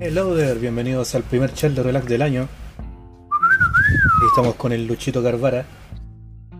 Hello 0.00 0.34
there, 0.34 0.58
bienvenidos 0.58 1.14
al 1.14 1.22
primer 1.22 1.52
chat 1.52 1.72
de 1.72 1.82
relax 1.82 2.06
del 2.06 2.22
año. 2.22 2.48
Estamos 4.30 4.54
con 4.54 4.72
el 4.72 4.86
Luchito 4.86 5.22
Carvara. 5.22 5.64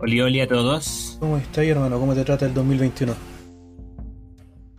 Oli, 0.01 0.21
oli 0.21 0.41
a 0.41 0.49
todos. 0.49 1.17
¿Cómo 1.21 1.37
estás, 1.37 1.65
hermano? 1.65 1.99
¿Cómo 1.99 2.15
te 2.15 2.25
trata 2.25 2.47
el 2.47 2.55
2021? 2.55 3.13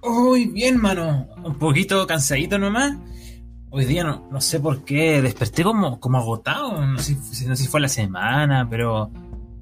Uy, 0.04 0.48
bien, 0.48 0.78
mano. 0.80 1.28
Un 1.44 1.58
poquito 1.58 2.06
cansadito 2.08 2.58
nomás. 2.58 2.96
Hoy 3.70 3.86
día 3.86 4.04
no, 4.04 4.28
no 4.32 4.42
sé 4.42 4.60
por 4.60 4.84
qué, 4.84 5.22
desperté 5.22 5.64
como, 5.64 6.00
como 6.00 6.18
agotado. 6.18 6.86
No 6.86 7.00
sé, 7.00 7.16
si- 7.32 7.46
no 7.48 7.56
sé 7.56 7.64
si 7.64 7.70
fue 7.70 7.80
la 7.82 7.88
semana, 7.88 8.68
pero, 8.70 9.10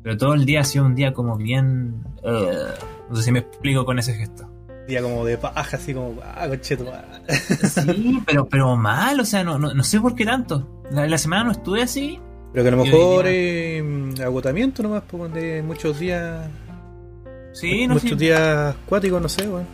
pero 0.02 0.18
todo 0.18 0.34
el 0.34 0.46
día 0.46 0.62
ha 0.62 0.64
sido 0.66 0.86
un 0.86 0.96
día 0.96 1.14
como 1.14 1.38
bien... 1.38 2.04
eh, 2.24 2.52
no 3.10 3.16
sé 3.16 3.24
si 3.24 3.32
me 3.32 3.40
explico 3.40 3.86
con 3.86 4.00
ese 4.00 4.14
gesto. 4.16 4.50
Día 4.90 5.02
como 5.02 5.24
de 5.24 5.38
paja, 5.38 5.78
así 5.78 5.94
como, 5.94 6.16
ah, 6.24 6.48
concheto. 6.50 6.92
Sí, 7.64 8.20
pero, 8.26 8.50
pero 8.50 8.76
mal, 8.76 9.20
o 9.20 9.26
sea, 9.26 9.44
no, 9.44 9.58
no, 9.60 9.74
no 9.74 9.84
sé 9.84 10.00
por 10.02 10.16
qué 10.16 10.26
tanto. 10.26 10.84
La, 10.92 11.08
la 11.08 11.18
semana 11.18 11.44
no 11.46 11.52
estuve 11.52 11.84
así. 11.84 12.20
Pero 12.52 12.64
que 12.64 12.68
a 12.68 12.72
lo 12.72 12.84
mejor 12.84 13.26
eh, 13.28 13.84
agotamiento 14.24 14.82
nomás, 14.84 15.04
de 15.34 15.62
muchos 15.62 16.00
días. 16.00 16.48
Sí, 17.54 17.86
no 17.88 17.94
muchos 17.96 18.10
sé. 18.12 18.16
días 18.16 18.76
cuáticos, 18.88 19.22
no 19.22 19.30
sé, 19.30 19.48
weón. 19.48 19.66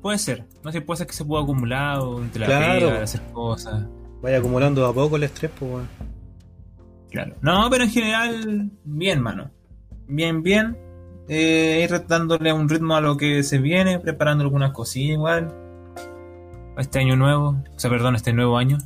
Puede 0.00 0.18
ser. 0.18 0.44
No 0.64 0.72
sé, 0.72 0.80
puede 0.80 0.98
ser 0.98 1.06
que 1.06 1.12
se 1.12 1.24
pudo 1.24 1.40
acumulado 1.40 2.20
entre 2.22 2.40
la 2.40 2.46
Claro. 2.46 2.88
pega, 2.88 3.02
hacer 3.02 3.20
cosas. 3.32 3.86
Vaya 4.22 4.38
acumulando 4.38 4.86
a 4.86 4.94
poco 4.94 5.16
el 5.16 5.24
estrés, 5.24 5.50
pues, 5.58 5.70
weón. 5.70 5.88
Claro. 7.10 7.36
No, 7.42 7.68
pero 7.70 7.84
en 7.84 7.90
general, 7.90 8.70
bien, 8.84 9.20
mano. 9.20 9.50
Bien, 10.08 10.42
bien. 10.42 10.76
Eh, 11.34 11.88
ir 11.88 12.06
dándole 12.06 12.52
un 12.52 12.68
ritmo 12.68 12.94
a 12.94 13.00
lo 13.00 13.16
que 13.16 13.42
se 13.42 13.56
viene, 13.58 13.98
preparando 13.98 14.44
algunas 14.44 14.72
cosillas 14.72 15.14
igual. 15.14 15.50
Este 16.76 16.98
año 16.98 17.16
nuevo. 17.16 17.56
O 17.74 17.78
sea, 17.78 17.88
perdón, 17.90 18.16
este 18.16 18.32
nuevo 18.34 18.58
año. 18.58 18.76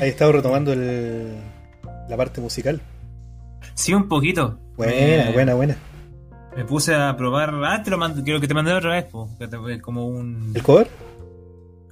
Ahí 0.00 0.08
estaba 0.08 0.32
retomando 0.32 0.72
el, 0.72 1.34
la 2.08 2.16
parte 2.16 2.40
musical. 2.40 2.80
Sí, 3.74 3.92
un 3.92 4.08
poquito. 4.08 4.58
Buena, 4.76 4.92
Eh, 4.94 5.30
buena, 5.34 5.54
buena. 5.54 5.76
Me 6.56 6.64
puse 6.64 6.94
a 6.94 7.14
probar. 7.16 7.52
Ah, 7.64 7.82
te 7.82 7.90
lo 7.90 7.98
mandé, 7.98 8.22
creo 8.22 8.40
que 8.40 8.48
te 8.48 8.54
mandé 8.54 8.72
otra 8.72 8.92
vez, 8.92 9.04
po, 9.04 9.28
te- 9.38 9.80
como 9.80 10.06
un. 10.06 10.52
¿El 10.54 10.62
cover? 10.62 10.88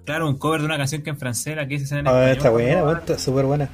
Claro, 0.04 0.28
un 0.28 0.38
cover 0.38 0.60
de 0.60 0.66
una 0.66 0.78
canción 0.78 1.02
que 1.02 1.10
en 1.10 1.18
francés, 1.18 1.56
la 1.56 1.68
que 1.68 1.78
se 1.78 1.98
en 1.98 2.06
Ah, 2.08 2.30
español, 2.30 2.30
está 2.36 2.50
buena, 2.50 2.92
está 2.98 3.18
súper 3.18 3.44
buena. 3.44 3.68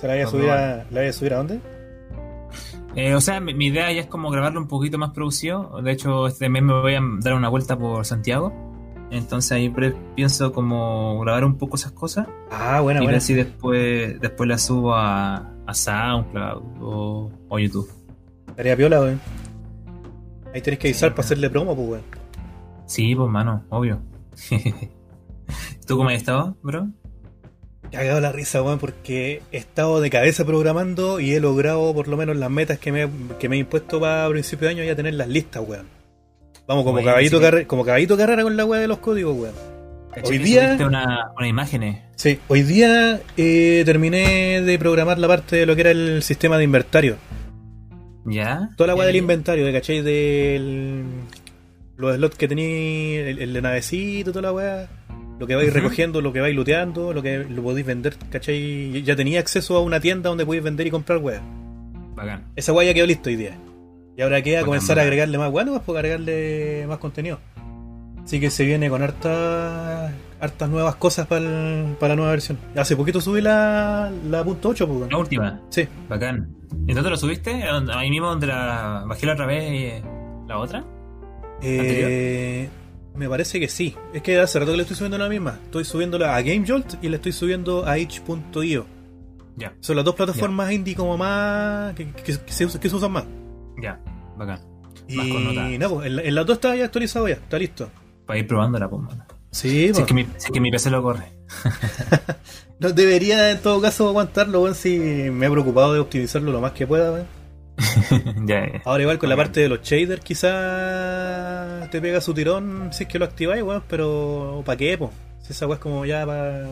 ¿Se 0.00 0.08
la 0.08 0.14
voy 0.14 0.22
a 0.22 0.26
subir 0.26 0.50
a, 0.50 0.76
la 0.90 1.00
voy 1.00 1.06
a 1.08 1.12
subir 1.12 1.34
a 1.34 1.36
dónde? 1.36 1.60
Eh, 2.96 3.14
o 3.14 3.20
sea, 3.20 3.40
mi, 3.40 3.54
mi 3.54 3.66
idea 3.66 3.90
ya 3.92 4.02
es 4.02 4.06
como 4.06 4.30
grabarlo 4.30 4.60
un 4.60 4.68
poquito 4.68 4.98
más 4.98 5.10
producido. 5.10 5.80
De 5.82 5.92
hecho, 5.92 6.26
este 6.26 6.48
mes 6.48 6.62
me 6.62 6.72
voy 6.72 6.94
a 6.94 7.00
dar 7.20 7.34
una 7.34 7.48
vuelta 7.48 7.78
por 7.78 8.04
Santiago. 8.06 8.52
Entonces 9.10 9.52
ahí 9.52 9.72
pienso 10.16 10.52
como 10.52 11.20
grabar 11.20 11.44
un 11.44 11.56
poco 11.56 11.76
esas 11.76 11.92
cosas 11.92 12.26
Ah, 12.50 12.80
buena, 12.80 13.02
y 13.02 13.06
ver 13.06 13.20
si 13.20 13.34
después, 13.34 14.20
después 14.20 14.48
las 14.48 14.62
subo 14.62 14.94
a, 14.94 15.52
a 15.66 15.74
SoundCloud 15.74 16.62
o, 16.80 17.30
o 17.48 17.58
YouTube. 17.58 17.88
Tarea 18.56 18.76
piola, 18.76 19.00
weón. 19.00 19.20
Ahí 20.52 20.60
tenés 20.62 20.78
que 20.78 20.88
avisar 20.88 21.10
Sí, 21.10 21.14
para 21.14 21.24
hacerle 21.24 21.50
promo, 21.50 21.76
pues, 21.76 21.88
weón. 21.88 22.02
Sí, 22.86 23.14
pues 23.14 23.30
mano, 23.30 23.64
obvio. 23.70 24.00
¿Tú 25.86 25.96
cómo 25.96 26.08
has 26.08 26.16
estado, 26.16 26.56
bro? 26.62 26.88
Cagado 27.94 28.20
la 28.20 28.32
risa, 28.32 28.62
weón, 28.62 28.78
porque 28.78 29.42
he 29.52 29.56
estado 29.56 30.00
de 30.00 30.10
cabeza 30.10 30.44
programando 30.44 31.20
y 31.20 31.32
he 31.34 31.40
logrado 31.40 31.94
por 31.94 32.08
lo 32.08 32.16
menos 32.16 32.36
las 32.36 32.50
metas 32.50 32.78
que 32.78 32.90
me, 32.92 33.08
que 33.38 33.48
me 33.48 33.56
he 33.56 33.58
impuesto 33.60 34.00
para 34.00 34.28
principio 34.28 34.66
de 34.68 34.74
año 34.74 34.84
ya 34.84 34.96
tener 34.96 35.14
las 35.14 35.28
listas, 35.28 35.62
weón. 35.66 35.86
Vamos, 36.66 36.84
como 36.84 37.02
caballito, 37.04 37.38
sí 37.38 37.42
carre- 37.44 37.66
como 37.66 37.84
caballito 37.84 38.16
carrera 38.16 38.42
con 38.42 38.56
la 38.56 38.64
weá 38.64 38.80
de 38.80 38.88
los 38.88 38.98
códigos, 38.98 39.36
weón. 39.36 39.54
Hoy 40.24 40.38
día- 40.38 40.76
Una, 40.80 41.32
una 41.36 41.48
imágenes. 41.48 42.02
Sí, 42.16 42.38
hoy 42.48 42.62
día 42.62 43.20
eh, 43.36 43.82
terminé 43.84 44.62
de 44.62 44.78
programar 44.78 45.18
la 45.18 45.26
parte 45.28 45.56
de 45.56 45.66
lo 45.66 45.74
que 45.74 45.80
era 45.82 45.90
el 45.90 46.22
sistema 46.22 46.56
de 46.56 46.64
inventario. 46.64 47.16
¿Ya? 48.26 48.70
Toda 48.76 48.88
la 48.88 48.94
weá 48.94 49.06
del 49.06 49.16
Eh, 49.16 49.18
inventario, 49.18 49.66
de 49.66 49.72
cachai 49.72 50.00
del. 50.02 51.04
Los 51.96 52.16
slots 52.16 52.36
que 52.36 52.48
tenía, 52.48 53.28
el, 53.28 53.38
el 53.40 53.52
de 53.52 53.62
navecito, 53.62 54.30
toda 54.32 54.42
la 54.42 54.52
weá. 54.52 54.88
Lo 55.38 55.46
que 55.46 55.54
vais 55.56 55.72
recogiendo, 55.72 56.20
lo 56.20 56.32
que 56.32 56.40
vais 56.40 56.54
looteando, 56.54 57.12
lo 57.12 57.20
que 57.22 57.38
lo 57.38 57.62
podéis 57.62 57.86
vender, 57.86 58.14
cachai. 58.30 59.02
Ya 59.02 59.16
tenía 59.16 59.40
acceso 59.40 59.76
a 59.76 59.80
una 59.80 59.98
tienda 60.00 60.28
donde 60.28 60.46
podéis 60.46 60.62
vender 60.64 60.86
y 60.86 60.90
comprar 60.90 61.18
weá. 61.18 61.42
Bacán. 62.14 62.44
Esa 62.54 62.72
weá 62.72 62.86
ya 62.86 62.94
quedó 62.94 63.06
listo 63.06 63.28
hoy 63.30 63.36
día. 63.36 63.56
Y 64.16 64.22
ahora 64.22 64.40
queda 64.42 64.58
Bacán, 64.58 64.66
comenzar 64.66 64.98
a 64.98 65.02
agregarle 65.02 65.36
más 65.38 65.50
weá, 65.52 65.64
no 65.64 65.80
pues 65.82 65.96
agregarle 65.98 66.84
más 66.86 66.98
contenido. 66.98 67.40
Así 68.24 68.38
que 68.40 68.48
se 68.50 68.64
viene 68.64 68.88
con 68.88 69.02
hartas 69.02 70.12
hartas 70.40 70.68
nuevas 70.68 70.94
cosas 70.96 71.26
para 71.26 71.40
la 71.40 72.16
nueva 72.16 72.30
versión. 72.30 72.58
Hace 72.76 72.96
poquito 72.96 73.20
subí 73.20 73.40
la, 73.40 74.10
la 74.30 74.44
punto 74.44 74.72
.8, 74.74 74.86
pues. 74.86 75.10
La 75.10 75.18
última. 75.18 75.60
Sí. 75.70 75.86
Bacán. 76.08 76.48
¿Y 76.86 76.92
dónde 76.94 77.10
lo 77.10 77.16
subiste? 77.16 77.62
¿A 77.64 77.72
dónde- 77.74 77.92
Ahí 77.92 78.08
mismo 78.10 78.28
donde 78.28 78.46
la 78.46 79.04
bajé 79.06 79.26
la 79.26 79.32
otra 79.32 79.46
vez 79.46 79.62
eh, 79.64 80.02
la 80.46 80.58
otra. 80.58 80.84
Eh, 81.62 82.68
me 83.14 83.28
parece 83.28 83.60
que 83.60 83.68
sí. 83.68 83.94
Es 84.12 84.22
que 84.22 84.38
hace 84.38 84.58
rato 84.58 84.70
que 84.72 84.76
le 84.76 84.82
estoy 84.82 84.96
subiendo 84.96 85.18
la 85.18 85.28
misma. 85.28 85.58
Estoy 85.64 85.84
subiéndola 85.84 86.34
a 86.36 86.42
GameJolt 86.42 87.02
y 87.02 87.08
le 87.08 87.16
estoy 87.16 87.32
subiendo 87.32 87.86
a 87.86 87.98
itch.io. 87.98 88.86
Ya, 89.56 89.72
Son 89.80 89.94
las 89.96 90.04
dos 90.04 90.14
plataformas 90.16 90.72
indie 90.72 90.96
como 90.96 91.16
más. 91.16 91.94
que, 91.94 92.10
que- 92.10 92.22
que 92.38 92.52
se, 92.52 92.64
us- 92.66 92.76
que 92.78 92.88
se 92.90 92.96
usan 92.96 93.12
más. 93.12 93.24
ya, 93.80 94.00
bacán. 94.36 94.58
Y 95.06 95.16
Más 95.16 95.28
connotadas. 95.28 95.78
no, 95.78 95.90
pues, 95.90 96.06
en, 96.10 96.18
en 96.18 96.34
las 96.34 96.46
dos 96.46 96.56
está 96.56 96.74
ya 96.74 96.84
actualizado 96.86 97.28
ya, 97.28 97.34
está 97.34 97.58
listo. 97.58 97.88
Para 98.26 98.38
ir 98.38 98.46
probándola, 98.48 98.88
pues, 98.88 99.02
mano. 99.02 99.24
Sí, 99.52 99.68
Si 99.68 99.86
pues. 99.92 99.98
es, 100.00 100.06
que 100.06 100.14
mi, 100.14 100.22
si 100.24 100.46
es 100.46 100.50
que 100.50 100.60
mi 100.60 100.70
PC 100.70 100.90
lo 100.90 101.02
corre. 101.02 101.24
No 102.80 102.90
debería 102.90 103.52
en 103.52 103.58
todo 103.62 103.80
caso 103.80 104.08
aguantarlo, 104.08 104.60
weón, 104.62 104.74
si 104.74 104.98
me 104.98 105.46
he 105.46 105.50
preocupado 105.50 105.94
de 105.94 106.00
optimizarlo 106.00 106.50
lo 106.50 106.60
más 106.60 106.72
que 106.72 106.86
pueda, 106.88 107.12
weón. 107.12 107.26
ya, 108.46 108.66
ya. 108.72 108.82
Ahora 108.84 109.02
igual 109.02 109.18
con 109.18 109.28
la 109.28 109.36
Bacán. 109.36 109.48
parte 109.48 109.60
de 109.60 109.68
los 109.68 109.80
shaders 109.82 110.20
quizás 110.24 110.50
te 111.90 112.00
pega 112.00 112.20
su 112.20 112.34
tirón 112.34 112.88
si 112.92 113.04
es 113.04 113.08
que 113.08 113.18
lo 113.18 113.24
activáis, 113.24 113.62
weón, 113.62 113.82
pero 113.88 114.62
¿para 114.64 114.76
qué, 114.76 114.96
po? 114.98 115.10
Si 115.42 115.52
esa 115.52 115.66
weá 115.66 115.76
es 115.76 115.80
como 115.82 116.04
ya 116.06 116.24
para 116.26 116.66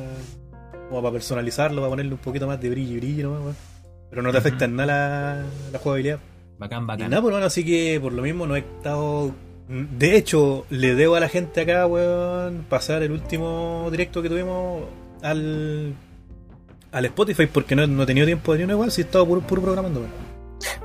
personalizarlo, 1.12 1.80
para 1.80 1.90
ponerle 1.90 2.12
un 2.12 2.18
poquito 2.18 2.46
más 2.46 2.60
de 2.60 2.70
brillo 2.70 2.94
y 2.94 2.96
brillo, 2.98 3.30
¿no, 3.30 3.40
weón? 3.40 3.56
Pero 4.10 4.22
no 4.22 4.30
te 4.32 4.38
afecta 4.38 4.64
en 4.66 4.76
nada 4.76 4.86
la, 4.86 5.42
la 5.72 5.78
jugabilidad. 5.78 6.18
Bacán, 6.58 6.84
Y 6.84 6.86
bacán. 6.86 7.10
nada, 7.10 7.22
pues 7.22 7.32
bueno, 7.32 7.46
así 7.46 7.64
que 7.64 7.98
por 8.00 8.12
lo 8.12 8.22
mismo 8.22 8.46
no 8.46 8.56
he 8.56 8.60
estado... 8.60 9.32
De 9.68 10.16
hecho, 10.16 10.66
le 10.70 10.94
debo 10.94 11.14
a 11.16 11.20
la 11.20 11.28
gente 11.28 11.62
acá, 11.62 11.86
weón, 11.86 12.66
pasar 12.68 13.02
el 13.02 13.10
último 13.12 13.88
directo 13.90 14.20
que 14.20 14.28
tuvimos 14.28 14.82
al, 15.22 15.94
al 16.90 17.04
Spotify 17.06 17.46
porque 17.46 17.74
no, 17.74 17.86
no 17.86 18.02
he 18.02 18.06
tenido 18.06 18.26
tiempo 18.26 18.52
de 18.52 18.58
ni 18.58 18.64
una 18.64 18.74
igual, 18.74 18.90
si 18.92 19.00
he 19.00 19.04
estado 19.04 19.26
puro, 19.26 19.40
puro 19.40 19.62
programando, 19.62 20.00
weón. 20.00 20.31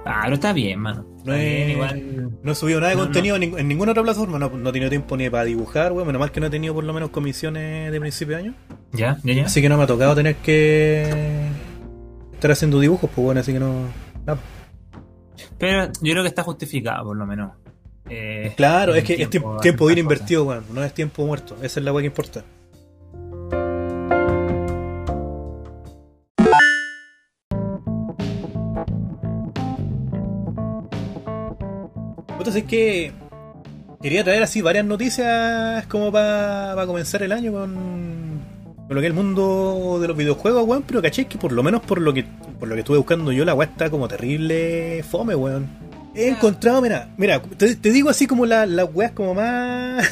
Ah, 0.06 0.22
pero 0.24 0.36
está 0.36 0.54
bien, 0.54 0.80
mano. 0.80 1.06
No 1.26 1.34
bien, 1.34 1.70
es- 1.70 1.70
igual. 1.76 2.30
No 2.44 2.52
he 2.52 2.56
subido 2.56 2.80
nada 2.80 2.92
de 2.92 2.98
No, 2.98 3.04
contenido 3.04 3.36
en 3.36 3.42
nin- 3.44 3.60
en 3.60 3.68
ninguna 3.68 3.92
otra 3.92 4.04
plataforma, 4.04 4.40
no, 4.40 4.50
no 4.50 4.70
he 4.70 4.74
tenido 4.74 4.90
tiempo 4.90 5.18
ni 5.18 5.30
para 5.30 5.44
dibujar, 5.44 5.92
weón, 5.92 6.08
menos 6.08 6.20
mal 6.20 6.32
que 6.32 6.40
no 6.40 6.48
he 6.48 6.50
tenido 6.50 6.74
por 6.74 6.84
lo 6.84 6.94
menos 6.94 7.10
comisiones 7.10 7.92
de 7.92 8.00
principio 8.00 8.36
de 8.38 8.44
año. 8.44 8.54
Ya, 8.94 9.18
ya, 9.24 9.34
ya. 9.34 9.46
Así 9.46 9.62
que 9.62 9.70
no 9.70 9.78
me 9.78 9.84
ha 9.84 9.88
tocado 9.88 10.16
tener 10.16 10.36
que 10.38 11.50
estar 12.34 12.52
haciendo 12.52 12.80
dibujos, 12.80 13.10
pues 13.14 13.24
bueno, 13.26 13.42
así 13.42 13.52
que 13.54 13.60
no... 13.60 13.74
Pero 15.58 15.86
yo 16.02 16.12
creo 16.14 16.24
que 16.24 16.30
está 16.30 16.44
justificado, 16.44 17.06
por 17.06 17.18
lo 17.18 17.26
menos. 17.26 17.52
Eh, 18.10 18.54
Claro, 18.56 18.96
es 18.96 19.04
que 19.04 19.22
es 19.22 19.30
tiempo, 19.30 19.58
bien 19.88 19.98
invertido, 20.00 20.46
weón, 20.46 20.64
no 20.74 20.84
es 20.84 20.94
tiempo 20.94 21.26
muerto, 21.26 21.56
esa 21.62 21.80
es 21.80 21.84
la 21.86 21.92
weá 21.92 22.02
que 22.04 22.08
importa. 22.08 22.44
Entonces 32.48 32.64
es 32.64 32.70
que 32.70 33.12
quería 34.02 34.24
traer 34.24 34.42
así 34.42 34.62
varias 34.62 34.86
noticias 34.86 35.86
como 35.88 36.14
para 36.14 36.82
comenzar 36.86 37.22
el 37.22 37.34
año 37.34 37.52
con, 37.52 38.40
con 38.88 38.96
lo 38.96 39.02
que 39.02 39.08
es 39.08 39.12
el 39.12 39.14
mundo 39.14 39.98
de 40.00 40.08
los 40.08 40.16
videojuegos, 40.16 40.66
weón, 40.66 40.84
pero 40.88 41.02
caché 41.02 41.26
que 41.26 41.38
por 41.38 41.52
lo 41.52 41.62
menos 41.62 41.82
por 41.82 42.00
lo 42.00 42.14
que 42.14 42.24
por 42.58 42.70
lo 42.70 42.76
que 42.76 42.80
estuve 42.80 43.00
buscando 43.00 43.34
yo, 43.34 43.44
la 43.44 43.54
weá 43.54 43.68
está 43.68 43.90
como 43.90 44.08
terrible 44.08 45.04
fome, 45.04 45.36
weón. 45.36 45.68
He 46.16 46.30
encontrado, 46.30 46.82
mira, 46.82 47.10
mira, 47.18 47.42
te, 47.42 47.76
te 47.76 47.92
digo 47.92 48.10
así 48.10 48.28
como 48.28 48.46
la- 48.46 48.66
las 48.66 48.88
weas 48.94 49.12
como 49.12 49.34
más 49.34 50.10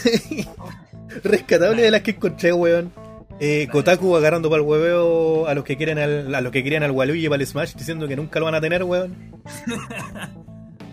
rescatables 1.24 1.84
de 1.84 1.90
las 1.92 2.02
que 2.02 2.12
encontré, 2.12 2.52
weón. 2.52 2.92
Eh, 3.40 3.70
Kotaku 3.72 4.14
agarrando 4.18 4.50
para 4.50 4.62
el 4.62 4.68
hueveo 4.68 5.48
a 5.48 5.54
los 5.54 5.64
que 5.64 5.78
quieren 5.78 6.00
al, 6.00 6.36
a 6.36 6.42
los 6.42 6.52
que 6.52 6.66
querían 6.66 6.84
al 6.84 6.92
Waluigi 6.92 7.30
para 7.30 7.42
el 7.42 7.48
Smash 7.48 7.76
diciendo 7.76 8.10
que 8.10 8.18
nunca 8.18 8.40
lo 8.40 8.46
van 8.46 8.56
a 8.56 8.60
tener, 8.62 8.84
weón. 8.84 9.16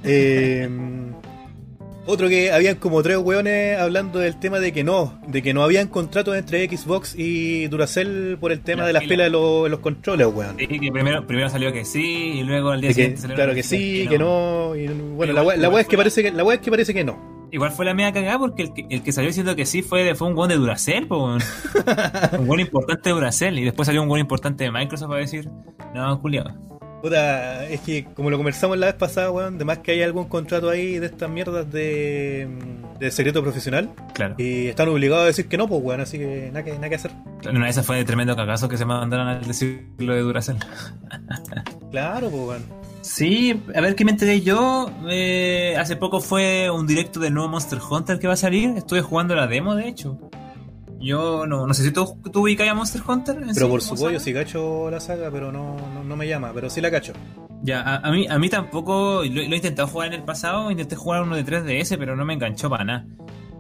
Eh, 0.05 0.69
otro 2.05 2.29
que 2.29 2.51
habían 2.53 2.77
como 2.77 3.03
tres 3.03 3.19
weones 3.19 3.79
hablando 3.79 4.19
del 4.19 4.39
tema 4.39 4.59
de 4.59 4.73
que 4.73 4.83
no, 4.85 5.19
de 5.29 5.41
que 5.43 5.55
no 5.55 5.63
habían 5.63 5.87
contratos 5.89 6.37
entre 6.37 6.69
Xbox 6.69 7.15
y 7.17 7.69
Duracell 7.69 8.37
por 8.39 8.51
el 8.53 8.61
tema 8.61 8.83
La 8.83 8.87
de 8.89 8.93
las 8.95 9.03
pilas 9.05 9.27
de 9.27 9.31
los, 9.31 9.79
controles, 9.81 10.27
weón. 10.27 10.57
Sí, 10.59 10.67
que 10.67 10.91
primero, 10.93 11.27
primero 11.27 11.49
salió 11.49 11.73
que 11.73 11.85
sí 11.85 12.33
y 12.39 12.43
luego 12.43 12.71
al 12.71 12.81
día 12.81 12.91
que- 12.91 12.95
siguiente 12.95 13.21
salió 13.21 13.37
claro 13.37 13.51
la 13.53 13.55
que 13.57 13.63
sí, 13.63 14.07
que 14.09 14.19
no. 14.19 14.75
y, 14.75 14.87
bueno, 14.89 15.33
la 15.33 15.41
Igual- 15.43 15.61
la 15.61 15.67
igual 15.69 15.73
wea 15.75 15.83
es 15.83 15.89
que 15.89 15.97
parece 15.97 16.23
que 16.23 16.33
la 16.33 16.55
es 16.55 16.61
que 16.61 16.71
parece 16.71 16.93
que 16.95 17.05
no. 17.05 17.33
Igual 17.53 17.71
fue 17.71 17.85
la 17.85 17.93
media 17.93 18.13
cagada 18.13 18.39
porque 18.39 18.63
el 18.63 18.73
que, 18.73 18.87
el 18.89 19.03
que 19.03 19.13
salió 19.13 19.29
diciendo 19.29 19.55
que 19.55 19.67
sí 19.67 19.83
fue, 19.83 20.15
fue 20.15 20.27
un 20.27 20.35
gol 20.35 20.49
de 20.49 20.57
Duracell, 20.57 21.07
po, 21.07 21.23
weón. 21.27 21.41
un 22.39 22.47
gol 22.47 22.61
importante 22.61 23.11
de 23.11 23.15
Duracell. 23.15 23.59
Y 23.59 23.65
después 23.65 23.85
salió 23.87 24.03
un 24.03 24.09
gol 24.09 24.21
importante 24.21 24.65
de 24.65 24.73
Microsoft 24.73 25.09
para 25.11 25.21
decir, 25.21 25.51
no, 25.95 26.19
culiado. 26.19 26.51
Puta, 27.03 27.67
es 27.67 27.81
que 27.81 28.05
como 28.15 28.31
lo 28.31 28.37
conversamos 28.37 28.79
la 28.79 28.87
vez 28.87 28.95
pasada, 28.95 29.31
weón, 29.33 29.59
de 29.59 29.65
más 29.65 29.79
que 29.79 29.91
hay 29.91 30.03
algún 30.03 30.27
contrato 30.29 30.71
ahí 30.71 30.99
de 31.01 31.07
estas 31.07 31.29
mierdas 31.29 31.71
de, 31.73 32.49
de 33.01 33.11
secreto 33.11 33.43
profesional, 33.43 33.91
Claro. 34.15 34.37
y 34.39 34.69
están 34.69 34.89
obligados 34.89 35.25
a 35.25 35.27
decir 35.27 35.49
que 35.49 35.57
no, 35.59 35.67
pues 35.67 35.83
weón, 35.83 36.01
así 36.01 36.17
que 36.19 36.47
nada 36.53 36.65
que, 36.65 36.73
nada 36.75 36.89
que 36.89 36.95
hacer. 36.95 37.11
Una 37.51 37.65
de 37.65 37.71
esas 37.71 37.85
fue 37.85 37.97
de 37.97 38.05
tremendo 38.05 38.37
cagazo 38.37 38.69
que 38.69 38.77
se 38.79 38.85
mandaron 38.85 39.27
al 39.27 39.45
decir 39.45 39.89
lo 39.99 40.15
de 40.15 40.21
Duracell. 40.21 40.57
Claro, 41.91 42.31
pues 42.31 42.43
weón. 42.43 42.63
Sí, 43.03 43.61
a 43.75 43.81
ver 43.81 43.95
qué 43.97 44.05
me 44.05 44.13
enteré 44.13 44.41
yo. 44.41 44.91
Eh, 45.11 45.75
hace 45.79 45.97
poco 45.97 46.21
fue 46.21 46.71
un 46.71 46.87
directo 46.87 47.19
del 47.21 47.35
nuevo 47.35 47.49
Monster 47.51 47.79
Hunter 47.91 48.19
que 48.19 48.29
va 48.29 48.35
a 48.35 48.37
salir. 48.37 48.71
Estuve 48.77 49.03
jugando 49.03 49.35
la 49.35 49.47
demo, 49.47 49.75
de 49.75 49.89
hecho. 49.89 50.19
Yo 51.03 51.47
no, 51.47 51.67
no 51.67 51.75
sé 51.75 51.83
si 51.83 51.91
tú, 51.91 52.17
tú 52.33 52.43
ubicas 52.43 52.69
a 52.69 52.75
Monster 52.75 53.03
Hunter. 53.07 53.37
en 53.37 53.43
Pero 53.43 53.55
sí, 53.55 53.61
por 53.61 53.69
como 53.69 53.81
su 53.81 53.97
saga. 53.97 54.09
pollo 54.09 54.21
sí 54.21 54.33
cacho 54.33 54.91
la 54.91 55.01
saga, 55.01 55.31
pero 55.31 55.51
no, 55.53 55.77
no, 55.95 56.05
no 56.05 56.17
me 56.17 56.27
llama, 56.29 56.53
pero 56.55 56.71
sí 56.71 56.81
la 56.81 56.91
cacho. 56.91 57.13
Ya, 57.63 57.81
a, 57.83 57.97
a 57.97 58.11
mí, 58.11 58.27
a 58.29 58.39
mí 58.39 58.49
tampoco. 58.49 59.23
Lo, 59.25 59.43
lo 59.43 59.53
he 59.53 59.57
intentado 59.57 59.89
jugar 59.89 60.09
en 60.09 60.15
el 60.15 60.23
pasado. 60.25 60.71
Intenté 60.71 60.97
jugar 60.97 61.23
uno 61.23 61.37
de 61.37 61.45
3DS, 61.45 61.97
pero 61.99 62.17
no 62.17 62.25
me 62.25 62.35
enganchó 62.35 62.71
para 62.71 62.85
nada. 62.85 63.07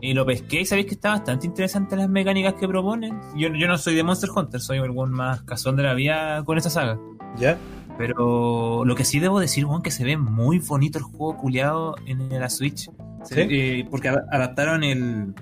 Y 0.00 0.14
lo 0.14 0.26
pesqué 0.26 0.62
y 0.62 0.66
sabéis 0.66 0.86
que 0.88 0.94
está 0.94 1.10
bastante 1.10 1.46
interesante 1.46 1.94
las 1.96 2.08
mecánicas 2.08 2.54
que 2.54 2.66
proponen. 2.66 3.20
Yo, 3.36 3.48
yo 3.54 3.68
no 3.68 3.78
soy 3.78 3.94
de 3.94 4.02
Monster 4.02 4.30
Hunter, 4.34 4.60
soy 4.60 4.78
algún 4.78 5.12
más 5.12 5.42
casual 5.42 5.76
de 5.76 5.84
la 5.84 5.94
vida 5.94 6.42
con 6.44 6.58
esta 6.58 6.70
saga. 6.70 6.98
¿Ya? 7.38 7.56
Pero 7.98 8.84
lo 8.84 8.94
que 8.96 9.04
sí 9.04 9.20
debo 9.20 9.38
decir, 9.38 9.64
Juan, 9.64 9.82
que 9.82 9.90
se 9.92 10.02
ve 10.04 10.16
muy 10.16 10.58
bonito 10.58 10.98
el 10.98 11.04
juego 11.04 11.36
culiado 11.36 11.94
en 12.06 12.28
la 12.40 12.50
Switch. 12.50 12.90
¿Sí? 13.24 13.34
eh, 13.36 13.86
porque 13.88 14.08
ad- 14.08 14.24
adaptaron 14.32 14.82
el, 14.82 15.32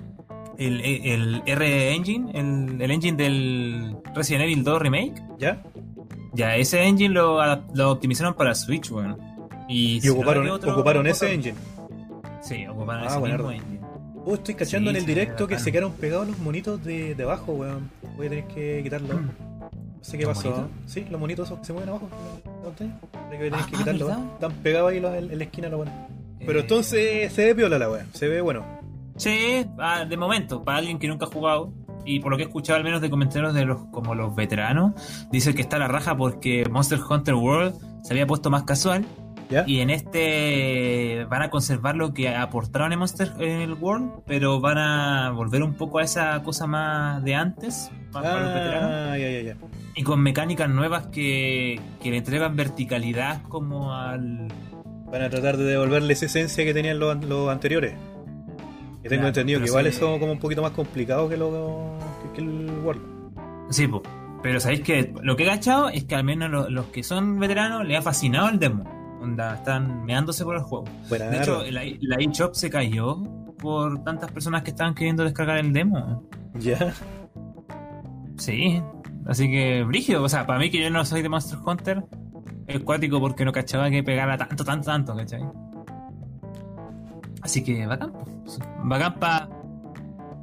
el, 0.67 0.81
el 0.81 1.43
R 1.45 1.93
Engine, 1.95 2.31
el, 2.33 2.81
el 2.81 2.91
engine 2.91 3.17
del 3.17 3.95
Resident 4.15 4.43
Evil 4.45 4.63
2 4.63 4.81
Remake. 4.81 5.21
¿Ya? 5.39 5.61
Ya, 6.33 6.55
ese 6.55 6.83
engine 6.83 7.13
lo, 7.13 7.39
lo 7.73 7.91
optimizaron 7.91 8.33
para 8.35 8.55
Switch, 8.55 8.89
weón. 8.91 9.17
Y, 9.67 9.97
Y 9.97 10.01
se 10.01 10.09
ocuparon, 10.11 10.47
otro- 10.49 10.71
ocuparon 10.73 11.07
ese 11.07 11.25
otro- 11.25 11.35
engine. 11.35 11.55
Sí, 12.41 12.65
ocuparon 12.67 13.03
Ah, 13.03 13.07
ese 13.07 13.19
buenardo. 13.19 13.49
mismo 13.49 13.63
engine. 13.63 13.81
Oh, 14.25 14.35
estoy 14.35 14.55
cachando 14.55 14.91
Sí, 14.91 14.97
en 14.97 15.01
el 15.01 15.07
directo 15.07 15.47
que 15.47 15.57
se 15.59 15.71
quedaron 15.71 15.93
pegados 15.93 16.27
los 16.27 16.37
monitos 16.39 16.83
de, 16.83 17.15
de 17.15 17.23
abajo, 17.23 17.53
weón. 17.53 17.89
Voy 18.17 18.27
a 18.27 18.29
tener 18.29 18.45
que 18.47 18.81
quitarlo. 18.83 19.15
Mm. 19.15 19.25
No 19.61 19.69
sé 20.03 20.17
qué 20.17 20.23
¿Los 20.25 20.37
pasó. 20.37 20.49
monitos? 20.51 20.71
Sí, 20.85 21.05
los 21.09 21.19
monitos 21.19 21.47
esos 21.47 21.59
que 21.59 21.65
se 21.65 21.73
mueven 21.73 21.89
abajo. 21.89 22.09
¿no? 22.45 22.51
¿No 22.63 22.69
te? 22.69 22.85
Que 22.85 22.91
voy 23.27 23.35
a 23.35 23.39
tener 23.39 23.53
Ah, 23.55 23.65
que 23.69 23.77
quitarlo. 23.77 24.05
¿verdad? 24.07 24.19
weón. 24.21 24.33
Están 24.33 24.51
pegados 24.63 24.91
ahí 24.91 24.99
los- 24.99 25.13
en, 25.15 25.31
en 25.31 25.37
la 25.37 25.43
esquina, 25.43 25.69
lo 25.69 25.77
bueno. 25.77 25.91
Pero 26.39 26.57
Eh, 26.59 26.61
entonces 26.61 27.33
se 27.33 27.45
ve 27.45 27.55
piola 27.55 27.77
la 27.79 27.89
weá. 27.89 28.05
Se 28.13 28.27
ve 28.27 28.41
bueno. 28.41 28.65
Sí, 29.21 29.67
ah, 29.77 30.03
de 30.03 30.17
momento, 30.17 30.63
para 30.63 30.79
alguien 30.79 30.97
que 30.97 31.07
nunca 31.07 31.25
ha 31.25 31.29
jugado, 31.29 31.71
y 32.05 32.21
por 32.21 32.31
lo 32.31 32.37
que 32.37 32.43
he 32.43 32.47
escuchado 32.47 32.77
al 32.77 32.83
menos 32.83 33.01
de 33.01 33.11
comentarios 33.11 33.53
de 33.53 33.65
los 33.65 33.85
como 33.91 34.15
los 34.15 34.35
veteranos, 34.35 34.93
dice 35.31 35.53
que 35.53 35.61
está 35.61 35.77
la 35.77 35.87
raja 35.87 36.17
porque 36.17 36.65
Monster 36.71 36.99
Hunter 37.07 37.35
World 37.35 37.75
se 38.03 38.13
había 38.13 38.25
puesto 38.25 38.49
más 38.49 38.63
casual 38.63 39.05
¿Ya? 39.47 39.63
y 39.67 39.81
en 39.81 39.91
este 39.91 41.27
van 41.29 41.43
a 41.43 41.49
conservar 41.51 41.95
lo 41.95 42.15
que 42.15 42.29
aportaron 42.35 42.93
en 42.93 42.97
Monster 42.97 43.31
en 43.37 43.61
el 43.61 43.73
World, 43.73 44.23
pero 44.25 44.59
van 44.59 44.79
a 44.79 45.29
volver 45.29 45.61
un 45.61 45.75
poco 45.75 45.99
a 45.99 46.03
esa 46.03 46.41
cosa 46.41 46.65
más 46.65 47.23
de 47.23 47.35
antes, 47.35 47.91
más 48.13 48.23
para 48.23 48.39
los 48.39 48.53
veteranos, 48.55 48.91
Ah, 48.91 49.17
ya, 49.19 49.29
ya, 49.29 49.41
ya. 49.41 49.55
y 49.95 50.01
con 50.01 50.19
mecánicas 50.23 50.67
nuevas 50.67 51.05
que, 51.09 51.79
que 52.01 52.09
le 52.09 52.17
entregan 52.17 52.55
verticalidad 52.55 53.43
como 53.43 53.93
al 53.93 54.47
Van 55.11 55.21
a 55.21 55.29
tratar 55.29 55.57
de 55.57 55.65
devolverle 55.65 56.13
esa 56.13 56.25
esencia 56.25 56.63
que 56.63 56.73
tenían 56.73 56.97
los, 56.97 57.23
los 57.25 57.49
anteriores. 57.49 57.93
Que 59.03 59.09
tengo 59.09 59.21
Claro, 59.21 59.27
entendido 59.29 59.59
que 59.59 59.65
igual 59.67 59.85
sí. 59.85 59.89
eso 59.89 60.19
como 60.19 60.31
un 60.33 60.39
poquito 60.39 60.61
más 60.61 60.71
complicado 60.71 61.27
que, 61.27 61.37
lo, 61.37 61.97
que, 62.23 62.31
que 62.35 62.41
el 62.47 62.69
World. 62.83 63.01
Sí, 63.69 63.87
po. 63.87 64.01
pero 64.43 64.59
sabéis 64.59 64.81
que 64.81 65.13
lo 65.23 65.35
que 65.35 65.43
he 65.43 65.47
cachado 65.47 65.89
es 65.89 66.03
que 66.03 66.15
al 66.15 66.23
menos 66.23 66.49
lo- 66.51 66.69
los, 66.69 66.85
que 66.87 67.01
son 67.03 67.39
veteranos 67.39 67.85
les 67.87 67.97
ha 67.97 68.01
fascinado 68.01 68.49
el 68.49 68.59
demo. 68.59 68.83
Onda, 69.21 69.55
están 69.55 70.03
meándose 70.05 70.43
por 70.43 70.55
el 70.55 70.61
juego. 70.63 70.85
Buena 71.09 71.25
De 71.29 71.37
hecho, 71.37 71.63
la, 71.71 71.81
la 72.01 72.15
eShop 72.17 72.53
se 72.55 72.69
cayó 72.69 73.17
por 73.59 74.03
tantas 74.03 74.31
personas 74.31 74.63
que 74.63 74.71
estaban 74.71 74.93
queriendo 74.95 75.23
descargar 75.23 75.57
el 75.59 75.71
demo. 75.73 76.27
ya. 76.55 76.93
Sí, 78.37 78.81
así 79.27 79.49
que 79.49 79.83
brígido. 79.83 80.23
O 80.23 80.29
sea, 80.29 80.45
para 80.47 80.57
mí 80.59 80.69
que 80.71 80.81
yo 80.81 80.89
no 80.89 81.05
soy 81.05 81.21
de 81.21 81.29
Monster 81.29 81.59
Hunter, 81.63 82.03
es 82.67 82.79
cuático 82.81 83.19
porque 83.19 83.45
no 83.45 83.51
cachaba 83.51 83.89
que 83.89 84.03
pegara 84.03 84.37
tanto, 84.37 84.63
tanto, 84.63 84.85
tanto, 84.85 85.15
¿cachai? 85.15 85.41
Así 87.41 87.63
que 87.63 87.85
bacán, 87.85 88.13
bacán 88.83 89.19
para 89.19 89.49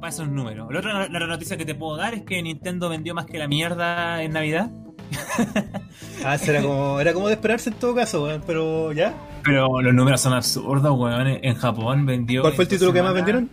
esos 0.07 0.29
números. 0.29 0.71
La 0.71 0.79
otra, 0.79 1.09
la 1.09 1.27
noticia 1.27 1.57
que 1.57 1.65
te 1.65 1.75
puedo 1.75 1.97
dar 1.97 2.13
es 2.13 2.23
que 2.23 2.41
Nintendo 2.41 2.89
vendió 2.89 3.13
más 3.13 3.25
que 3.25 3.37
la 3.37 3.47
mierda 3.47 4.23
en 4.23 4.33
Navidad. 4.33 4.71
Ah, 6.23 6.35
era 6.45 6.61
como, 6.61 6.99
era 6.99 7.13
como 7.13 7.27
de 7.27 7.35
esperarse 7.35 7.69
en 7.69 7.77
todo 7.77 7.95
caso, 7.95 8.23
weón, 8.23 8.43
pero 8.45 8.91
ya. 8.91 9.13
Pero 9.43 9.81
los 9.81 9.93
números 9.93 10.19
son 10.19 10.33
absurdos, 10.33 10.99
weón. 10.99 11.27
En 11.27 11.55
Japón 11.55 12.05
vendió. 12.05 12.41
¿Cuál 12.41 12.53
fue 12.53 12.65
el 12.65 12.69
título 12.69 12.91
que 12.91 13.01
más 13.01 13.13
vendieron? 13.13 13.49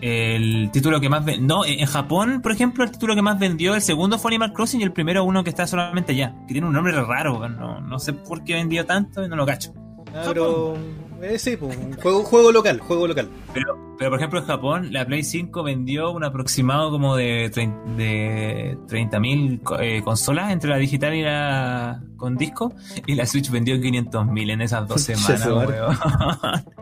El 0.00 0.70
título 0.72 1.00
que 1.00 1.08
más 1.08 1.24
vendió. 1.24 1.46
No, 1.46 1.64
en 1.64 1.86
Japón, 1.86 2.40
por 2.42 2.50
ejemplo, 2.50 2.82
el 2.82 2.90
título 2.90 3.14
que 3.14 3.22
más 3.22 3.38
vendió, 3.38 3.76
el 3.76 3.82
segundo 3.82 4.18
fue 4.18 4.30
Animal 4.30 4.52
Crossing 4.52 4.80
y 4.80 4.84
el 4.84 4.92
primero 4.92 5.22
uno 5.22 5.44
que 5.44 5.50
está 5.50 5.66
solamente 5.68 6.12
allá. 6.12 6.34
Que 6.48 6.54
tiene 6.54 6.66
un 6.66 6.72
nombre 6.72 6.92
raro, 7.00 7.38
weón. 7.38 7.56
No, 7.56 7.80
no 7.80 7.98
sé 8.00 8.12
por 8.12 8.42
qué 8.42 8.54
vendió 8.54 8.84
tanto 8.84 9.24
y 9.24 9.28
no 9.28 9.36
lo 9.36 9.46
cacho. 9.46 9.72
Ah, 10.12 10.24
pero. 10.26 10.76
Eh, 11.20 11.38
sí, 11.38 11.56
pues, 11.56 11.76
un 11.76 11.92
juego, 11.94 12.22
juego 12.22 12.52
local, 12.52 12.78
juego 12.80 13.06
local. 13.08 13.28
Pero, 13.52 13.94
pero 13.98 14.10
por 14.10 14.18
ejemplo, 14.20 14.38
en 14.38 14.46
Japón, 14.46 14.92
la 14.92 15.04
Play 15.04 15.24
5 15.24 15.62
vendió 15.64 16.12
un 16.12 16.22
aproximado 16.22 16.90
como 16.90 17.16
de, 17.16 17.50
de 17.96 18.78
30.000 18.88 19.62
co- 19.62 19.80
eh, 19.80 20.00
consolas 20.04 20.52
entre 20.52 20.70
la 20.70 20.76
digital 20.76 21.14
y 21.14 21.22
la 21.22 22.00
con 22.16 22.36
disco. 22.36 22.72
Y 23.06 23.14
la 23.16 23.26
Switch 23.26 23.50
vendió 23.50 23.76
500.000 23.76 24.50
en 24.52 24.60
esas 24.62 24.86
dos 24.86 25.00
semanas, 25.02 25.44
weón. 25.46 25.96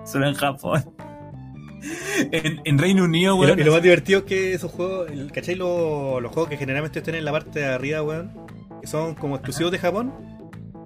Solo 0.06 0.28
en 0.28 0.34
Japón. 0.34 0.84
En, 2.32 2.60
en 2.64 2.78
Reino 2.78 3.04
Unido, 3.04 3.34
Y 3.37 3.38
lo, 3.38 3.44
weón. 3.46 3.60
y 3.60 3.64
lo 3.64 3.72
más 3.72 3.82
divertido 3.82 4.18
es 4.20 4.25
que 4.26 4.54
esos 4.54 4.70
juegos, 4.70 5.10
el- 5.10 5.32
¿cachai? 5.32 5.54
Los, 5.54 6.20
los 6.22 6.32
juegos 6.32 6.50
que 6.50 6.56
generalmente 6.56 6.99
están 6.99 7.14
en 7.14 7.25
la 7.25 7.32
parte 7.32 7.60
de 7.60 7.66
arriba, 7.66 8.02
weón, 8.02 8.32
que 8.80 8.87
son 8.87 9.14
como 9.14 9.37
exclusivos 9.37 9.72
de 9.72 9.78
Japón. 9.78 10.12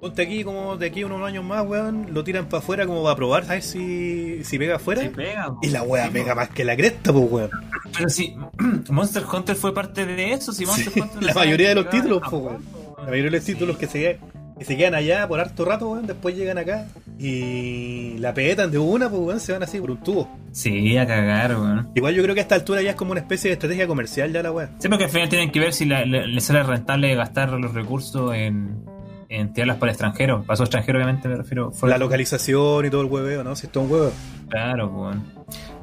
Ponte 0.01 0.23
aquí, 0.23 0.43
como 0.43 0.77
de 0.77 0.87
aquí 0.87 1.03
unos 1.03 1.21
años 1.21 1.43
más, 1.45 1.63
weón, 1.63 2.07
lo 2.11 2.23
tiran 2.23 2.47
para 2.47 2.57
afuera 2.57 2.87
como 2.87 3.03
para 3.03 3.15
probar, 3.15 3.45
¿sabes? 3.45 3.65
Si, 3.65 4.43
si 4.43 4.57
pega 4.57 4.77
afuera. 4.77 5.03
Sí 5.03 5.09
pega, 5.09 5.53
y 5.61 5.67
la 5.69 5.83
weá 5.83 6.07
Sí, 6.07 6.13
pega 6.13 6.33
más 6.33 6.49
que 6.49 6.65
la 6.65 6.75
cresta, 6.75 7.13
pues, 7.13 7.25
weón. 7.31 7.51
Pero 7.95 8.09
sí, 8.09 8.35
Monster 8.89 9.23
Hunter 9.31 9.55
fue 9.55 9.75
parte 9.75 10.07
de 10.07 10.33
eso. 10.33 10.53
Si 10.53 10.65
Monster 10.65 10.91
Sí, 10.91 10.99
Hunter 11.01 11.21
la 11.27 11.33
mayoría 11.35 11.69
de 11.69 11.75
los 11.75 11.89
títulos, 11.91 12.19
Japón, 12.23 12.43
weón. 12.43 12.65
La 12.97 13.03
mayoría 13.03 13.23
de 13.25 13.31
los 13.37 13.43
Sí. 13.43 13.53
títulos 13.53 13.77
que 13.77 13.85
se, 13.85 14.19
que 14.57 14.65
se 14.65 14.75
quedan 14.75 14.95
allá 14.95 15.27
por 15.27 15.39
harto 15.39 15.65
rato, 15.65 15.89
weón, 15.91 16.07
después 16.07 16.35
llegan 16.35 16.57
acá 16.57 16.87
y 17.19 18.17
la 18.17 18.33
petan 18.33 18.71
de 18.71 18.79
una, 18.79 19.07
pues, 19.07 19.21
weón, 19.21 19.39
se 19.39 19.53
van 19.53 19.61
así 19.61 19.79
por 19.79 19.91
un 19.91 19.97
tubo. 20.01 20.27
Sí, 20.51 20.97
a 20.97 21.05
cagar, 21.05 21.51
weón. 21.51 21.91
Igual 21.93 22.15
yo 22.15 22.23
creo 22.23 22.33
que 22.33 22.41
a 22.41 22.43
esta 22.43 22.55
altura 22.55 22.81
ya 22.81 22.89
es 22.89 22.95
como 22.95 23.11
una 23.11 23.21
especie 23.21 23.49
de 23.49 23.53
estrategia 23.53 23.85
comercial 23.85 24.33
ya 24.33 24.41
la 24.41 24.51
weá. 24.51 24.71
Sí, 24.79 24.89
porque 24.89 25.03
al 25.03 25.11
final 25.11 25.29
tienen 25.29 25.51
que 25.51 25.59
ver 25.59 25.73
si 25.73 25.85
la- 25.85 26.05
le, 26.05 26.25
le 26.25 26.41
sale 26.41 26.63
rentable 26.63 27.13
gastar 27.13 27.51
los 27.51 27.71
recursos 27.75 28.33
en, 28.33 28.83
en 29.31 29.53
tirarlas 29.53 29.77
para 29.77 29.91
el 29.91 29.93
extranjero. 29.95 30.43
Paso 30.43 30.63
extranjero, 30.63 30.97
obviamente, 30.99 31.27
me 31.27 31.35
refiero. 31.37 31.71
fuera 31.71 31.95
La 31.95 31.99
de- 31.99 32.05
localización 32.05 32.85
y 32.85 32.89
todo 32.89 33.01
el 33.01 33.07
hueveo, 33.07 33.43
¿no? 33.43 33.55
Si 33.55 33.65
esto 33.67 33.79
es 33.81 33.85
un 33.87 33.91
huevo. 33.91 34.11
Claro, 34.49 34.87
weón. 34.89 35.23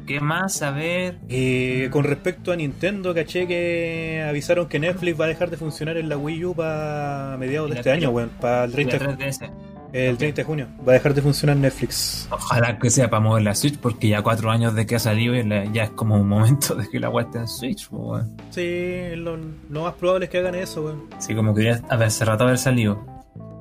¿Qué 0.06 0.20
más? 0.20 0.62
A 0.62 0.70
ver. 0.70 1.18
Eh, 1.28 1.88
con 1.90 2.04
respecto 2.04 2.52
a 2.52 2.56
Nintendo, 2.56 3.14
caché 3.14 3.46
que 3.46 4.24
avisaron 4.28 4.66
que 4.68 4.78
Netflix 4.78 5.20
va 5.20 5.26
a 5.26 5.28
dejar 5.28 5.50
de 5.50 5.56
funcionar 5.56 5.96
en 5.98 6.08
la 6.08 6.16
Wii 6.16 6.44
U 6.46 6.54
para 6.54 7.36
mediados 7.38 7.68
¿Y 7.70 7.72
de 7.74 7.78
este 7.80 7.90
año, 7.90 8.00
3? 8.08 8.10
weón. 8.14 8.30
Para 8.40 8.64
el 8.64 8.72
30, 8.72 8.98
la 8.98 9.16
3DS. 9.18 9.50
el 9.92 10.16
30 10.18 10.36
de 10.42 10.44
junio. 10.44 10.66
Va 10.86 10.92
a 10.92 10.94
dejar 10.94 11.12
de 11.14 11.20
funcionar 11.22 11.56
Netflix. 11.56 12.26
Ojalá 12.30 12.78
que 12.78 12.88
sea 12.90 13.08
para 13.10 13.20
mover 13.20 13.42
la 13.42 13.54
Switch, 13.54 13.78
porque 13.78 14.08
ya 14.08 14.22
cuatro 14.22 14.50
años 14.50 14.74
de 14.74 14.86
que 14.86 14.96
ha 14.96 14.98
salido 14.98 15.34
y 15.36 15.46
ya 15.72 15.84
es 15.84 15.90
como 15.90 16.16
un 16.16 16.28
momento 16.28 16.74
de 16.74 16.88
que 16.88 17.00
la 17.00 17.10
weá 17.10 17.24
esté 17.26 17.38
en 17.38 17.48
Switch, 17.48 17.88
pues, 17.88 18.02
weón. 18.02 18.36
Sí, 18.50 19.16
lo, 19.16 19.36
lo 19.70 19.82
más 19.82 19.94
probable 19.94 20.24
es 20.26 20.30
que 20.30 20.38
hagan 20.38 20.54
eso, 20.54 20.84
weón. 20.84 21.02
Sí, 21.18 21.34
como 21.34 21.54
que 21.54 21.64
ya 21.64 21.80
hace 21.90 22.24
rato 22.24 22.44
haber 22.44 22.56
salido. 22.58 22.98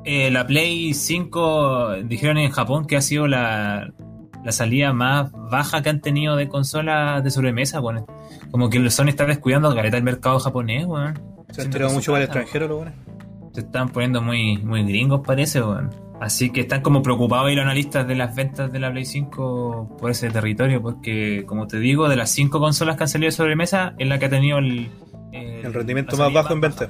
Eh, 0.09 0.31
la 0.31 0.47
Play 0.47 0.93
5 0.93 2.03
dijeron 2.05 2.37
en 2.37 2.49
Japón 2.49 2.87
que 2.87 2.95
ha 2.95 3.01
sido 3.01 3.27
la, 3.27 3.91
la 4.41 4.51
salida 4.53 4.93
más 4.93 5.33
baja 5.33 5.81
que 5.81 5.89
han 5.89 5.99
tenido 5.99 6.37
de 6.37 6.47
consolas 6.47 7.21
de 7.25 7.29
sobremesa, 7.29 7.81
weón. 7.81 8.05
Como 8.49 8.69
que 8.69 8.89
Sony 8.89 9.09
está 9.09 9.25
descuidando 9.25 9.75
caleta 9.75 9.97
el 9.97 10.03
mercado 10.03 10.39
japonés, 10.39 10.85
weón. 10.85 11.19
Se 11.49 11.63
han 11.63 11.71
tirado 11.71 11.91
mucho 11.91 12.13
para 12.13 12.23
el 12.23 12.29
extranjero, 12.29 12.69
lo 12.69 12.77
bueno. 12.77 12.93
Se 13.51 13.59
están 13.59 13.89
poniendo 13.89 14.21
muy, 14.21 14.57
muy 14.59 14.83
gringos, 14.83 15.27
parece, 15.27 15.61
weón. 15.61 15.89
Así 16.21 16.51
que 16.51 16.61
están 16.61 16.81
como 16.81 17.03
preocupados 17.03 17.47
ahí 17.47 17.55
los 17.55 17.65
analistas 17.65 18.07
de 18.07 18.15
las 18.15 18.33
ventas 18.33 18.71
de 18.71 18.79
la 18.79 18.89
Play 18.89 19.03
5 19.03 19.97
por 19.99 20.09
ese 20.09 20.29
territorio, 20.29 20.81
porque 20.81 21.43
como 21.45 21.67
te 21.67 21.79
digo, 21.79 22.07
de 22.07 22.15
las 22.15 22.31
cinco 22.31 22.61
consolas 22.61 22.95
que 22.95 23.03
han 23.03 23.09
salido 23.09 23.27
de 23.27 23.33
sobremesa, 23.33 23.93
es 23.97 24.07
la 24.07 24.19
que 24.19 24.27
ha 24.27 24.29
tenido 24.29 24.59
el, 24.59 24.89
el 25.33 25.73
rendimiento 25.73 26.15
más 26.15 26.31
bajo 26.31 26.53
en 26.53 26.61
venta. 26.61 26.89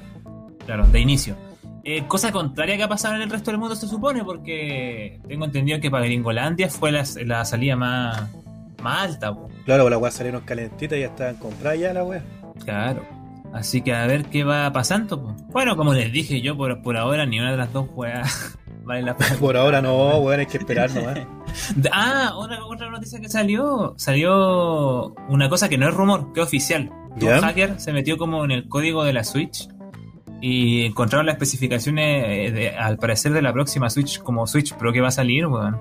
Claro, 0.67 0.86
de 0.86 1.00
inicio. 1.00 1.47
Eh, 1.89 2.03
cosa 2.06 2.34
contraria 2.34 2.75
que 2.75 2.84
ha 2.84 2.89
pasado 2.89 3.15
en 3.15 3.22
el 3.22 3.29
resto 3.29 3.50
del 3.50 3.62
mundo, 3.62 3.74
se 3.74 3.88
supone, 3.88 4.22
porque 4.25 5.22
tengo 5.25 5.46
entendido 5.46 5.79
que 5.79 5.89
para 5.89 6.03
Gringolandia 6.03 6.70
fue 6.70 6.91
la, 6.91 7.06
la 7.24 7.46
salida 7.46 7.77
más, 7.77 8.27
más 8.84 9.03
alta. 9.03 9.34
po. 9.34 9.48
Claro, 9.63 9.89
la 9.89 9.98
weá 9.98 10.12
salieron 10.12 10.41
calentitas 10.41 10.98
y 10.98 11.01
ya 11.03 11.08
estaban 11.08 11.38
compradas 11.38 11.79
ya 11.79 11.94
la 11.94 12.03
weá. 12.03 12.22
Claro. 12.65 13.06
Así 13.53 13.82
que 13.82 13.94
a 13.96 14.06
ver 14.06 14.25
qué 14.25 14.44
va 14.44 14.70
pasando. 14.74 15.22
po. 15.22 15.34
Bueno, 15.53 15.77
como 15.77 15.94
les 15.94 16.12
dije 16.12 16.41
yo, 16.41 16.58
por, 16.58 16.82
por 16.82 16.98
ahora 16.98 17.25
ni 17.25 17.39
una 17.39 17.51
de 17.51 17.58
las 17.58 17.72
dos 17.72 17.88
juegas 17.88 18.58
vale 18.84 19.03
la 19.03 19.15
pena. 19.15 19.38
Por 19.39 19.56
ahora 19.56 19.82
no, 19.82 20.17
weón, 20.17 20.41
hay 20.41 20.46
que 20.46 20.58
esperar 20.58 20.91
nomás. 20.94 21.20
Ah, 21.94 22.34
otra, 22.36 22.65
otra 22.65 22.89
noticia 22.91 23.22
que 23.22 23.29
salió. 23.29 23.94
Salió 23.98 25.15
una 25.29 25.48
cosa 25.48 25.70
que 25.70 25.77
no 25.77 25.88
es 25.88 25.94
rumor, 25.94 26.34
que 26.34 26.41
es 26.41 26.48
oficial. 26.48 26.89
Un 27.12 27.20
¿Ya? 27.22 27.39
hacker 27.39 27.79
se 27.79 27.94
metió 27.94 28.17
como 28.17 28.44
en 28.44 28.51
el 28.51 28.67
código 28.67 29.06
de 29.06 29.13
la 29.13 29.24
Switch 29.24 29.70
y 30.41 30.86
encontraron 30.86 31.25
las 31.25 31.36
especificaciones, 31.36 32.25
eh, 32.27 32.51
de- 32.51 32.70
al 32.75 32.98
parecer, 32.98 33.34
de 33.34 33.41
la 33.41 33.53
próxima 33.53 33.89
Switch, 33.89 34.20
como 34.22 34.46
Switch 34.48 34.74
Pro 34.75 34.91
que 34.94 35.01
va 35.01 35.08
a 35.10 35.12
salir, 35.12 35.48
weón. 35.48 35.77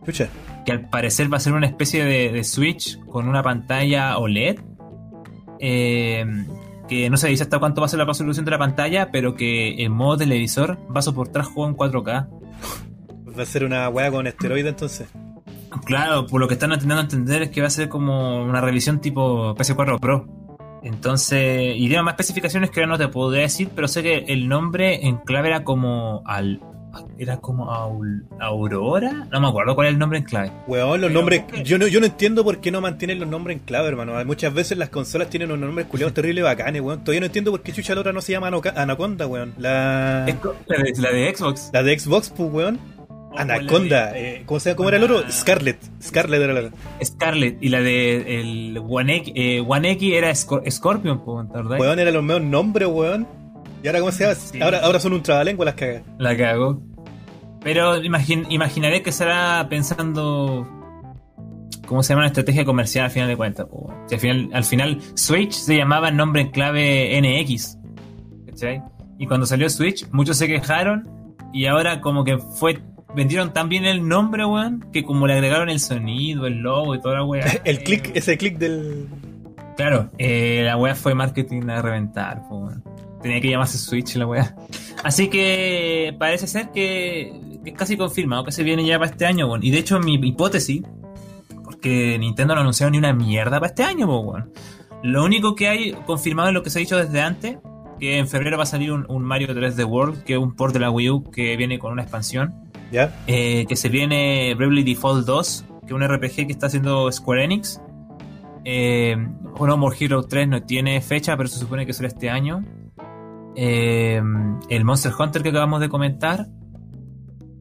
Escucha. 0.00 0.28
Que 0.64 0.72
al 0.72 0.88
parecer 0.88 1.32
va 1.32 1.36
a 1.36 1.40
ser 1.40 1.52
una 1.52 1.66
especie 1.66 2.04
de, 2.04 2.30
de 2.32 2.44
Switch 2.44 2.98
con 3.06 3.28
una 3.28 3.42
pantalla 3.42 4.16
OLED. 4.18 4.58
eh, 5.60 6.24
que 6.88 7.08
no 7.08 7.16
se 7.16 7.28
dice 7.28 7.44
hasta 7.44 7.58
cuánto 7.58 7.80
va 7.80 7.86
a 7.86 7.88
ser 7.88 7.98
la 8.00 8.04
resolución 8.04 8.44
de 8.44 8.50
la 8.50 8.58
pantalla, 8.58 9.10
pero 9.10 9.34
que 9.34 9.82
en 9.82 9.92
modo 9.92 10.18
televisor 10.18 10.76
va 10.94 10.98
a 10.98 11.02
soportar 11.02 11.42
juego 11.44 11.68
en 11.70 11.76
4K. 11.76 12.28
Va 13.38 13.42
a 13.42 13.46
ser 13.46 13.64
una 13.64 13.88
weá 13.88 14.10
con 14.10 14.26
esteroide 14.26 14.68
entonces. 14.70 15.08
Claro, 15.86 16.26
por 16.26 16.40
lo 16.40 16.48
que 16.48 16.54
están 16.54 16.72
intentando 16.72 17.00
entender 17.02 17.42
es 17.42 17.50
que 17.50 17.60
va 17.62 17.68
a 17.68 17.70
ser 17.70 17.88
como 17.88 18.42
una 18.44 18.60
revisión 18.60 19.00
tipo 19.00 19.54
PS4 19.54 20.00
Pro. 20.00 20.26
Entonces, 20.82 21.74
y 21.76 21.86
tiene 21.88 22.02
más 22.02 22.12
especificaciones 22.14 22.70
que 22.70 22.80
ahora 22.80 22.92
no 22.92 22.98
te 22.98 23.08
podría 23.08 23.42
decir, 23.42 23.70
pero 23.74 23.88
sé 23.88 24.02
que 24.02 24.18
el 24.28 24.48
nombre 24.48 25.06
en 25.06 25.16
clave 25.18 25.48
era 25.48 25.64
como 25.64 26.22
al 26.26 26.60
era 27.18 27.38
como 27.38 27.70
Aul- 27.72 28.24
Aurora, 28.38 29.26
no 29.30 29.40
me 29.40 29.48
acuerdo 29.48 29.74
cuál 29.74 29.86
es 29.86 29.92
el 29.94 29.98
nombre 29.98 30.18
en 30.18 30.24
clave. 30.24 30.50
Weón, 30.66 31.00
los 31.00 31.08
Pero, 31.08 31.20
nombres. 31.20 31.44
¿qué? 31.50 31.62
Yo 31.64 31.78
no, 31.78 31.86
yo 31.86 32.00
no 32.00 32.06
entiendo 32.06 32.44
por 32.44 32.60
qué 32.60 32.70
no 32.70 32.82
mantienen 32.82 33.18
los 33.18 33.28
nombres 33.28 33.56
en 33.56 33.64
clave, 33.64 33.88
hermano. 33.88 34.22
Muchas 34.26 34.52
veces 34.52 34.76
las 34.76 34.90
consolas 34.90 35.30
tienen 35.30 35.50
unos 35.50 35.64
nombres 35.66 35.86
culiados 35.86 36.12
terribles 36.12 36.44
bacanes, 36.44 36.82
weón. 36.82 37.00
Todavía 37.02 37.20
no 37.20 37.26
entiendo 37.26 37.50
por 37.50 37.62
qué 37.62 37.72
Chucha 37.72 37.94
la 37.94 38.02
otra 38.02 38.12
no 38.12 38.20
se 38.20 38.32
llama 38.32 38.50
Anaconda, 38.76 39.26
weón. 39.26 39.54
La, 39.56 40.26
La 40.66 40.82
de, 40.82 40.92
la 40.98 41.10
de 41.12 41.34
Xbox. 41.34 41.70
la 41.72 41.82
de 41.82 41.98
Xbox, 41.98 42.28
pues, 42.36 42.52
weón. 42.52 42.78
La 43.34 43.42
Anaconda. 43.42 44.12
de- 44.12 44.36
eh, 44.36 44.42
¿Cómo, 44.46 44.60
se, 44.60 44.74
¿Cómo 44.76 44.88
era 44.88 44.98
el 44.98 45.04
otro? 45.04 45.22
Scarlet. 45.30 45.78
Scarlet 46.02 46.40
era 46.42 46.52
la. 46.62 46.70
Scarlet 47.04 47.58
y 47.60 47.68
la 47.68 47.80
de 47.80 48.40
el 48.40 48.78
One 48.86 49.16
X, 49.16 49.32
eh, 49.36 49.64
X 49.92 50.12
era 50.14 50.30
Scor- 50.32 50.70
Scorpion, 50.70 51.22
¿verdad? 51.52 51.78
Weón, 51.80 51.98
eran 51.98 52.14
los 52.14 52.22
mejores 52.22 52.48
nombres, 52.48 52.88
weón. 52.88 53.26
¿Y 53.82 53.86
ahora 53.88 54.00
cómo 54.00 54.12
se 54.12 54.24
llama? 54.24 54.34
Sí. 54.36 54.60
Ahora, 54.62 54.80
ahora 54.80 55.00
son 55.00 55.12
un 55.14 55.22
trabalengua 55.22 55.64
las 55.64 55.74
cagas. 55.74 56.02
La 56.18 56.36
cago. 56.36 56.82
Pero 57.64 58.00
imagin- 58.02 58.46
imaginaré 58.50 59.02
que 59.02 59.10
estará 59.10 59.66
pensando 59.68 60.66
cómo 61.86 62.02
se 62.02 62.10
llama 62.10 62.20
una 62.22 62.26
estrategia 62.28 62.64
comercial 62.64 63.04
al 63.06 63.10
final 63.10 63.28
de 63.28 63.36
cuentas. 63.36 63.66
Si 64.08 64.14
al, 64.14 64.20
final, 64.20 64.50
al 64.52 64.64
final 64.64 64.98
Switch 65.14 65.52
se 65.52 65.76
llamaba 65.76 66.08
en 66.08 66.16
nombre 66.16 66.42
en 66.42 66.50
clave 66.50 67.16
NX. 67.20 67.78
¿Cachai? 68.46 68.82
Y 69.18 69.26
cuando 69.26 69.46
salió 69.46 69.68
Switch, 69.70 70.06
muchos 70.10 70.36
se 70.36 70.48
quejaron 70.48 71.08
y 71.52 71.66
ahora 71.66 72.00
como 72.00 72.24
que 72.24 72.38
fue... 72.38 72.80
Vendieron 73.14 73.52
tan 73.52 73.68
bien 73.68 73.84
el 73.84 74.06
nombre, 74.08 74.44
weón, 74.44 74.86
que 74.92 75.04
como 75.04 75.26
le 75.26 75.34
agregaron 75.34 75.68
el 75.68 75.80
sonido, 75.80 76.46
el 76.46 76.58
logo 76.58 76.94
y 76.94 77.00
toda 77.00 77.16
la 77.16 77.24
weá. 77.24 77.44
El 77.64 77.76
eh, 77.76 77.82
click, 77.82 78.10
ese 78.14 78.38
click 78.38 78.58
del. 78.58 79.06
Claro, 79.76 80.10
eh, 80.18 80.62
la 80.64 80.76
weá 80.76 80.94
fue 80.94 81.14
marketing 81.14 81.68
a 81.68 81.82
reventar. 81.82 82.42
weón. 82.50 82.82
Tenía 83.22 83.40
que 83.40 83.50
llamarse 83.50 83.78
Switch 83.78 84.16
la 84.16 84.26
weá. 84.26 84.56
Así 85.04 85.28
que 85.28 86.14
parece 86.18 86.46
ser 86.46 86.70
que 86.70 87.32
es 87.64 87.74
casi 87.74 87.96
confirmado 87.96 88.44
que 88.44 88.52
se 88.52 88.62
viene 88.62 88.84
ya 88.84 88.98
para 88.98 89.10
este 89.10 89.26
año, 89.26 89.46
weón. 89.46 89.62
Y 89.62 89.70
de 89.70 89.78
hecho, 89.78 90.00
mi 90.00 90.14
hipótesis, 90.14 90.82
porque 91.64 92.18
Nintendo 92.18 92.54
no 92.54 92.60
ha 92.60 92.62
anunciado 92.62 92.90
ni 92.90 92.98
una 92.98 93.12
mierda 93.12 93.60
para 93.60 93.68
este 93.68 93.84
año, 93.84 94.06
weón. 94.06 94.52
Lo 95.02 95.24
único 95.24 95.54
que 95.54 95.68
hay 95.68 95.92
confirmado 96.06 96.48
es 96.48 96.54
lo 96.54 96.62
que 96.62 96.70
se 96.70 96.78
ha 96.78 96.80
dicho 96.80 96.96
desde 96.96 97.20
antes, 97.20 97.58
que 98.00 98.18
en 98.18 98.26
febrero 98.26 98.56
va 98.56 98.62
a 98.62 98.66
salir 98.66 98.92
un, 98.92 99.04
un 99.08 99.22
Mario 99.22 99.48
3D 99.48 99.84
World, 99.84 100.24
que 100.24 100.34
es 100.34 100.38
un 100.38 100.54
port 100.54 100.72
de 100.72 100.80
la 100.80 100.90
Wii 100.90 101.10
U 101.10 101.30
que 101.30 101.56
viene 101.56 101.78
con 101.78 101.92
una 101.92 102.02
expansión. 102.02 102.71
¿Ya? 102.92 103.12
Eh, 103.26 103.64
que 103.66 103.74
se 103.74 103.88
viene 103.88 104.54
Bravely 104.54 104.84
Default 104.84 105.26
2, 105.26 105.64
que 105.80 105.86
es 105.86 105.92
un 105.92 106.06
RPG 106.06 106.46
que 106.46 106.52
está 106.52 106.66
haciendo 106.66 107.10
Square 107.10 107.44
Enix. 107.44 107.80
Eh, 108.64 109.16
No 109.58 109.76
More 109.76 109.96
Hero 109.98 110.22
3 110.22 110.46
no 110.46 110.62
tiene 110.62 111.00
fecha, 111.00 111.36
pero 111.36 111.48
se 111.48 111.58
supone 111.58 111.86
que 111.86 111.94
será 111.94 112.08
este 112.08 112.28
año. 112.30 112.64
Eh, 113.56 114.22
el 114.68 114.84
Monster 114.84 115.12
Hunter 115.18 115.42
que 115.42 115.48
acabamos 115.48 115.80
de 115.80 115.88
comentar. 115.88 116.46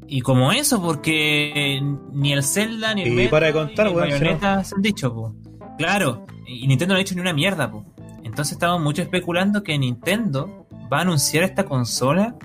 Y 0.08 0.20
como 0.22 0.52
eso, 0.52 0.82
porque 0.82 1.82
ni 2.12 2.34
el 2.34 2.44
Zelda, 2.44 2.94
ni 2.94 3.04
el 3.04 3.22
Y 3.22 3.28
para 3.30 3.48
de 3.48 3.54
contar, 3.54 3.86
ni 3.88 3.94
si 3.94 3.98
Bayonetta 3.98 4.64
se 4.66 4.76
han 4.76 4.82
dicho, 4.82 5.14
po. 5.14 5.36
Claro, 5.78 6.26
y 6.46 6.68
Nintendo 6.68 6.94
no 6.94 6.98
ha 6.98 7.00
dicho 7.00 7.16
ni 7.16 7.22
una 7.22 7.32
mierda, 7.32 7.72
po. 7.72 7.86
Entonces 8.22 8.54
estamos 8.54 8.82
mucho 8.82 9.02
especulando 9.02 9.64
que 9.64 9.78
Nintendo 9.78 10.68
va 10.92 10.98
a 10.98 11.02
anunciar 11.02 11.46
esta 11.46 11.64
consola 11.64 12.36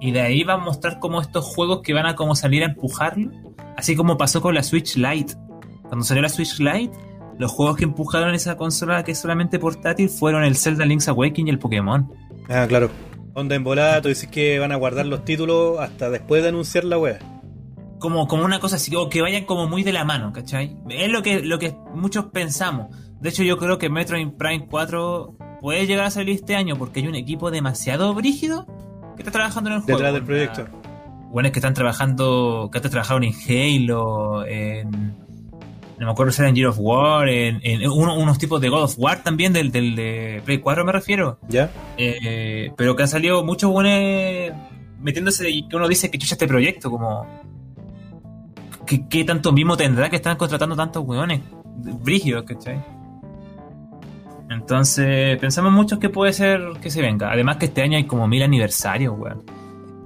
y 0.00 0.12
de 0.12 0.20
ahí 0.20 0.44
va 0.44 0.54
a 0.54 0.58
mostrar 0.58 0.98
como 0.98 1.20
estos 1.20 1.44
juegos 1.44 1.80
que 1.82 1.92
van 1.92 2.06
a 2.06 2.14
como 2.14 2.34
salir 2.34 2.62
a 2.62 2.66
empujarlo. 2.66 3.30
Así 3.76 3.96
como 3.96 4.16
pasó 4.16 4.40
con 4.40 4.54
la 4.54 4.62
Switch 4.62 4.96
Lite. 4.96 5.34
Cuando 5.82 6.04
salió 6.04 6.22
la 6.22 6.28
Switch 6.28 6.58
Lite, 6.58 6.96
los 7.38 7.50
juegos 7.50 7.76
que 7.76 7.84
empujaron 7.84 8.34
esa 8.34 8.56
consola 8.56 9.04
que 9.04 9.12
es 9.12 9.18
solamente 9.18 9.58
portátil 9.58 10.08
fueron 10.08 10.44
el 10.44 10.56
Zelda 10.56 10.84
Link's 10.84 11.08
Awakening 11.08 11.48
y 11.48 11.50
el 11.50 11.58
Pokémon. 11.58 12.12
Ah, 12.48 12.66
claro. 12.68 12.90
Onda 13.34 13.54
en 13.54 13.64
volada, 13.64 14.02
tú 14.02 14.08
dices 14.08 14.28
que 14.28 14.58
van 14.58 14.72
a 14.72 14.76
guardar 14.76 15.06
los 15.06 15.24
títulos 15.24 15.78
hasta 15.78 16.10
después 16.10 16.42
de 16.42 16.48
anunciar 16.48 16.84
la 16.84 16.98
wea. 16.98 17.18
Como, 18.00 18.26
como 18.28 18.44
una 18.44 18.60
cosa 18.60 18.76
así, 18.76 18.94
o 18.94 19.08
que 19.08 19.22
vayan 19.22 19.44
como 19.44 19.68
muy 19.68 19.82
de 19.82 19.92
la 19.92 20.04
mano, 20.04 20.32
¿cachai? 20.32 20.76
Es 20.88 21.10
lo 21.10 21.22
que, 21.22 21.40
lo 21.40 21.58
que 21.58 21.76
muchos 21.94 22.26
pensamos. 22.26 22.88
De 23.20 23.28
hecho, 23.28 23.42
yo 23.42 23.56
creo 23.58 23.78
que 23.78 23.90
Metroid 23.90 24.28
Prime 24.30 24.66
4 24.68 25.36
puede 25.60 25.86
llegar 25.86 26.06
a 26.06 26.10
salir 26.10 26.36
este 26.36 26.54
año 26.54 26.76
porque 26.76 27.00
hay 27.00 27.08
un 27.08 27.16
equipo 27.16 27.50
demasiado 27.50 28.14
brígido 28.14 28.66
que 29.18 29.22
está 29.22 29.32
trabajando 29.32 29.70
en 29.70 29.76
el 29.76 29.82
juego. 29.82 29.98
Detrás 29.98 30.14
del 30.14 30.24
proyecto. 30.24 30.66
Bueno, 31.30 31.48
es 31.48 31.52
que 31.52 31.58
están 31.58 31.74
trabajando, 31.74 32.70
que 32.72 32.78
antes 32.78 32.90
trabajaron 32.90 33.22
en 33.24 33.32
Halo, 33.34 34.46
en. 34.46 34.90
No 35.98 36.06
me 36.06 36.12
acuerdo 36.12 36.30
si 36.32 36.40
era 36.40 36.48
en 36.48 36.54
Gear 36.56 36.68
of 36.68 36.76
War, 36.78 37.28
en, 37.28 37.60
en 37.64 37.90
uno- 37.90 38.16
unos 38.16 38.38
tipos 38.38 38.60
de 38.60 38.68
God 38.68 38.84
of 38.84 38.94
War 38.98 39.22
también, 39.24 39.52
del, 39.52 39.72
del 39.72 39.96
de 39.96 40.40
Play 40.44 40.58
4 40.58 40.84
me 40.84 40.92
refiero. 40.92 41.38
¿Ya? 41.48 41.70
Eh, 41.96 42.70
pero 42.76 42.94
que 42.94 43.02
han 43.02 43.08
salido 43.08 43.44
muchos 43.44 43.68
buenos 43.70 44.56
metiéndose 45.00 45.50
y 45.50 45.66
que 45.68 45.74
uno 45.76 45.88
dice 45.88 46.08
que 46.10 46.16
chucha 46.18 46.34
este 46.36 46.46
proyecto, 46.46 46.90
como. 46.90 47.26
¿Qué, 48.86 49.06
qué 49.08 49.24
tanto 49.24 49.52
mismo 49.52 49.76
tendrá 49.76 50.08
que 50.08 50.16
están 50.16 50.36
contratando 50.36 50.74
tantos 50.76 51.04
weones? 51.04 51.40
Brígidos, 52.00 52.44
¿cachai? 52.44 52.80
Entonces, 54.50 55.38
pensamos 55.38 55.72
mucho 55.72 55.98
que 55.98 56.08
puede 56.08 56.32
ser 56.32 56.60
que 56.80 56.90
se 56.90 57.02
venga. 57.02 57.30
Además 57.30 57.56
que 57.56 57.66
este 57.66 57.82
año 57.82 57.96
hay 57.96 58.04
como 58.04 58.26
mil 58.26 58.42
aniversarios, 58.42 59.14
weón. 59.18 59.44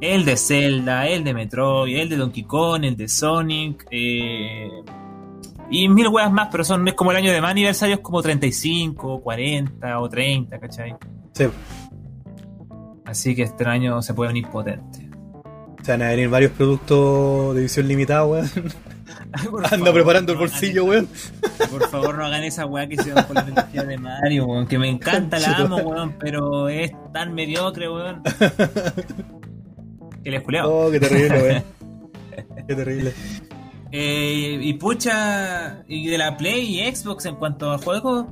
El 0.01 0.25
de 0.25 0.37
Zelda, 0.37 1.07
el 1.07 1.23
de 1.23 1.33
Metroid, 1.33 1.97
el 1.97 2.09
de 2.09 2.17
Donkey 2.17 2.43
Kong, 2.43 2.85
el 2.85 2.97
de 2.97 3.09
Sonic, 3.09 3.87
eh, 3.91 4.69
y 5.71 5.89
mil 5.89 6.09
weas 6.09 6.33
más, 6.33 6.49
pero 6.51 6.65
son 6.65 6.87
es 6.89 6.95
como 6.95 7.13
el 7.13 7.19
año 7.19 7.31
de 7.33 7.41
más 7.41 7.53
aniversarios, 7.53 8.01
como 8.01 8.21
35, 8.21 9.21
40 9.23 10.01
o 10.01 10.09
30, 10.09 10.59
¿cachai? 10.59 10.97
Sí. 11.33 11.45
Así 13.05 13.35
que 13.37 13.43
este 13.43 13.65
año 13.65 14.03
se 14.03 14.13
puede 14.13 14.33
venir 14.33 14.49
potente. 14.49 15.09
Se 15.83 15.93
van 15.93 16.03
a 16.03 16.09
venir 16.09 16.29
varios 16.29 16.53
productos 16.53 17.55
de 17.55 17.61
edición 17.61 17.87
limitada, 17.87 18.27
weón. 18.27 18.51
Por 19.51 19.65
Anda 19.65 19.79
favor, 19.79 19.95
preparando 19.95 20.33
el 20.33 20.39
bolsillo, 20.39 20.85
weón. 20.85 21.09
Por 21.71 21.89
favor, 21.89 22.19
no 22.19 22.27
hagan 22.27 22.45
esa 22.45 22.67
weá 22.67 22.87
que 22.87 22.95
hicieron 22.95 23.25
con 23.25 23.35
la 23.35 23.45
trilogía 23.45 23.85
de 23.85 23.99
Mario, 23.99 24.47
weón. 24.47 24.67
Que 24.67 24.79
me 24.79 24.89
encanta, 24.89 25.39
la 25.39 25.57
amo, 25.57 25.77
weón, 25.79 26.17
pero 26.19 26.69
es 26.69 26.93
tan 27.13 27.35
mediocre, 27.35 27.89
weón. 27.89 28.23
Que 30.23 30.31
les 30.31 30.43
culeado. 30.43 30.73
Oh, 30.73 30.91
qué 30.91 31.01
terrible, 31.01 31.43
weón. 31.43 31.65
Qué 32.69 32.75
terrible. 32.77 33.13
Eh, 33.91 34.59
y 34.63 34.73
pucha, 34.75 35.85
y 35.87 36.09
de 36.09 36.17
la 36.17 36.37
Play 36.37 36.81
y 36.81 36.95
Xbox 36.95 37.27
en 37.27 37.37
cuanto 37.37 37.71
a 37.73 37.79
juegos, 37.79 38.27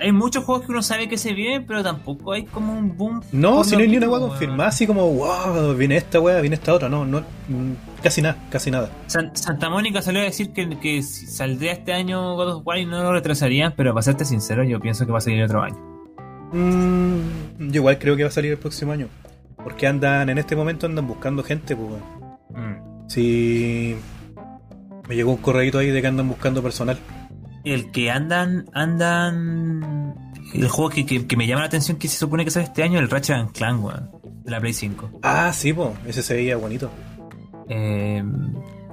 hay 0.00 0.12
muchos 0.12 0.44
juegos 0.44 0.66
que 0.66 0.72
uno 0.72 0.82
sabe 0.82 1.08
que 1.08 1.16
se 1.18 1.32
vienen, 1.32 1.66
pero 1.66 1.82
tampoco 1.82 2.32
hay 2.32 2.44
como 2.44 2.72
un 2.72 2.96
boom. 2.96 3.22
No, 3.32 3.64
si 3.64 3.76
no 3.76 3.82
hay 3.82 3.88
ni 3.88 3.96
una 3.96 4.08
weá 4.08 4.20
confirmada, 4.20 4.68
así 4.68 4.86
como, 4.86 5.10
wow, 5.12 5.74
viene 5.74 5.96
esta 5.96 6.20
weá, 6.20 6.40
viene 6.40 6.56
esta 6.56 6.72
otra. 6.74 6.88
No, 6.88 7.04
no, 7.04 7.20
mm, 7.20 7.72
casi 8.02 8.22
nada, 8.22 8.36
casi 8.50 8.70
nada. 8.70 8.90
San- 9.06 9.34
Santa 9.36 9.68
Mónica 9.70 10.02
salió 10.02 10.20
a 10.20 10.24
decir 10.24 10.52
que, 10.52 10.68
que 10.78 11.02
saldría 11.02 11.72
este 11.72 11.92
año 11.92 12.34
God 12.36 12.56
of 12.56 12.66
War 12.66 12.78
y 12.78 12.86
no 12.86 13.02
lo 13.02 13.12
retrasarían, 13.12 13.74
pero 13.76 13.92
para 13.92 14.02
serte 14.02 14.24
sincero, 14.24 14.64
yo 14.64 14.80
pienso 14.80 15.06
que 15.06 15.12
va 15.12 15.18
a 15.18 15.20
salir 15.22 15.42
otro 15.42 15.62
año. 15.62 15.76
Mm, 16.52 17.68
yo 17.70 17.74
igual 17.80 17.98
creo 17.98 18.16
que 18.16 18.22
va 18.22 18.28
a 18.28 18.32
salir 18.32 18.52
el 18.52 18.58
próximo 18.58 18.92
año. 18.92 19.08
Porque 19.62 19.86
andan, 19.86 20.28
en 20.28 20.38
este 20.38 20.54
momento 20.54 20.86
andan 20.86 21.06
buscando 21.08 21.42
gente, 21.42 21.74
pues. 21.74 22.00
Mm. 22.50 23.08
Si 23.08 23.96
me 25.08 25.14
llegó 25.16 25.32
un 25.32 25.38
correíto 25.38 25.78
ahí 25.78 25.88
de 25.90 26.00
que 26.00 26.06
andan 26.06 26.28
buscando 26.28 26.62
personal. 26.62 26.98
El 27.66 27.90
que 27.90 28.12
andan, 28.12 28.66
andan. 28.74 30.14
El 30.54 30.68
juego 30.68 30.88
que, 30.88 31.04
que, 31.04 31.26
que 31.26 31.36
me 31.36 31.48
llama 31.48 31.62
la 31.62 31.66
atención 31.66 31.98
que 31.98 32.06
se 32.06 32.16
supone 32.16 32.44
que 32.44 32.52
sale 32.52 32.66
este 32.66 32.84
año, 32.84 33.00
el 33.00 33.10
Ratchet 33.10 33.34
and 33.34 33.50
Clank, 33.50 33.84
weón, 33.84 34.08
de 34.44 34.50
la 34.52 34.60
Play 34.60 34.72
5. 34.72 35.18
Ah, 35.24 35.52
sí, 35.52 35.72
pues, 35.72 35.90
ese 36.06 36.22
se 36.22 36.34
veía 36.34 36.56
bonito. 36.56 36.92
Eh, 37.68 38.22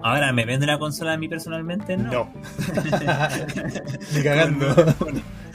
ahora, 0.01 0.34
¿me 0.34 0.46
vende 0.46 0.65
la 0.65 0.80
consola 0.80 1.13
a 1.13 1.18
mí 1.18 1.30
personalmente? 1.30 1.96
No. 1.98 2.34
Ni 4.15 4.24
cagando. 4.24 4.65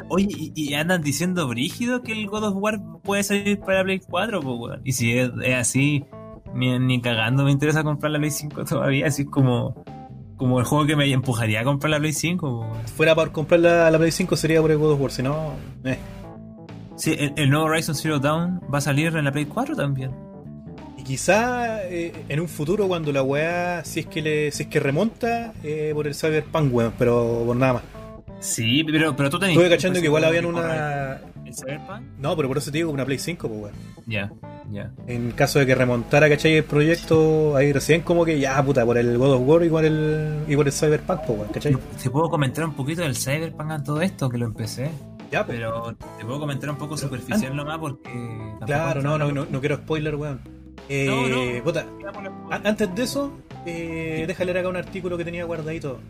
Oye, 0.09 0.29
y, 0.31 0.53
y 0.55 0.75
andan 0.75 1.03
diciendo 1.03 1.49
brígido 1.49 2.03
que 2.03 2.13
el 2.13 2.29
God 2.29 2.45
of 2.45 2.55
War 2.55 2.81
puede 3.03 3.25
salir 3.25 3.59
para 3.59 3.79
la 3.79 3.85
Play 3.85 3.99
4, 3.99 4.41
pues, 4.41 4.57
weón. 4.61 4.81
Y 4.85 4.93
si 4.93 5.19
es, 5.19 5.33
es 5.43 5.57
así, 5.57 6.05
ni, 6.55 6.79
ni 6.79 7.01
cagando 7.01 7.43
me 7.43 7.51
interesa 7.51 7.83
comprar 7.83 8.13
la 8.13 8.21
Play 8.21 8.31
5 8.31 8.65
todavía, 8.65 9.09
así 9.09 9.25
como, 9.25 9.75
como 10.39 10.59
el 10.61 10.65
juego 10.65 10.87
que 10.87 10.97
me 10.97 11.11
empujaría 11.13 11.61
a 11.61 11.65
comprar 11.65 11.91
la 11.91 11.99
Play 11.99 12.15
5, 12.15 12.41
pues, 12.41 12.71
weón. 12.71 12.89
Fuera 12.89 13.15
para 13.15 13.31
comprar 13.31 13.61
la, 13.61 13.91
la 13.91 13.99
Play 13.99 14.11
5 14.11 14.37
sería 14.37 14.63
por 14.63 14.71
el 14.71 14.79
God 14.79 14.93
of 14.93 15.01
War, 15.01 15.11
si 15.11 15.23
no, 15.23 15.53
eh. 15.85 15.99
Sí, 16.97 17.15
el, 17.19 17.35
el 17.37 17.51
nuevo 17.51 17.67
Horizon 17.67 17.95
Zero 17.95 18.19
Dawn 18.19 18.61
va 18.73 18.79
a 18.79 18.81
salir 18.81 19.15
en 19.15 19.25
la 19.25 19.33
Play 19.33 19.45
4 19.45 19.77
también. 19.77 20.11
Y 20.97 21.03
quizá 21.03 21.85
eh, 21.85 22.13
en 22.29 22.41
un 22.41 22.49
futuro 22.49 22.89
cuando 22.89 23.13
la 23.13 23.23
weá, 23.23 23.85
si 23.85 24.01
es 24.01 24.07
que 24.07 24.23
le, 24.23 24.51
si 24.51 24.63
es 24.65 24.69
que 24.69 24.81
remonta, 24.81 25.53
eh, 25.63 25.93
por 25.95 26.07
el 26.07 26.15
Cyberpunk, 26.15 26.75
weón, 26.75 26.95
pero 26.99 27.43
por 27.45 27.57
nada 27.57 27.75
más. 27.75 27.83
Sí, 28.41 28.85
pero, 28.85 29.17
pero 29.17 29.31
tú 29.31 29.39
tenés. 29.39 29.57
Estuve 29.57 29.71
cachando 29.71 30.01
que 30.01 30.07
igual 30.07 30.25
habían 30.25 30.45
¿El 30.45 31.28
una. 31.49 31.57
Cyberpunk? 31.57 32.03
No, 32.19 32.37
pero 32.37 32.49
por 32.49 32.59
eso 32.59 32.71
te 32.71 32.79
digo 32.79 32.91
una 32.91 33.05
Play 33.05 33.19
5, 33.19 33.49
pues 33.49 33.61
weón. 33.63 33.75
Ya, 34.07 34.31
ya. 34.71 34.91
En 35.07 35.31
caso 35.33 35.59
de 35.59 35.67
que 35.67 35.75
remontara, 35.75 36.29
¿cachai? 36.29 36.57
El 36.57 36.65
proyecto, 36.65 37.57
ahí 37.57 37.73
recién 37.73 38.01
como 38.03 38.25
que 38.25 38.39
ya, 38.41 38.63
puta, 38.63 38.85
por 38.85 38.97
el 38.99 39.19
God 39.19 39.35
of 39.35 39.43
War 39.47 39.65
y 39.65 39.69
por 39.69 39.85
el, 39.85 40.45
y 40.49 40.57
por 40.57 40.67
el 40.67 40.73
Cyberpunk, 40.73 41.21
pues 41.27 41.39
weón, 41.39 41.53
¿cachai? 41.53 41.77
Te 42.03 42.11
puedo 42.11 42.29
comentar 42.31 42.65
un 42.65 42.75
poquito 42.75 43.03
del 43.03 43.17
Cyberpunk 43.17 43.71
en 43.73 43.85
todo 43.85 44.01
esto, 44.01 44.29
que 44.29 44.39
lo 44.39 44.47
empecé. 44.47 44.91
Ya, 45.31 45.45
pues. 45.45 45.59
Pero 45.59 45.95
te 46.19 46.25
puedo 46.25 46.41
comentar 46.41 46.71
un 46.71 46.77
poco 46.77 46.97
superficial 46.97 47.55
nomás 47.55 47.79
porque. 47.79 48.11
Claro, 48.65 49.03
no, 49.03 49.19
no, 49.19 49.31
no, 49.31 49.47
no 49.51 49.61
quiero 49.61 49.77
spoiler, 49.77 50.15
weón. 50.15 50.41
Eh, 50.89 51.05
No, 51.07 51.29
no. 51.29 51.65
puta, 51.65 51.85
a- 52.51 52.67
antes 52.67 52.95
de 52.95 53.03
eso, 53.03 53.33
eh, 53.67 54.25
déjale 54.27 54.55
leer 54.55 54.65
acá 54.65 54.71
un 54.71 54.77
artículo 54.77 55.19
que 55.19 55.25
tenía 55.27 55.45
guardadito. 55.45 56.01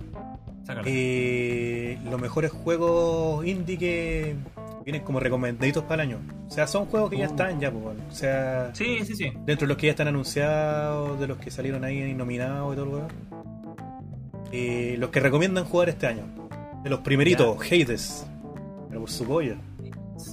Eh, 0.85 1.99
los 2.05 2.21
mejores 2.21 2.51
juegos 2.51 3.45
indie 3.47 3.79
que 3.79 4.37
vienen 4.85 5.03
como 5.03 5.21
recomendaditos 5.21 5.85
para 5.85 6.03
el 6.03 6.11
año. 6.11 6.19
O 6.47 6.51
sea, 6.51 6.67
son 6.67 6.87
juegos 6.87 7.11
que 7.11 7.19
ya 7.19 7.27
Uh. 7.27 7.31
están 7.31 7.61
ya, 7.61 7.71
pues. 7.71 7.97
O 8.11 8.15
sea, 8.15 8.71
Sí, 8.75 8.99
sí, 9.05 9.15
sí. 9.17 9.33
dentro 9.45 9.67
de 9.67 9.69
los 9.69 9.77
que 9.77 9.87
ya 9.87 9.91
están 9.93 10.09
anunciados, 10.09 11.19
de 11.21 11.27
los 11.27 11.39
que 11.39 11.51
salieron 11.51 11.85
ahí 11.85 12.15
nominados 12.15 12.73
y 12.73 12.77
todo 12.77 12.85
el 12.87 12.91
weón. 12.95 13.09
Eh, 14.53 14.97
los 14.99 15.11
que 15.11 15.21
recomiendan 15.21 15.65
jugar 15.65 15.89
este 15.91 16.07
año. 16.07 16.23
De 16.83 16.91
los 16.91 17.01
primeritos, 17.01 17.57
Hades. 17.61 18.27
Pero 18.89 19.01
por 19.01 19.11
su 19.11 19.25
pollo. 19.27 19.57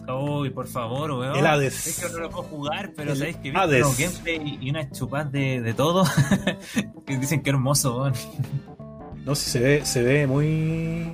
Uy, 0.07 0.49
por 0.51 0.67
favor, 0.67 1.11
weón. 1.11 1.35
El 1.35 1.45
Hades. 1.45 1.87
Es 1.87 1.99
que 2.05 2.11
no 2.13 2.19
lo 2.19 2.29
puedo 2.29 2.43
jugar, 2.43 2.91
pero 2.95 3.11
El 3.11 3.17
sabéis 3.17 3.37
que 3.37 3.51
vi 3.51 3.57
gameplay 3.57 4.57
y 4.61 4.69
unas 4.69 4.91
chupas 4.91 5.31
de, 5.31 5.61
de 5.61 5.73
todo. 5.73 6.03
que 7.05 7.17
dicen 7.17 7.41
que 7.43 7.49
hermoso, 7.49 7.97
weón. 8.01 8.13
No, 9.25 9.35
sí, 9.35 9.49
se 9.49 9.59
ve, 9.59 9.85
se 9.85 10.03
ve 10.03 10.27
muy. 10.27 11.11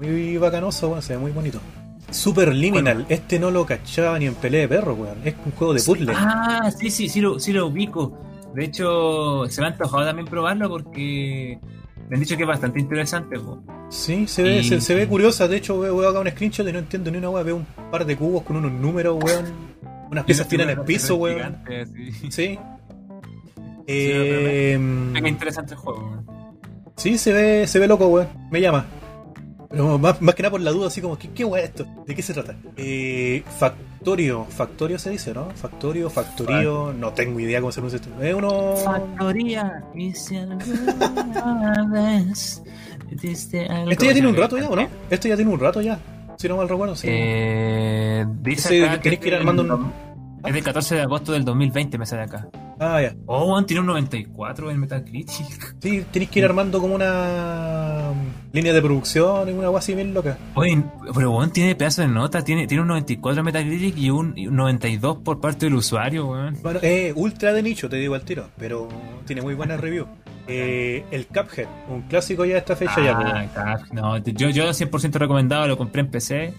Muy 0.00 0.36
bacanoso, 0.38 0.88
weón. 0.88 1.02
Se 1.02 1.14
ve 1.14 1.18
muy 1.20 1.30
bonito. 1.30 1.60
Super 2.10 2.54
Liminal. 2.54 3.06
Este 3.08 3.38
no 3.38 3.50
lo 3.50 3.64
cachaba 3.66 4.18
ni 4.18 4.26
en 4.26 4.34
pelea 4.34 4.62
de 4.62 4.68
perro, 4.68 4.94
weón. 4.94 5.18
Es 5.24 5.34
un 5.44 5.52
juego 5.52 5.74
de 5.74 5.82
puzzle. 5.82 6.12
Ah, 6.14 6.70
sí, 6.76 6.90
sí, 6.90 7.08
sí 7.08 7.20
lo, 7.20 7.38
sí 7.38 7.52
lo 7.52 7.66
ubico. 7.66 8.18
De 8.54 8.64
hecho, 8.64 9.44
se 9.48 9.60
me 9.60 9.66
ha 9.66 9.70
antojado 9.70 10.04
también 10.04 10.26
probarlo 10.28 10.68
porque 10.68 11.58
me 12.08 12.14
han 12.16 12.20
dicho 12.20 12.36
que 12.36 12.42
es 12.44 12.48
bastante 12.48 12.78
interesante. 12.80 13.38
po. 13.38 13.62
Sí, 13.88 14.26
se 14.26 14.42
ve, 14.42 14.58
Y- 14.58 14.64
se, 14.64 14.80
se 14.80 14.94
ve 14.94 15.06
curiosa. 15.08 15.48
De 15.48 15.56
hecho, 15.56 15.78
veo, 15.78 15.96
veo 15.96 16.08
acá 16.08 16.20
un 16.20 16.28
screenshot 16.30 16.66
y 16.68 16.72
no 16.72 16.78
entiendo 16.78 17.10
ni 17.10 17.18
una 17.18 17.30
weá. 17.30 17.42
Veo 17.42 17.56
un 17.56 17.66
par 17.90 18.04
de 18.06 18.16
cubos 18.16 18.42
con 18.44 18.56
unos 18.56 18.72
números, 18.72 19.18
weón. 19.22 19.46
Unas 20.10 20.24
piezas 20.24 20.52
en 20.52 20.60
el 20.70 20.80
piso, 20.82 21.16
weón. 21.16 21.36
Gigante, 21.66 21.86
sí. 21.86 22.30
Sí. 22.30 22.58
Eh, 23.86 24.78
Qué 25.20 25.28
interesante 25.28 25.74
el 25.74 25.80
juego. 25.80 26.22
Weón. 26.96 26.96
sí, 26.96 27.18
se 27.18 27.32
ve, 27.32 27.66
se 27.66 27.78
ve 27.78 27.86
loco, 27.88 28.06
weón. 28.08 28.28
Me 28.50 28.60
llama. 28.60 28.86
Pero 29.70 29.98
más, 29.98 30.22
más 30.22 30.34
que 30.36 30.42
nada 30.42 30.52
por 30.52 30.60
la 30.60 30.70
duda, 30.70 30.86
así 30.86 31.00
como, 31.00 31.18
¿qué, 31.18 31.30
qué 31.30 31.44
weá 31.44 31.64
es 31.64 31.70
esto? 31.70 31.84
¿De 32.06 32.14
qué 32.14 32.22
se 32.22 32.32
trata? 32.32 32.54
Eh, 32.76 33.42
Factorio. 33.58 34.44
Factorio 34.48 34.98
se 35.00 35.10
dice, 35.10 35.34
¿no? 35.34 35.48
Factorio, 35.56 36.08
Factorio. 36.10 36.92
No 36.96 37.12
tengo 37.12 37.40
idea 37.40 37.60
cómo 37.60 37.72
se 37.72 37.80
pronuncia 37.80 37.96
esto. 37.96 38.22
Es 38.22 38.34
uno. 38.34 38.76
Factoría, 38.76 39.82
y 39.94 40.12
si 40.12 40.36
alguna 40.36 41.88
vez 41.92 42.62
diste 43.10 43.66
algo- 43.66 43.90
Este 43.90 44.06
ya 44.06 44.12
tiene 44.12 44.28
un 44.28 44.36
rato 44.36 44.56
ya, 44.58 44.68
¿o 44.68 44.76
no? 44.76 44.88
Este 45.10 45.28
ya 45.28 45.36
tiene 45.36 45.50
un 45.50 45.58
rato 45.58 45.80
ya. 45.82 45.98
Si 46.36 46.48
no 46.48 46.56
mal 46.56 46.68
recuerdo, 46.68 46.94
sí. 46.94 47.06
Eh, 47.10 48.24
dice 48.42 48.76
Ese 48.78 48.88
acá 48.88 49.00
tenés 49.02 49.18
que 49.18 49.28
ir 49.28 49.34
armando 49.34 49.62
un- 49.62 49.92
Es 50.44 50.52
del 50.52 50.62
14 50.62 50.96
de 50.96 51.00
agosto 51.00 51.32
del 51.32 51.44
2020, 51.44 51.96
me 51.96 52.04
sale 52.04 52.22
acá. 52.22 52.48
Ah, 52.78 53.00
ya. 53.00 53.14
Oh, 53.26 53.46
weón, 53.46 53.64
tiene 53.64 53.80
un 53.80 53.86
94 53.86 54.70
en 54.70 54.78
Metacritic. 54.78 55.76
Sí, 55.80 56.04
tenéis 56.12 56.30
que 56.30 56.40
ir 56.40 56.44
armando 56.44 56.80
como 56.80 56.94
una 56.94 58.10
mm, 58.12 58.54
línea 58.54 58.74
de 58.74 58.82
producción 58.82 59.48
y 59.48 59.52
una 59.52 59.68
guay 59.68 59.78
así 59.78 59.94
bien 59.94 60.12
loca. 60.12 60.36
Oye, 60.54 60.82
pero 61.14 61.30
weón 61.30 61.50
tiene 61.50 61.74
pedazo 61.74 62.02
de 62.02 62.08
nota, 62.08 62.42
tiene, 62.42 62.66
tiene 62.66 62.82
un 62.82 62.88
94 62.88 63.40
en 63.40 63.44
Metacritic 63.44 63.96
y 63.96 64.10
un, 64.10 64.36
y 64.36 64.46
un 64.48 64.56
92 64.56 65.18
por 65.18 65.40
parte 65.40 65.66
del 65.66 65.76
usuario, 65.76 66.26
weón. 66.26 66.58
Bueno, 66.62 66.80
es 66.82 67.12
ultra 67.16 67.54
de 67.54 67.62
nicho, 67.62 67.88
te 67.88 67.96
digo 67.96 68.14
al 68.14 68.22
tiro, 68.22 68.50
pero 68.58 68.88
tiene 69.26 69.40
muy 69.40 69.54
buenas 69.54 69.80
reviews. 69.80 70.08
Eh, 70.46 71.04
el 71.10 71.26
Cuphead, 71.26 71.68
un 71.88 72.02
clásico 72.02 72.44
ya 72.44 72.54
de 72.54 72.58
esta 72.58 72.76
fecha 72.76 73.02
ya. 73.02 73.16
Ah, 73.18 73.46
claro, 73.54 73.84
no, 73.92 74.18
yo, 74.18 74.50
yo 74.50 74.64
100% 74.64 75.12
recomendado, 75.14 75.66
lo 75.68 75.78
compré 75.78 76.02
en 76.02 76.10
PC. 76.10 76.52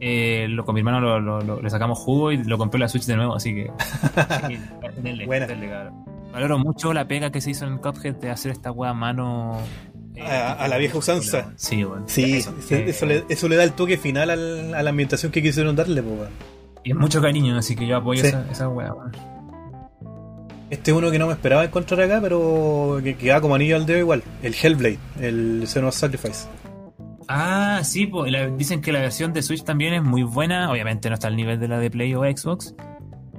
Eh, 0.00 0.46
lo 0.48 0.64
con 0.64 0.74
mi 0.74 0.80
hermano 0.80 1.00
lo, 1.00 1.20
lo- 1.20 1.40
lo- 1.42 1.60
le 1.60 1.68
sacamos 1.70 1.98
jugo 1.98 2.32
y 2.32 2.42
lo 2.42 2.56
compré 2.56 2.78
en 2.78 2.80
la 2.82 2.88
Switch 2.88 3.04
de 3.04 3.16
nuevo, 3.16 3.34
así 3.34 3.54
que. 3.54 3.70
sí, 4.48 4.58
denle, 5.02 5.26
Buena. 5.26 5.46
denle. 5.46 5.70
Valoro 6.32 6.58
mucho 6.58 6.92
la 6.94 7.06
pega 7.06 7.30
que 7.30 7.40
se 7.40 7.50
hizo 7.50 7.66
en 7.66 7.76
Cuphead 7.78 8.14
de 8.16 8.30
hacer 8.30 8.52
esta 8.52 8.70
wea 8.72 8.90
a 8.90 8.94
mano. 8.94 9.58
eh, 10.14 10.22
A- 10.22 10.52
a 10.54 10.68
la 10.68 10.78
vieja 10.78 10.96
usanza. 10.98 11.52
Sí, 11.56 11.84
weón. 11.84 12.04
Sí, 12.06 12.36
Eso, 12.36 12.54
eh, 12.70 13.06
le, 13.06 13.24
eso 13.28 13.48
le 13.48 13.56
da 13.56 13.64
el 13.64 13.72
toque 13.72 13.98
final 13.98 14.30
al- 14.30 14.74
a 14.74 14.82
la 14.82 14.90
ambientación 14.90 15.30
que 15.32 15.42
quisieron 15.42 15.76
darle, 15.76 16.02
pues. 16.02 16.30
Y 16.82 16.92
es 16.92 16.96
mucho 16.96 17.20
cariño, 17.20 17.58
así 17.58 17.76
que 17.76 17.86
yo 17.86 17.96
apoyo 17.98 18.22
Sí. 18.22 18.28
esa, 18.28 18.46
esa 18.50 18.68
wea. 18.70 18.92
Este 20.70 20.92
es 20.92 20.96
uno 20.96 21.10
que 21.10 21.18
no 21.18 21.26
me 21.26 21.32
esperaba 21.32 21.64
encontrar 21.64 22.00
acá, 22.02 22.20
pero 22.22 23.00
que 23.02 23.16
queda 23.16 23.40
como 23.40 23.56
anillo 23.56 23.74
al 23.76 23.86
dedo 23.86 23.98
igual. 23.98 24.22
El 24.42 24.54
Hellblade, 24.54 24.98
el 25.20 25.64
Senua's 25.66 25.96
Sacrifice. 25.96 26.46
Ah, 27.32 27.80
sí, 27.84 28.06
pues 28.08 28.32
la- 28.32 28.48
dicen 28.48 28.80
que 28.80 28.90
la 28.90 28.98
versión 29.00 29.32
de 29.32 29.40
Switch 29.42 29.62
también 29.62 29.94
es 29.94 30.02
muy 30.02 30.22
buena. 30.24 30.70
Obviamente 30.70 31.08
no 31.08 31.14
está 31.14 31.28
al 31.28 31.36
nivel 31.36 31.60
de 31.60 31.68
la 31.68 31.78
de 31.78 31.88
Play 31.90 32.12
o 32.16 32.22
Xbox, 32.24 32.74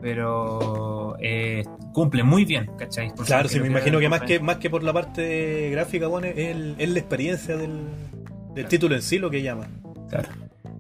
pero 0.02 1.16
eh, 1.20 1.66
cumple 1.94 2.24
muy 2.24 2.46
bien, 2.46 2.70
¿cachai? 2.78 3.14
Por 3.14 3.26
Claro, 3.26 3.50
sí, 3.50 3.60
me 3.60 3.68
imagino 3.68 4.00
que 4.00 4.10
más 4.10 4.22
que 4.22 4.40
más 4.40 4.58
que 4.58 4.70
por 4.70 4.84
la 4.84 4.94
parte 4.94 5.70
gráfica, 5.72 6.08
bueno, 6.08 6.28
es, 6.28 6.38
el- 6.38 6.76
es 6.78 6.90
la 6.90 7.00
experiencia 7.00 7.58
del, 7.58 7.82
del 8.56 8.66
título 8.68 8.96
en 8.96 9.02
sí 9.02 9.20
lo 9.20 9.30
que 9.30 9.42
llama. 9.42 9.68
Claro. 10.10 10.30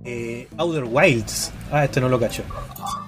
Eh, 0.05 0.47
Outer 0.57 0.85
Wilds. 0.89 1.51
Ah, 1.71 1.83
este 1.85 1.99
no 2.01 2.09
lo 2.09 2.19
cacho. 2.19 2.43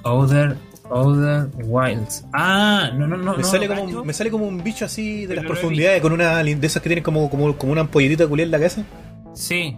Other, 0.04 0.56
Other 0.90 1.48
Wilds. 1.66 2.26
Ah, 2.34 2.92
no, 2.94 3.08
no, 3.08 3.16
no. 3.18 3.32
Me, 3.32 3.38
no 3.40 3.44
sale 3.46 3.68
como, 3.68 3.84
un- 3.84 4.06
me 4.06 4.14
sale 4.14 4.30
como 4.30 4.46
un 4.48 4.64
bicho 4.64 4.86
así 4.86 5.22
de 5.22 5.30
Pero 5.30 5.42
las 5.44 5.52
profundidades, 5.52 6.02
con 6.02 6.12
una 6.12 6.44
de 6.44 6.68
esas 6.68 6.84
que 6.84 6.90
tienen 6.90 7.04
como, 7.04 7.30
como, 7.30 7.56
como 7.58 7.72
una 7.72 7.82
ampolletita 7.82 8.28
culiá 8.28 8.44
en 8.46 8.52
la 8.52 8.58
cabeza. 8.58 8.84
Sí, 9.34 9.76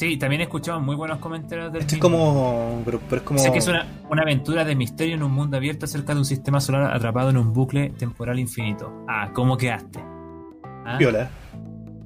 sí, 0.00 0.16
también 0.16 0.40
he 0.40 0.44
escuchado 0.44 0.80
muy 0.80 0.96
buenos 0.96 1.18
comentarios 1.18 1.70
del 1.72 1.82
Este 1.82 1.96
es 1.96 2.00
como. 2.00 2.80
Pero, 2.84 3.00
pero 3.08 3.16
es 3.20 3.22
como. 3.22 3.38
Sé 3.38 3.52
que 3.52 3.58
es 3.58 3.68
una, 3.68 3.86
una 4.08 4.22
aventura 4.22 4.64
de 4.64 4.74
misterio 4.74 5.14
en 5.14 5.22
un 5.22 5.30
mundo 5.32 5.56
abierto 5.58 5.84
acerca 5.84 6.14
de 6.14 6.20
un 6.20 6.24
sistema 6.24 6.58
solar 6.60 6.94
atrapado 6.94 7.28
en 7.30 7.36
un 7.36 7.52
bucle 7.52 7.90
temporal 7.90 8.38
infinito. 8.38 9.04
Ah, 9.08 9.30
¿cómo 9.34 9.56
quedaste? 9.58 10.00
Ah, 10.86 10.96
Viola. 10.98 11.28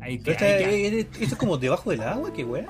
ahí 0.01 0.19
Pero 0.19 0.37
que- 0.37 0.45
esta- 0.45 0.45
ahí 0.47 0.65
que- 0.65 0.87
eh, 0.89 1.01
eh, 1.01 1.09
esto 1.21 1.35
es 1.35 1.37
como 1.37 1.57
debajo 1.57 1.91
del 1.91 2.03
agua, 2.03 2.33
qué 2.33 2.45
wea. 2.45 2.67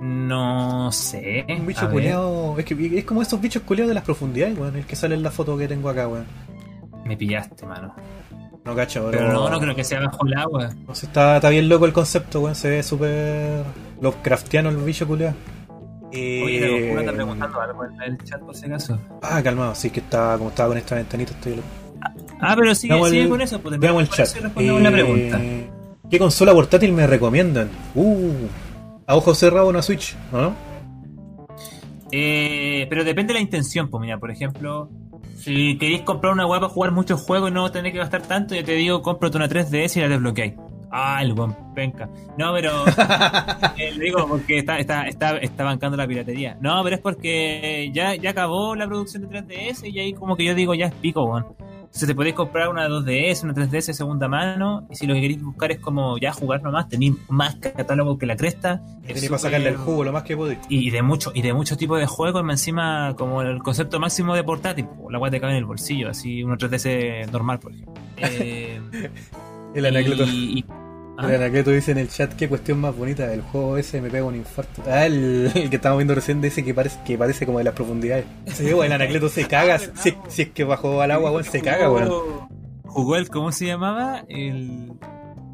No 0.00 0.92
sé. 0.92 1.44
Un 1.48 1.66
bicho 1.66 1.90
culeado. 1.90 2.56
Es 2.58 2.64
que 2.64 2.98
es 2.98 3.04
como 3.04 3.20
estos 3.22 3.40
bichos 3.40 3.62
culeados 3.64 3.88
de 3.88 3.94
las 3.94 4.04
profundidades, 4.04 4.56
weón. 4.56 4.76
El 4.76 4.84
que 4.86 4.94
sale 4.94 5.16
en 5.16 5.22
la 5.24 5.30
foto 5.32 5.58
que 5.58 5.66
tengo 5.66 5.88
acá, 5.88 6.06
weón. 6.06 6.26
Me 7.04 7.16
pillaste, 7.16 7.66
mano. 7.66 7.94
No 8.68 8.76
cacho, 8.76 9.08
Pero 9.10 9.32
no, 9.32 9.48
no 9.48 9.58
creo 9.60 9.74
que 9.74 9.82
sea 9.82 10.00
bajo 10.00 10.26
el 10.26 10.34
agua. 10.36 10.68
No 10.86 10.94
sé, 10.94 11.06
está, 11.06 11.36
está 11.36 11.48
bien 11.48 11.68
loco 11.70 11.86
el 11.86 11.92
concepto, 11.94 12.40
weón. 12.42 12.54
Se 12.54 12.68
ve 12.68 12.82
súper 12.82 13.64
Lovecraftiano 14.02 14.68
el 14.68 14.76
bicho 14.76 15.06
culeado. 15.06 15.34
Oye, 16.10 16.58
Eh, 16.58 16.82
locura 16.82 17.00
está 17.00 17.12
preguntando 17.14 17.60
algo 17.62 17.84
en 17.86 18.02
el 18.02 18.18
chat 18.24 18.40
por 18.40 18.54
si 18.54 18.66
acaso. 18.66 18.98
Ah, 19.22 19.42
calmado, 19.42 19.74
sí 19.74 19.88
que 19.90 20.00
estaba, 20.00 20.36
como 20.36 20.50
estaba 20.50 20.68
con 20.68 20.78
esta 20.78 20.94
ventanita, 20.96 21.32
estoy 21.32 21.60
Ah, 22.40 22.54
pero 22.56 22.74
sigue, 22.74 22.92
Veamos 22.94 23.08
sigue 23.10 23.22
el- 23.22 23.28
con 23.30 23.40
eso. 23.40 23.58
Pues, 23.60 23.78
Veamos 23.78 24.02
el 24.02 24.08
chat. 24.10 24.28
la 24.36 24.48
Eh, 24.88 24.92
pregunta. 24.92 25.40
¿Qué 26.10 26.18
consola 26.18 26.52
portátil 26.52 26.92
me 26.92 27.06
recomiendan? 27.06 27.68
Uh, 27.94 28.32
a 29.06 29.16
ojo 29.16 29.34
cerrado 29.34 29.66
una 29.68 29.80
Switch, 29.82 30.14
¿o 30.32 30.36
¿no? 30.36 30.54
Eh, 32.12 32.86
pero 32.88 33.04
depende 33.04 33.32
de 33.32 33.38
la 33.38 33.42
intención, 33.42 33.88
pues 33.88 34.00
mira, 34.00 34.18
por 34.18 34.30
ejemplo, 34.30 34.88
si 35.38 35.78
queréis 35.78 36.02
comprar 36.02 36.32
una 36.32 36.46
web 36.46 36.60
para 36.60 36.72
jugar 36.72 36.92
muchos 36.92 37.22
juegos 37.22 37.50
y 37.50 37.54
no 37.54 37.70
tener 37.70 37.92
que 37.92 37.98
gastar 37.98 38.22
tanto, 38.22 38.54
yo 38.54 38.64
te 38.64 38.72
digo, 38.72 39.02
cómprate 39.02 39.36
una 39.36 39.48
3DS 39.48 39.96
y 39.96 40.00
la 40.00 40.08
desbloqueáis. 40.08 40.54
Ah, 40.90 41.22
el 41.22 41.34
buen 41.34 41.54
penca. 41.74 42.08
No, 42.38 42.52
pero 42.54 42.70
eh, 43.76 43.92
lo 43.94 44.00
digo 44.00 44.26
porque 44.26 44.58
está, 44.58 44.78
está, 44.78 45.06
está, 45.06 45.36
está 45.36 45.64
bancando 45.64 45.96
la 45.96 46.06
piratería. 46.06 46.56
No, 46.60 46.82
pero 46.82 46.96
es 46.96 47.02
porque 47.02 47.90
ya, 47.92 48.14
ya 48.14 48.30
acabó 48.30 48.74
la 48.74 48.86
producción 48.86 49.28
de 49.28 49.42
3DS 49.42 49.92
y 49.92 49.98
ahí 49.98 50.12
como 50.14 50.34
que 50.36 50.44
yo 50.44 50.54
digo 50.54 50.74
ya 50.74 50.86
es 50.86 50.94
pico, 50.94 51.24
weón. 51.24 51.46
Entonces 51.88 52.06
te 52.08 52.14
podéis 52.14 52.34
comprar 52.34 52.68
una 52.68 52.86
2DS, 52.88 53.42
una 53.44 53.54
3DS 53.54 53.86
de 53.86 53.94
segunda 53.94 54.28
mano, 54.28 54.86
y 54.90 54.94
si 54.94 55.06
lo 55.06 55.14
que 55.14 55.20
queréis 55.22 55.42
buscar 55.42 55.72
es 55.72 55.78
como 55.80 56.16
ya 56.18 56.32
jugar 56.32 56.62
nomás, 56.62 56.88
tenéis 56.88 57.14
más 57.28 57.56
catálogo 57.56 58.18
que 58.18 58.26
la 58.26 58.36
cresta. 58.36 58.82
Es 59.02 59.14
tenéis 59.14 59.28
para 59.30 59.38
sacarle 59.38 59.70
el 59.70 59.76
jugo 59.78 60.04
lo 60.04 60.12
más 60.12 60.22
que 60.22 60.36
podéis. 60.36 60.58
y 60.68 60.90
de 60.90 61.02
mucho 61.02 61.32
y 61.34 61.42
de 61.42 61.52
muchos 61.54 61.76
tipos 61.78 61.98
de 61.98 62.06
juegos 62.06 62.44
encima 62.48 63.14
como 63.16 63.42
el 63.42 63.62
concepto 63.62 63.98
máximo 63.98 64.34
de 64.34 64.44
portátil 64.44 64.84
po, 64.86 65.10
la 65.10 65.18
guay 65.18 65.30
te 65.30 65.40
cabe 65.40 65.52
en 65.54 65.58
el 65.58 65.64
bolsillo 65.64 66.10
así 66.10 66.42
una 66.44 66.56
3DS 66.56 67.30
normal 67.32 67.58
por 67.58 67.72
ejemplo 67.72 67.94
Eh, 68.18 68.80
El 69.74 69.96
y- 70.28 70.58
y- 70.58 70.64
el 71.26 71.34
Anacleto 71.34 71.70
dice 71.70 71.90
en 71.92 71.98
el 71.98 72.08
chat 72.08 72.32
qué 72.34 72.48
cuestión 72.48 72.80
más 72.80 72.96
bonita. 72.96 73.32
El 73.32 73.42
juego 73.42 73.76
ese 73.76 74.00
me 74.00 74.08
pega 74.10 74.24
un 74.24 74.36
infarto. 74.36 74.82
Ah, 74.86 75.06
el, 75.06 75.50
el 75.54 75.70
que 75.70 75.76
estamos 75.76 75.98
viendo 75.98 76.14
recién 76.14 76.40
dice 76.40 76.64
que 76.64 76.72
parece, 76.74 76.98
que 77.04 77.18
parece 77.18 77.44
como 77.46 77.58
de 77.58 77.64
las 77.64 77.74
profundidades. 77.74 78.24
Sí, 78.46 78.64
weón, 78.66 78.86
el 78.86 78.92
Anacleto 78.92 79.28
se 79.28 79.46
caga. 79.46 79.78
Si, 79.96 80.14
si 80.28 80.42
es 80.42 80.48
que 80.50 80.64
bajó 80.64 81.00
al 81.02 81.10
agua, 81.10 81.30
weón, 81.32 81.44
se 81.44 81.60
caga, 81.60 81.90
weón. 81.90 82.10
jugó, 82.84 83.16
el 83.16 83.28
cómo 83.28 83.50
se 83.52 83.66
llamaba 83.66 84.24
el 84.28 84.92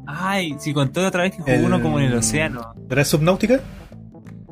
ay 0.07 0.55
si 0.59 0.71
contó 0.73 1.05
otra 1.05 1.23
vez 1.23 1.31
que 1.35 1.39
jugó 1.41 1.51
El- 1.51 1.65
uno 1.65 1.81
como 1.81 1.99
en 1.99 2.05
el 2.05 2.13
océano 2.15 2.75
¿Era 2.89 3.03
Subnautica? 3.03 3.59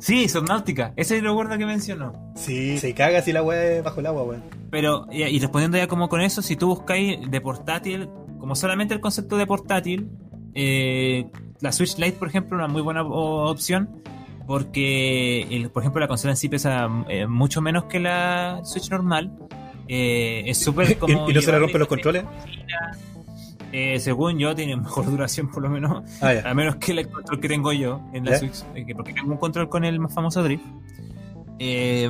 sí 0.00 0.28
Subnautica 0.28 0.92
ese 0.96 1.20
lo 1.22 1.30
recuerdo 1.30 1.56
que 1.58 1.64
mencionó 1.66 2.32
Sí, 2.36 2.76
se 2.78 2.92
caga 2.92 3.22
si 3.22 3.32
la 3.32 3.42
weá 3.42 3.62
es 3.78 3.84
bajo 3.84 4.00
el 4.00 4.06
agua, 4.06 4.24
weón. 4.24 4.42
Pero, 4.72 5.06
y, 5.12 5.22
y 5.22 5.38
respondiendo 5.38 5.78
ya 5.78 5.86
como 5.86 6.08
con 6.08 6.20
eso, 6.20 6.42
si 6.42 6.56
tú 6.56 6.66
buscáis 6.66 7.30
de 7.30 7.40
portátil, 7.40 8.08
como 8.40 8.56
solamente 8.56 8.92
el 8.92 9.00
concepto 9.00 9.36
de 9.36 9.46
portátil, 9.46 10.10
eh, 10.54 11.26
la 11.60 11.72
Switch 11.72 11.96
Lite, 11.98 12.18
por 12.18 12.28
ejemplo, 12.28 12.56
una 12.56 12.68
muy 12.68 12.82
buena 12.82 13.02
opción, 13.04 14.02
porque, 14.46 15.42
el- 15.50 15.70
por 15.70 15.82
ejemplo, 15.82 16.00
la 16.00 16.08
consola 16.08 16.32
en 16.32 16.36
sí 16.36 16.48
pesa 16.48 16.88
eh, 17.08 17.26
mucho 17.26 17.60
menos 17.60 17.84
que 17.84 18.00
la 18.00 18.60
Switch 18.64 18.90
normal. 18.90 19.32
Eh, 19.88 20.44
es 20.46 20.58
súper 20.62 20.96
como... 20.98 21.28
¿Y, 21.28 21.32
y 21.32 21.34
no 21.34 21.40
se 21.42 21.52
le 21.52 21.58
rompen 21.58 21.78
los 21.78 21.88
controles? 21.88 22.24
Eh, 23.72 23.98
según 23.98 24.38
yo, 24.38 24.54
tiene 24.54 24.76
mejor 24.76 25.06
duración, 25.10 25.50
por 25.50 25.62
lo 25.62 25.70
menos. 25.70 26.04
Ah. 26.22 26.32
A 26.44 26.54
menos 26.54 26.76
que 26.76 26.92
el 26.92 27.08
control 27.08 27.40
que 27.40 27.48
tengo 27.48 27.72
yo 27.72 28.00
en 28.12 28.24
la. 28.24 28.38
Switch, 28.38 28.62
que- 28.86 28.94
porque 28.94 29.12
tengo 29.12 29.32
un 29.32 29.38
control 29.38 29.68
con 29.68 29.84
el 29.84 29.98
más 29.98 30.14
famoso 30.14 30.42
Drift. 30.42 30.64
Eh, 31.58 32.08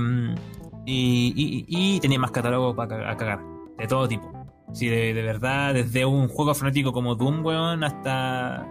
y, 0.87 1.33
y- 1.37 1.67
y 1.97 2.01
tenía 2.01 2.19
más 2.19 2.31
catálogo 2.31 2.75
para 2.77 3.17
cagar, 3.17 3.41
de 3.79 3.87
todo 3.87 4.07
tipo. 4.09 4.44
Sí, 4.73 4.89
de, 4.89 5.15
de 5.15 5.23
verdad, 5.23 5.75
desde 5.75 6.05
un 6.05 6.29
juego 6.29 6.55
frenético 6.55 6.93
como 6.93 7.15
Doom, 7.15 7.45
weón, 7.45 7.85
hasta, 7.85 8.67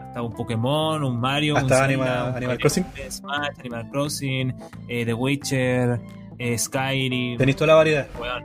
hasta 0.00 0.22
un 0.22 0.32
Pokémon, 0.32 1.02
un 1.04 1.20
Mario, 1.20 1.56
Hasta 1.56 1.76
un 1.78 1.82
Anima- 1.84 2.04
Zelda, 2.06 2.24
un 2.30 2.36
Animal 2.36 2.58
Crossing. 2.58 2.84
Smash, 3.10 3.58
Animal 3.60 3.90
Crossing, 3.90 4.54
eh, 4.88 5.04
The 5.04 5.14
Witcher, 5.14 6.00
eh, 6.38 6.58
Skyrim. 6.58 7.38
Tenéis 7.38 7.56
toda 7.56 7.68
la 7.68 7.74
variedad. 7.74 8.08
Weón, 8.20 8.44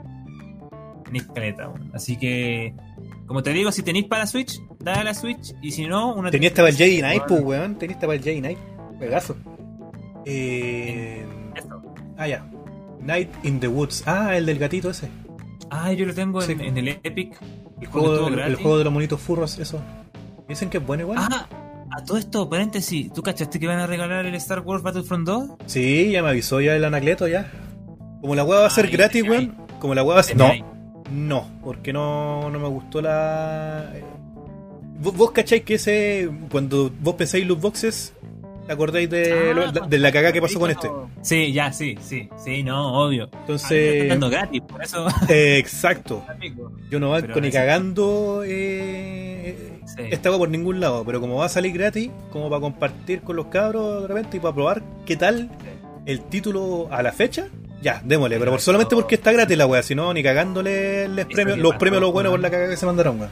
tenéis 1.04 1.26
caleta, 1.34 1.68
weón. 1.68 1.90
Así 1.92 2.16
que, 2.16 2.74
como 3.26 3.42
te 3.42 3.50
digo, 3.52 3.72
si 3.72 3.82
tenéis 3.82 4.04
para 4.06 4.26
Switch, 4.26 4.60
dale 4.78 5.00
a 5.00 5.04
la 5.04 5.14
Switch. 5.14 5.54
Y 5.60 5.72
si 5.72 5.86
no, 5.86 6.14
una. 6.14 6.30
Tenía 6.30 6.48
estaba 6.48 6.68
el 6.68 6.76
Jedi 6.76 6.98
Knight, 7.00 7.24
pues, 7.26 7.40
weón. 7.42 7.76
Tenía 7.78 7.94
estaba 7.94 8.14
el 8.14 8.22
Jedi 8.22 8.40
Knight. 8.40 8.58
Pegazo. 9.00 9.34
Eh... 10.24 11.26
eso. 11.56 11.82
Ah, 12.16 12.28
ya. 12.28 12.46
Night 13.00 13.30
in 13.42 13.58
the 13.58 13.66
Woods. 13.66 14.04
Ah, 14.06 14.36
el 14.36 14.46
del 14.46 14.58
gatito 14.60 14.90
ese. 14.90 15.08
Ah, 15.74 15.90
yo 15.92 16.04
lo 16.04 16.12
tengo 16.14 16.42
en, 16.42 16.46
Sí. 16.46 16.56
en 16.66 16.76
el 16.76 16.88
Epic. 16.88 17.34
El 17.80 17.86
juego, 17.88 18.12
estuvo 18.14 18.28
el, 18.28 18.54
juego 18.56 18.78
de 18.78 18.84
los 18.84 18.92
monitos 18.92 19.20
furros, 19.20 19.58
eso. 19.58 19.80
Dicen 20.48 20.68
que 20.68 20.78
es 20.78 20.86
bueno 20.86 21.04
igual. 21.04 21.18
Ah, 21.20 21.48
a 21.90 22.04
todo 22.04 22.18
esto, 22.18 22.48
paréntesis. 22.48 23.10
¿Tú 23.12 23.22
cachaste 23.22 23.58
que 23.58 23.66
van 23.66 23.78
a 23.78 23.86
regalar 23.86 24.26
el 24.26 24.34
Star 24.34 24.60
Wars 24.60 24.82
Battlefront 24.82 25.26
2? 25.26 25.50
Sí, 25.66 26.10
ya 26.12 26.22
me 26.22 26.28
avisó 26.28 26.60
ya 26.60 26.76
el 26.76 26.84
anacleto 26.84 27.26
ya. 27.26 27.50
Como 28.20 28.34
la 28.34 28.44
weá 28.44 28.60
va 28.60 28.66
a 28.66 28.70
ser 28.70 28.84
Ay, 28.86 28.92
gratis, 28.92 29.22
weón. 29.28 29.56
Como 29.80 29.94
la 29.94 30.02
weá 30.02 30.14
va 30.16 30.20
a 30.20 30.24
ser. 30.24 30.36
No, 30.36 30.50
no, 31.10 31.46
porque 31.64 31.92
no, 31.92 32.50
no 32.50 32.58
me 32.58 32.68
gustó 32.68 33.00
la. 33.02 33.90
eh, 33.94 34.04
¿Vos, 35.00 35.16
vos 35.16 35.30
cacháis 35.32 35.62
que 35.64 35.74
ese. 35.74 36.30
Cuando 36.50 36.92
vos 37.00 37.14
pensáis 37.14 37.46
loot 37.46 37.60
boxes, 37.60 38.12
¿te 38.66 38.72
acordáis 38.72 39.08
de, 39.10 39.32
Ah, 39.32 39.54
lo- 39.72 39.86
de 39.86 39.98
la 39.98 40.12
cagada 40.12 40.32
que 40.32 40.40
pasó 40.42 40.58
con 40.58 40.70
este? 40.70 40.90
Sí, 41.22 41.52
ya, 41.52 41.72
sí, 41.72 41.96
sí. 42.00 42.28
Sí, 42.42 42.62
no, 42.62 43.02
obvio. 43.04 43.28
Ah, 43.32 43.36
Entonces. 43.40 43.94
está 43.94 44.08
dando 44.08 44.30
gratis, 44.30 44.62
por 44.62 44.82
eso. 44.82 45.06
eh, 45.28 45.56
exacto. 45.58 46.24
Yo 46.90 47.00
no 47.00 47.10
banco 47.10 47.40
ni 47.40 47.50
cagando 47.50 48.42
eh, 48.46 49.78
Sí. 49.84 50.02
esta 50.10 50.30
weá 50.30 50.38
por 50.38 50.48
ningún 50.48 50.80
lado, 50.80 51.04
pero 51.04 51.20
como 51.20 51.36
va 51.36 51.46
a 51.46 51.48
salir 51.48 51.72
gratis, 51.72 52.10
como 52.30 52.48
para 52.48 52.60
compartir 52.60 53.20
con 53.22 53.36
los 53.36 53.46
cabros 53.46 54.02
de 54.02 54.08
repente 54.08 54.36
y 54.36 54.40
para 54.40 54.54
probar 54.54 54.82
qué 55.04 55.16
tal 55.16 55.50
el 56.06 56.20
título 56.22 56.88
a 56.90 57.02
la 57.02 57.12
fecha, 57.12 57.48
ya, 57.82 58.00
démosle, 58.04 58.38
pero 58.38 58.52
por, 58.52 58.60
solamente 58.60 58.94
porque 58.94 59.16
está 59.16 59.32
gratis 59.32 59.56
la 59.58 59.66
weá, 59.66 59.82
si 59.82 59.94
no, 59.94 60.14
ni 60.14 60.22
cagándole 60.22 61.08
les 61.08 61.26
premios, 61.26 61.58
los 61.58 61.72
pasó, 61.72 61.78
premios 61.80 62.00
los 62.00 62.12
buenos 62.12 62.30
por 62.30 62.40
la 62.40 62.50
cagada 62.50 62.70
que 62.70 62.76
se 62.76 62.86
mandaron, 62.86 63.18
weón. 63.20 63.30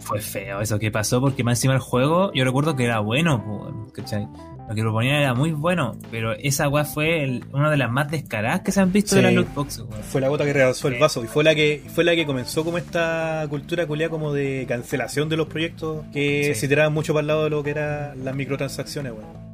Fue 0.00 0.20
feo 0.20 0.60
eso 0.60 0.78
que 0.78 0.90
pasó 0.90 1.20
porque 1.20 1.42
más 1.44 1.58
encima 1.58 1.72
el 1.74 1.80
juego, 1.80 2.30
yo 2.34 2.44
recuerdo 2.44 2.76
que 2.76 2.84
era 2.84 2.98
bueno, 3.00 3.42
po, 3.42 3.90
¿cachai? 3.94 4.26
Lo 4.68 4.74
que 4.74 4.80
proponían 4.80 5.16
era 5.16 5.34
muy 5.34 5.52
bueno, 5.52 5.96
pero 6.10 6.32
esa 6.32 6.68
weá 6.68 6.84
fue 6.84 7.22
el- 7.22 7.44
una 7.52 7.70
de 7.70 7.76
las 7.76 7.90
más 7.90 8.10
descaradas 8.10 8.60
que 8.62 8.72
se 8.72 8.80
han 8.80 8.92
visto 8.92 9.10
Sí. 9.10 9.16
de 9.16 9.22
las 9.22 9.34
loot 9.34 9.54
boxes, 9.54 9.80
weón. 9.88 10.02
Fue 10.02 10.20
la 10.22 10.28
gota 10.28 10.44
que 10.44 10.52
rebasó 10.54 10.88
el 10.88 10.98
vaso 10.98 11.22
y 11.22 11.26
fue 11.26 11.44
la 11.44 11.54
que 11.54 11.82
fue 11.94 12.02
la 12.04 12.14
que 12.14 12.24
comenzó 12.24 12.64
como 12.64 12.78
esta 12.78 13.46
cultura 13.50 13.86
culiada 13.86 14.10
como 14.10 14.32
de 14.32 14.64
cancelación 14.66 15.28
de 15.28 15.36
los 15.36 15.48
proyectos 15.48 16.04
que 16.12 16.52
Sí. 16.54 16.60
se 16.60 16.68
tiraban 16.68 16.94
mucho 16.94 17.12
para 17.12 17.20
el 17.20 17.26
lado 17.26 17.44
de 17.44 17.50
lo 17.50 17.62
que 17.62 17.70
eran 17.70 18.24
las 18.24 18.34
microtransacciones, 18.34 19.12
weón. 19.12 19.44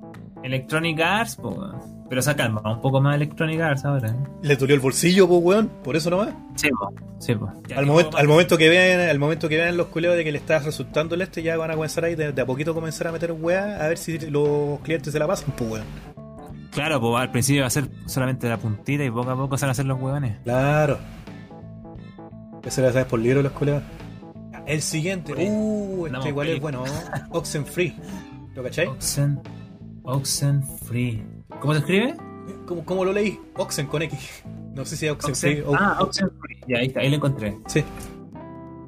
Electronic 0.45 1.01
Arts, 1.01 1.37
po, 1.37 1.49
weón. 1.51 2.00
Pero 2.11 2.23
se 2.23 2.31
ha 2.31 2.35
calmado 2.35 2.75
un 2.75 2.81
poco 2.81 3.01
más 3.01 3.15
Electronic 3.15 3.61
Arts 3.61 3.85
ahora, 3.85 4.11
¿eh? 4.11 4.17
Les 4.43 4.59
dolió 4.59 4.75
el 4.75 4.81
bolsillo, 4.81 5.29
pues 5.29 5.41
weón, 5.43 5.71
por 5.85 5.95
eso 5.95 6.11
nomás. 6.11 6.31
Sí, 6.57 6.69
po. 6.71 6.93
Sí, 7.21 7.37
po. 7.37 7.47
Al 7.47 7.63
¿qué 7.63 7.87
momento, 7.87 8.17
al 8.17 8.27
momento 8.27 8.59
que 8.59 8.69
vean, 8.69 9.09
al 9.09 9.19
momento 9.21 9.49
que 9.49 9.57
vean 9.57 9.77
los 9.77 9.87
culeos 9.87 10.17
de 10.17 10.25
que 10.25 10.33
le 10.33 10.39
está 10.39 10.59
resultando 10.59 11.15
el 11.15 11.23
este, 11.23 11.45
ya 11.45 11.57
van 11.57 11.71
a 11.71 11.75
comenzar 11.75 12.05
ahí 12.05 12.17
de, 12.17 12.33
de 12.33 12.43
a 12.43 12.45
poquito 12.45 12.75
comenzar 12.75 13.07
a 13.07 13.13
meter 13.13 13.31
weá 13.31 13.77
a 13.83 13.87
ver 13.87 13.97
si 13.97 14.19
los 14.29 14.81
clientes 14.81 15.13
se 15.13 15.21
la 15.21 15.29
pasan, 15.29 15.55
pues 15.57 15.71
weón. 15.71 15.85
Claro, 16.73 17.01
pues 17.01 17.15
al 17.15 17.31
principio 17.31 17.63
va 17.63 17.69
a 17.69 17.71
ser 17.71 17.89
solamente 18.07 18.49
la 18.49 18.59
puntita 18.59 19.05
y 19.05 19.11
poco 19.11 19.31
a 19.31 19.37
poco 19.37 19.57
se 19.57 19.67
van 19.67 19.71
a 19.71 19.73
hacer 19.73 19.87
los 19.87 20.01
huevones. 20.01 20.37
Claro. 20.43 20.99
Eso 22.65 22.83
lo 22.83 22.89
sabes 22.89 23.07
por 23.07 23.21
libro 23.21 23.41
los 23.41 23.53
culeos. 23.53 23.85
El 24.67 24.83
siguiente, 24.83 25.33
uh, 25.33 26.07
este 26.07 26.29
igual 26.29 26.49
es 26.49 26.61
bueno. 26.61 26.83
Oxen 27.31 27.65
Free. 27.65 27.97
¿Lo 28.57 28.65
cachai? 28.65 28.89
Oxen. 28.89 29.41
Oxen 30.03 30.65
Free. 30.65 31.25
¿Cómo 31.61 31.73
se 31.75 31.81
escribe? 31.81 32.15
¿Cómo, 32.67 32.85
cómo 32.85 33.05
lo 33.05 33.13
leí? 33.13 33.39
Oxen 33.57 33.87
con 33.87 34.03
X. 34.03 34.43
No 34.71 34.85
sé 34.85 34.97
si 34.97 35.07
es 35.07 35.13
Oxen, 35.13 35.33
Oxen- 35.33 35.41
Free 35.57 35.61
o. 35.67 35.75
Ah, 35.75 35.97
Oxen 36.01 36.31
Free. 36.41 36.61
Ya, 36.69 36.79
ahí 36.79 36.87
está, 36.87 37.01
ahí 37.01 37.11
lo 37.11 37.17
encontré. 37.17 37.59
Sí. 37.67 37.83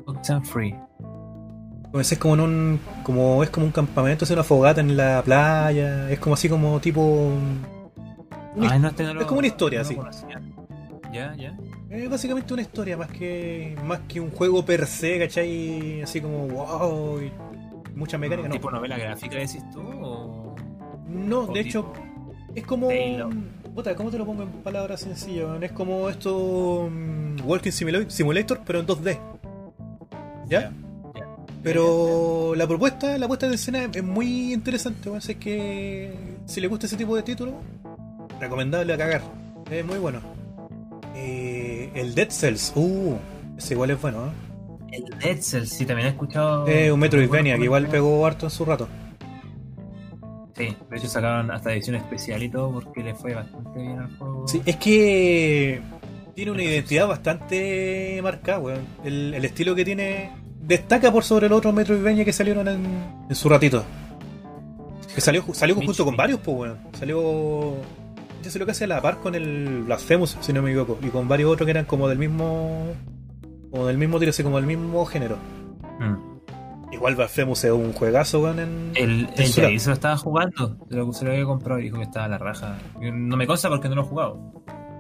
Oxen 0.07 0.45
Free. 0.45 0.77
Comencé 1.91 2.19
como 2.21 2.35
en 2.35 2.41
un. 2.41 2.81
como 3.03 3.43
es 3.43 3.51
como 3.51 3.67
un 3.67 3.73
campamento, 3.73 4.25
es 4.25 4.31
una 4.31 4.45
fogata 4.45 4.81
en 4.81 4.97
la 4.97 5.23
playa. 5.25 6.09
Es 6.09 6.21
como 6.21 6.35
así 6.35 6.49
como 6.49 6.79
tipo. 6.81 7.33
Ay, 8.61 8.79
no, 8.79 8.89
este 8.89 9.03
no 9.03 9.15
lo- 9.15 9.21
es 9.23 9.27
como 9.27 9.39
una 9.41 9.49
historia, 9.49 9.81
no 9.83 9.87
así. 9.87 9.97
Ya, 11.13 11.35
ya. 11.35 11.59
Es 11.91 12.09
básicamente 12.09 12.55
una 12.55 12.63
historia 12.63 12.97
más 12.97 13.09
que 13.09 13.77
más 13.85 13.99
que 14.09 14.21
un 14.21 14.31
juego 14.31 14.65
per 14.65 14.87
se, 14.87 15.19
¿cachai? 15.19 16.01
Así 16.03 16.21
como 16.21 16.47
wow, 16.47 17.21
y 17.21 17.33
mucha 17.97 18.17
mecánica, 18.19 18.49
no. 18.49 18.55
¿Tipo 18.55 18.71
novela 18.71 18.97
gráfica 18.97 19.35
decís 19.37 19.63
tú? 19.73 19.81
O... 19.81 20.55
No, 21.09 21.41
o 21.41 21.53
de 21.53 21.61
hecho, 21.61 21.93
es 22.55 22.65
como. 22.67 22.89
Puta, 23.75 23.95
¿cómo 23.97 24.11
te 24.11 24.19
lo 24.19 24.27
pongo 24.27 24.43
en 24.43 24.49
palabras 24.63 25.01
sencillas? 25.01 25.49
man? 25.49 25.63
Es 25.63 25.73
como 25.73 26.09
esto. 26.11 26.89
mm, 26.93 27.37
Walking 27.47 27.71
Simula- 27.71 28.09
Simulator, 28.11 28.61
pero 28.67 28.81
en 28.81 28.87
2D. 28.87 29.19
¿Ya? 30.49 30.73
Pero 31.63 32.55
la 32.57 32.67
propuesta, 32.67 33.17
la 33.19 33.29
puesta 33.29 33.49
de 33.49 33.55
escena 33.55 33.89
es 33.93 34.03
muy 34.03 34.53
interesante, 34.53 35.09
weón. 35.09 35.19
Así 35.19 35.37
que 35.37 36.13
si 36.45 36.61
le 36.61 36.67
gusta 36.67 36.87
ese 36.87 36.97
tipo 36.97 37.15
de 37.15 37.23
título, 37.23 37.53
recomendable 38.41 38.93
a 38.93 38.99
cagar. 38.99 39.23
Es 39.71 39.85
muy 39.85 39.99
bueno. 39.99 40.21
Eh, 41.15 41.91
el 41.95 42.15
Dead 42.15 42.31
Cells, 42.31 42.73
uh, 42.75 43.15
ese 43.57 43.75
igual 43.75 43.91
es 43.91 44.01
bueno, 44.03 44.27
¿eh? 44.27 44.31
El 44.93 45.05
Dead 45.21 45.39
Cells, 45.41 45.71
sí, 45.71 45.87
también 45.87 46.09
he 46.09 46.11
escuchado. 46.11 46.67
Es 46.67 46.91
un 46.91 46.99
Metroidvania 47.01 47.57
que 47.57 47.65
igual 47.65 47.87
pegó 47.87 48.09
pegó 48.11 48.27
harto 48.27 48.47
en 48.47 48.51
su 48.51 48.65
rato. 48.65 48.89
Sí, 50.57 50.77
de 50.91 50.97
hecho 50.97 51.09
sacaron 51.09 51.51
hasta 51.51 51.73
edición 51.73 51.97
especial 51.97 52.43
y 52.43 52.49
todo 52.49 52.73
porque 52.73 53.03
le 53.03 53.15
fue 53.15 53.35
bastante 53.35 53.81
bien 53.81 53.99
al 53.99 54.17
juego. 54.17 54.47
Sí, 54.47 54.61
es 54.67 54.77
que 54.77 55.81
tiene 56.35 56.51
una 56.51 56.63
identidad 56.63 57.09
bastante 57.09 58.21
marcada, 58.23 58.59
weón. 58.59 58.87
El, 59.05 59.35
el 59.35 59.45
estilo 59.45 59.75
que 59.75 59.85
tiene 59.85 60.31
destaca 60.61 61.11
por 61.11 61.25
sobre 61.25 61.49
los 61.49 61.59
otros 61.59 61.75
Metroidvania 61.75 62.25
que 62.25 62.33
salieron 62.33 62.69
en, 62.69 62.85
en 63.29 63.35
su 63.35 63.49
ratito. 63.49 63.85
Que 65.15 65.21
salió, 65.21 65.45
salió 65.53 65.75
junto 65.75 66.05
con 66.05 66.17
varios, 66.17 66.41
pues, 66.41 66.57
weón. 66.57 66.79
Salió. 66.99 67.77
Yo 68.43 68.51
sé 68.51 68.59
lo 68.59 68.65
que 68.65 68.73
hace 68.73 68.85
a 68.85 68.89
la 68.89 69.01
par 69.01 69.21
con 69.21 69.35
el 69.35 69.83
Blasphemous, 69.85 70.37
si 70.41 70.53
no 70.53 70.63
me 70.63 70.71
equivoco. 70.71 70.99
Y 71.03 71.09
con 71.09 71.29
varios 71.29 71.51
otros 71.51 71.67
que 71.67 71.71
eran 71.71 71.85
como 71.85 72.09
del 72.09 72.19
mismo. 72.19 72.87
Como 73.71 73.87
del 73.87 73.99
mismo 73.99 74.19
tiro, 74.19 74.31
así 74.31 74.43
como 74.43 74.57
del 74.57 74.67
mismo 74.67 75.05
género. 75.07 75.37
Mm. 75.99 76.32
Igual 76.93 77.17
Blasphemous 77.17 77.65
es 77.65 77.73
un 77.73 77.93
juegazo, 77.93 78.43
weón. 78.43 78.61
En, 78.61 78.93
El, 78.95 79.29
en 79.35 79.41
el 79.41 79.81
se 79.81 79.89
lo 79.89 79.95
estaba 79.95 80.17
jugando, 80.17 80.77
se 80.89 80.97
lo, 80.97 81.13
se 81.13 81.25
lo 81.25 81.33
había 81.33 81.45
comprado 81.45 81.81
y 81.81 81.85
dijo 81.85 81.97
que 81.97 82.03
estaba 82.05 82.27
a 82.27 82.29
la 82.29 82.39
raja. 82.39 82.79
No 83.01 83.37
me 83.37 83.47
consta 83.47 83.69
porque 83.69 83.89
no 83.89 83.95
lo 83.97 84.03
he 84.03 84.05
jugado. 84.05 84.53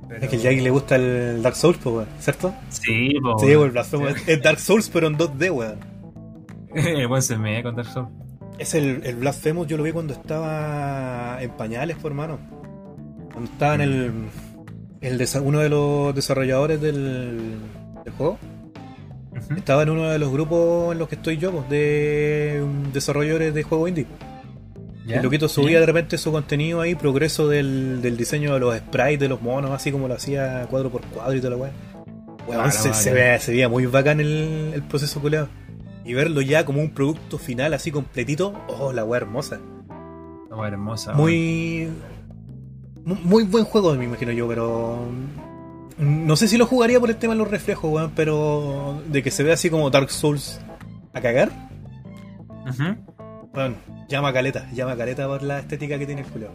Pero- 0.09 0.23
Es 0.25 0.29
que 0.31 0.37
al 0.37 0.43
Jaggy 0.43 0.61
le 0.61 0.71
gusta 0.71 0.97
el 0.97 1.43
Dark 1.43 1.55
Souls, 1.57 1.79
pues, 1.83 1.95
weón, 1.95 2.09
¿cierto? 2.19 2.53
Sí, 2.71 3.15
po, 3.23 3.39
Sí, 3.39 3.47
weón, 3.47 3.65
el 3.67 3.71
Blasphemous 3.73 4.11
es- 4.17 4.29
es 4.29 4.43
Dark 4.43 4.59
Souls, 4.59 4.89
pero 4.91 5.07
en 5.07 5.17
2D, 5.19 5.51
weón. 5.51 5.79
El 6.75 7.07
buen 7.07 7.21
se 7.23 7.37
me 7.37 7.63
con 7.63 7.77
Dark 7.77 7.89
Souls. 7.89 8.09
Es 8.59 8.75
el, 8.75 9.03
el 9.05 9.17
Blasphemous, 9.17 9.67
yo 9.67 9.77
lo 9.77 9.83
vi 9.83 9.93
cuando 9.93 10.13
estaba 10.15 11.37
en 11.43 11.51
pañales, 11.53 11.97
por 11.99 12.13
hermano. 12.13 12.39
Cuando 13.33 13.51
estaba 13.51 13.75
en 13.75 13.81
el, 13.83 14.13
el 15.01 15.29
uno 15.43 15.59
de 15.61 15.69
los 15.69 16.15
desarrolladores 16.15 16.81
del, 16.81 17.57
del 18.05 18.13
juego. 18.15 18.39
Estaba 19.57 19.83
en 19.83 19.91
uno 19.91 20.09
de 20.11 20.19
los 20.19 20.33
grupos 20.33 20.93
en 20.93 20.99
los 20.99 21.09
que 21.09 21.15
estoy 21.17 21.37
yo, 21.37 21.53
pues, 21.53 21.69
de 21.69 22.65
desarrolladores 22.93 23.53
de 23.55 23.63
juegos 23.63 23.89
indie. 23.91 24.07
¿Ya? 25.07 25.17
El 25.17 25.23
loquito 25.25 25.49
subía 25.49 25.81
de 25.81 25.87
repente 25.87 26.17
su 26.17 26.31
contenido 26.31 26.81
ahí, 26.81 26.95
progreso 26.95 27.49
del, 27.49 28.01
del 28.03 28.17
diseño 28.17 28.55
de 28.55 28.61
los 28.61 28.77
sprites 28.77 29.19
de 29.21 29.29
los 29.29 29.43
monos, 29.43 29.73
así 29.73 29.91
como 29.91 30.07
lo 30.09 30.15
hacía 30.15 30.67
cuadro 30.71 30.91
por 30.91 31.03
cuadro 31.03 31.35
y 31.37 31.41
toda 31.41 31.51
la 31.51 31.57
weá. 31.57 31.73
Ah, 32.55 32.71
se, 32.71 32.89
la 33.11 33.15
veía, 33.15 33.39
se 33.39 33.53
veía 33.53 33.69
muy 33.69 33.87
bacán 33.87 34.21
el, 34.21 34.73
el 34.75 34.83
proceso 34.83 35.21
culeado. 35.21 35.49
Y 36.05 36.15
verlo 36.15 36.41
ya 36.41 36.65
como 36.65 36.81
un 36.81 36.91
producto 36.91 37.39
final 37.39 37.75
así 37.75 37.91
completito, 37.93 38.55
oh, 38.69 38.93
la 38.93 39.05
weá 39.05 39.21
hermosa. 39.21 39.61
Una 40.49 40.57
weá 40.57 40.69
hermosa. 40.69 41.13
Muy. 41.15 41.89
mu- 43.05 43.15
Muy 43.23 43.45
buen 43.45 43.65
juego, 43.65 43.95
me 43.95 44.05
imagino 44.05 44.33
yo, 44.33 44.47
pero. 44.49 44.99
No 46.03 46.37
sé 46.37 46.49
si 46.49 46.57
lo 46.57 46.67
jugaría 46.67 46.99
por 47.01 47.11
el 47.11 47.17
tema 47.17 47.35
de 47.35 47.39
los 47.39 47.51
reflejos, 47.51 47.91
weón, 47.93 48.13
pero. 48.15 49.03
De 49.09 49.23
que 49.23 49.31
se 49.31 49.43
ve 49.43 49.53
así 49.53 49.71
como 49.71 49.89
Dark 49.91 50.11
Souls 50.11 50.61
a 51.13 51.21
cagar. 51.21 51.51
weón. 52.49 52.69
Ujú. 52.69 53.49
Bueno, 53.53 53.75
llama 54.09 54.33
caleta, 54.33 54.69
llama 54.73 54.97
caleta 54.97 55.27
por 55.27 55.43
la 55.43 55.59
estética 55.61 55.99
que 55.99 56.07
tiene 56.07 56.23
el 56.23 56.27
culo. 56.27 56.51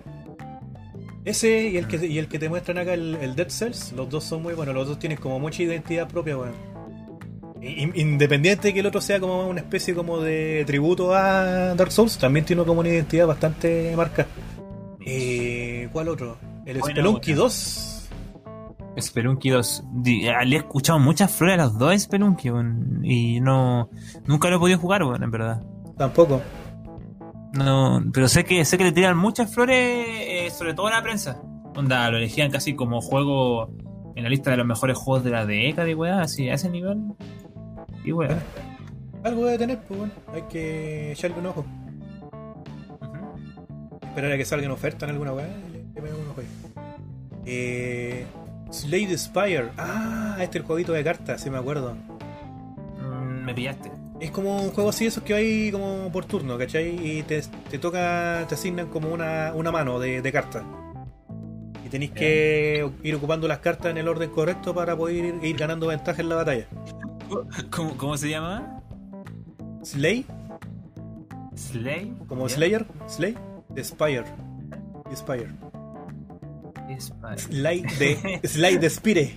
Ese 1.26 1.68
y 1.70 1.78
el 1.78 1.88
que, 1.88 2.06
y 2.08 2.18
el 2.20 2.28
que 2.28 2.40
te 2.40 2.48
muestran 2.50 2.78
acá, 2.78 2.94
el, 2.94 3.16
el 3.22 3.36
Dead 3.36 3.50
Cells, 3.50 3.92
los 3.92 4.10
dos 4.10 4.24
son 4.24 4.42
muy 4.42 4.54
buenos, 4.54 4.74
los 4.74 4.88
dos 4.88 4.98
tienen 4.98 5.18
como 5.18 5.40
mucha 5.40 5.62
identidad 5.62 6.08
propia, 6.08 6.38
weón. 6.38 6.54
In- 7.62 7.92
Independiente 7.96 8.70
de 8.70 8.74
que 8.74 8.80
el 8.80 8.86
otro 8.86 9.02
sea 9.02 9.20
como 9.20 9.48
una 9.48 9.60
especie 9.60 9.94
como 9.94 10.20
de 10.22 10.64
tributo 10.66 11.14
a 11.14 11.74
Dark 11.76 11.92
Souls, 11.92 12.18
también 12.18 12.46
tiene 12.46 12.64
como 12.64 12.80
una 12.80 12.90
identidad 12.90 13.28
bastante 13.28 13.94
marcada. 13.98 14.28
Eh, 15.06 15.90
¿Cuál 15.92 16.08
otro? 16.10 16.38
El 16.66 16.80
Spelunky 16.82 17.32
buena. 17.32 17.44
2. 17.44 17.97
Spelunky 19.00 19.50
2. 19.50 19.84
Di- 19.94 20.28
ah, 20.28 20.44
Le 20.44 20.56
he 20.56 20.60
escuchado 20.60 21.00
muchas 21.00 21.32
flores 21.32 21.60
a 21.60 21.64
los 21.64 21.78
dos 21.78 22.00
Spelunky, 22.02 22.50
y 23.04 23.40
no. 23.40 23.90
Nunca 24.26 24.50
lo 24.50 24.58
he 24.58 24.60
podido 24.60 24.80
jugar, 24.80 25.04
weón, 25.04 25.24
en 25.24 25.32
verdad. 25.32 25.62
Tampoco. 25.98 26.42
No, 27.54 28.02
pero 28.14 28.28
sé 28.28 28.44
que 28.44 28.64
sé 28.66 28.78
que 28.78 28.84
le 28.84 28.92
tiran 28.92 29.18
muchas 29.18 29.54
flores, 29.54 29.76
eh, 29.78 30.50
sobre 30.52 30.74
todo 30.74 30.88
a 30.88 30.92
la 30.92 31.02
prensa. 31.02 31.42
Onda, 31.76 32.10
lo 32.12 32.18
elegían 32.18 32.52
casi 32.52 32.76
como 32.76 33.02
juego 33.02 33.72
en 34.16 34.24
la 34.24 34.30
lista 34.30 34.52
de 34.52 34.58
los 34.58 34.66
mejores 34.66 34.98
juegos 34.98 35.24
de 35.24 35.32
la 35.32 35.46
década 35.46 35.90
y 35.90 35.94
weá, 35.94 36.22
así 36.22 36.50
a 36.50 36.56
ese 36.56 36.70
nivel. 36.70 37.02
Y 38.04 38.12
weá. 38.12 38.40
Algo 39.24 39.46
debe 39.46 39.58
tener, 39.58 39.80
pues 39.88 40.00
bueno, 40.00 40.14
hay 40.34 40.42
que 40.44 41.12
echarle 41.12 41.40
un 41.40 41.46
ojo. 41.48 41.66
Esperar 44.02 44.32
a 44.32 44.38
que 44.38 44.46
salga 44.46 44.66
en 44.66 44.72
oferta 44.72 45.06
en 45.06 45.12
alguna 45.12 45.34
weá 45.34 45.48
y 45.70 45.72
le, 46.02 46.02
un 46.14 46.30
ojo 46.32 46.42
ahí. 46.42 46.48
Eh, 47.46 48.26
Slade 48.72 49.18
Spire. 49.18 49.70
Ah, 49.78 50.38
este 50.40 50.58
es 50.58 50.64
el 50.64 50.68
jueguito 50.68 50.94
de 50.94 51.04
cartas, 51.04 51.42
si 51.42 51.50
me 51.50 51.58
acuerdo. 51.58 51.96
Mm, 53.00 53.46
me 53.46 53.54
pillaste. 53.54 53.92
Es 54.20 54.32
como 54.32 54.62
un 54.62 54.72
juego 54.72 54.90
así, 54.90 55.06
esos 55.06 55.24
que 55.24 55.34
hay 55.34 55.72
como 55.72 56.12
por 56.12 56.26
turno, 56.26 56.58
¿cachai? 56.58 57.18
Y 57.18 57.24
te, 57.24 57.42
te 57.70 57.78
toca, 57.78 58.46
te 58.48 58.56
asignan 58.56 58.88
como 58.88 59.14
una, 59.14 59.52
una 59.54 59.72
mano 59.72 60.00
de, 60.00 60.22
de 60.22 60.32
cartas. 60.32 60.64
Y 61.86 61.90
tenéis 61.90 62.12
que 62.12 62.90
ir 63.04 63.16
ocupando 63.16 63.48
las 63.48 63.60
cartas 63.60 63.92
en 63.92 63.98
el 63.98 64.08
orden 64.08 64.30
correcto 64.30 64.74
para 64.74 64.98
poder 64.98 65.24
ir, 65.24 65.36
ir 65.44 65.56
ganando 65.56 65.88
ventaja 65.88 66.22
en 66.22 66.30
la 66.30 66.36
batalla. 66.36 66.68
¿Cómo, 67.70 67.96
cómo 67.96 68.18
se 68.18 68.30
llama? 68.30 68.82
Slay, 69.84 70.26
Slay. 71.56 72.14
como. 72.28 72.48
Slayer, 72.50 72.86
Slay, 73.08 73.36
de 73.70 73.84
Spire. 73.84 74.26
De 75.10 75.16
Spire. 75.16 75.67
Slay 77.38 77.82
de, 78.00 78.40
Slay 78.44 78.78
de 78.78 78.90
Spire. 78.90 79.36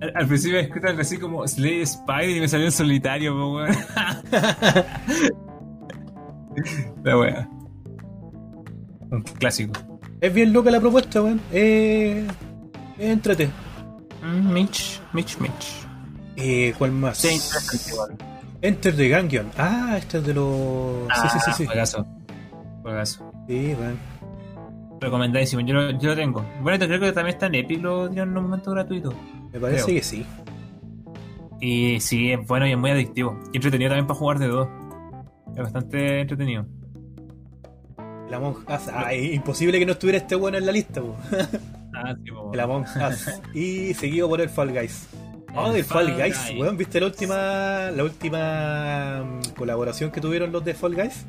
Al, 0.00 0.12
al 0.16 0.26
principio 0.26 0.58
he 0.58 0.62
escrito 0.62 0.88
algo 0.88 1.00
así 1.00 1.18
como 1.18 1.46
Slay 1.46 1.82
Spider 1.82 2.36
y 2.36 2.40
me 2.40 2.48
salió 2.48 2.66
en 2.66 2.72
solitario, 2.72 3.32
po, 3.34 3.54
weón. 3.56 3.70
La 7.04 7.18
wea. 7.18 7.48
Un 9.10 9.22
clásico. 9.22 9.72
Es 10.20 10.32
bien 10.34 10.52
loca 10.52 10.70
la 10.70 10.80
propuesta, 10.80 11.22
weón. 11.22 11.40
Eh, 11.52 12.26
es 12.98 13.10
entrete. 13.10 13.48
Mm, 14.22 14.52
Mitch, 14.52 15.00
Mitch, 15.12 15.38
Mitch. 15.38 15.86
Eh, 16.36 16.74
¿Cuál 16.78 16.92
más? 16.92 17.18
Sí. 17.18 17.40
Enter 18.62 18.94
the 18.94 19.08
Gungeon. 19.08 19.50
Ah, 19.56 19.96
este 19.98 20.18
es 20.18 20.26
de 20.26 20.34
los. 20.34 21.08
sí, 21.22 21.28
sí, 21.32 21.38
sí, 21.44 21.50
sí. 21.56 21.66
Juegazo. 21.66 22.06
Juegazo. 22.82 23.32
Sí, 23.48 23.74
weón. 23.78 23.98
Recomendadísimo, 25.00 25.62
yo 25.62 25.74
lo, 25.74 25.90
yo 25.98 26.10
lo 26.10 26.16
tengo. 26.16 26.44
Bueno, 26.62 26.84
creo 26.86 27.00
que 27.00 27.12
también 27.12 27.34
está 27.34 27.46
en 27.46 27.54
Epic, 27.56 27.80
lo 27.82 28.08
dieron 28.08 28.30
en 28.30 28.36
un 28.38 28.44
momento 28.44 28.70
gratuito. 28.72 29.14
Me 29.52 29.58
parece 29.58 29.84
Creo. 29.84 29.96
que 29.96 30.02
sí. 30.02 30.26
Y 31.60 32.00
sí, 32.00 32.32
es 32.32 32.46
bueno 32.46 32.66
y 32.66 32.72
es 32.72 32.78
muy 32.78 32.90
adictivo. 32.90 33.38
Y 33.52 33.56
entretenido 33.56 33.90
también 33.90 34.06
para 34.06 34.18
jugar 34.18 34.38
de 34.38 34.48
dos. 34.48 34.68
Es 35.52 35.62
bastante 35.62 36.20
entretenido. 36.20 36.66
El 38.28 38.34
Among 38.34 38.56
Us. 38.58 38.88
Ah, 38.92 39.12
es 39.12 39.34
imposible 39.34 39.78
que 39.78 39.86
no 39.86 39.92
estuviera 39.92 40.18
este 40.18 40.34
bueno 40.36 40.58
en 40.58 40.66
la 40.66 40.72
lista, 40.72 41.00
po. 41.00 41.16
Ah, 41.92 42.14
sí, 42.24 42.30
po. 42.30 42.50
El 42.54 42.60
Among 42.60 42.84
Us. 42.84 43.40
y 43.54 43.92
seguido 43.94 44.28
por 44.28 44.40
el 44.40 44.48
Fall 44.48 44.70
Guys. 44.72 45.08
Oh, 45.54 45.70
El 45.70 45.78
el 45.78 45.84
Fall 45.84 46.06
Fall 46.06 46.16
Guys, 46.16 46.46
Guys. 46.48 46.60
weón. 46.60 46.76
¿Viste 46.76 47.00
la 47.00 47.06
última, 47.06 47.90
la 47.90 48.04
última 48.04 49.24
mm, 49.24 49.54
colaboración 49.58 50.10
que 50.12 50.20
tuvieron 50.20 50.52
los 50.52 50.64
de 50.64 50.74
Fall 50.74 50.94
Guys? 50.94 51.26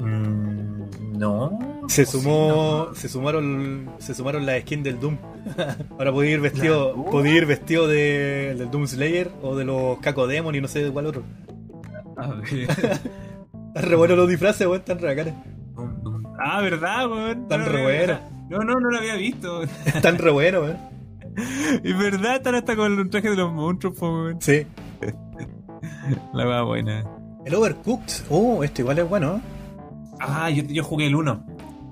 Mm, 0.00 1.18
no. 1.18 1.58
Se 1.88 2.06
sumó, 2.06 2.88
se 2.94 3.08
sumaron, 3.08 3.90
se 3.98 4.14
sumaron 4.14 4.46
las 4.46 4.62
skins 4.62 4.84
del 4.84 5.00
Doom. 5.00 5.18
Ahora 5.98 6.12
podía 6.12 6.32
ir 6.32 6.40
vestido, 6.40 7.04
podía 7.10 7.34
ir 7.34 7.46
vestido 7.46 7.86
de, 7.86 8.54
del 8.56 8.70
Doom 8.70 8.86
Slayer 8.86 9.30
o 9.42 9.54
de 9.56 9.64
los 9.64 9.98
Caco 9.98 10.26
Demon 10.26 10.54
y 10.54 10.60
no 10.60 10.68
sé 10.68 10.82
de 10.82 10.90
cuál 10.90 11.06
otro. 11.06 11.22
A 12.16 12.28
ver. 12.28 12.68
Están 13.74 13.90
re 13.90 13.96
buenos 13.96 14.16
los 14.16 14.28
disfraces, 14.28 14.68
weón, 14.68 14.78
están 14.78 15.00
re 15.00 15.34
dum. 15.74 16.22
Ah, 16.38 16.60
¿verdad, 16.60 17.10
weón? 17.10 17.42
Están 17.42 17.60
No, 17.60 17.66
re 17.66 17.78
no, 17.78 17.82
buenos. 17.82 18.20
No, 18.48 18.58
no, 18.58 18.74
no 18.80 18.90
lo 18.90 18.98
había 18.98 19.16
visto. 19.16 19.62
Están 19.84 20.18
re 20.18 20.30
buenos, 20.30 20.62
weón. 20.62 20.78
Es 21.82 21.98
verdad, 21.98 22.36
están 22.36 22.54
hasta 22.54 22.76
con 22.76 22.96
el 22.96 23.10
traje 23.10 23.30
de 23.30 23.36
los 23.36 23.52
monstruos, 23.52 24.00
weón. 24.00 24.40
Sí. 24.40 24.64
La 26.32 26.44
va 26.44 26.62
buena. 26.62 27.04
El 27.44 27.54
Overcooked. 27.56 28.26
Oh, 28.30 28.62
este 28.62 28.82
igual 28.82 29.00
es 29.00 29.08
bueno. 29.08 29.40
Ah, 30.20 30.48
yo, 30.50 30.62
yo 30.62 30.84
jugué 30.84 31.08
el 31.08 31.16
1. 31.16 31.46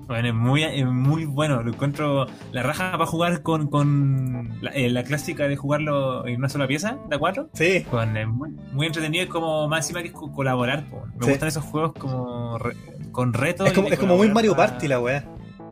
Bueno, 0.07 0.27
es 0.27 0.33
muy, 0.33 0.63
es 0.63 0.85
muy 0.85 1.25
bueno. 1.25 1.63
Lo 1.63 1.71
encuentro 1.71 2.25
la 2.51 2.61
raja 2.63 2.91
para 2.91 3.05
jugar 3.05 3.41
con, 3.41 3.67
con 3.67 4.57
la, 4.61 4.71
eh, 4.71 4.89
la 4.89 5.03
clásica 5.03 5.47
de 5.47 5.55
jugarlo 5.55 6.27
en 6.27 6.37
una 6.37 6.49
sola 6.49 6.67
pieza, 6.67 6.97
de 7.09 7.15
a 7.15 7.19
cuatro. 7.19 7.49
Sí. 7.53 7.85
Con, 7.89 8.15
eh, 8.17 8.25
muy, 8.25 8.49
muy 8.73 8.87
entretenido 8.87 9.23
y 9.23 9.27
como 9.27 9.67
más 9.67 9.85
encima 9.85 10.01
que 10.01 10.07
es 10.09 10.13
co- 10.13 10.31
colaborar. 10.31 10.85
po. 10.89 11.03
Me 11.15 11.25
Sí. 11.25 11.31
gustan 11.31 11.47
esos 11.49 11.63
juegos 11.63 11.93
como 11.93 12.57
re- 12.59 12.75
con 13.11 13.33
retos. 13.33 13.67
Es 13.67 13.73
como, 13.73 13.87
es 13.87 13.97
como 13.99 14.17
muy 14.17 14.29
Mario 14.29 14.51
pa- 14.55 14.67
Party 14.67 14.87
la 14.87 14.99
weá. 14.99 15.25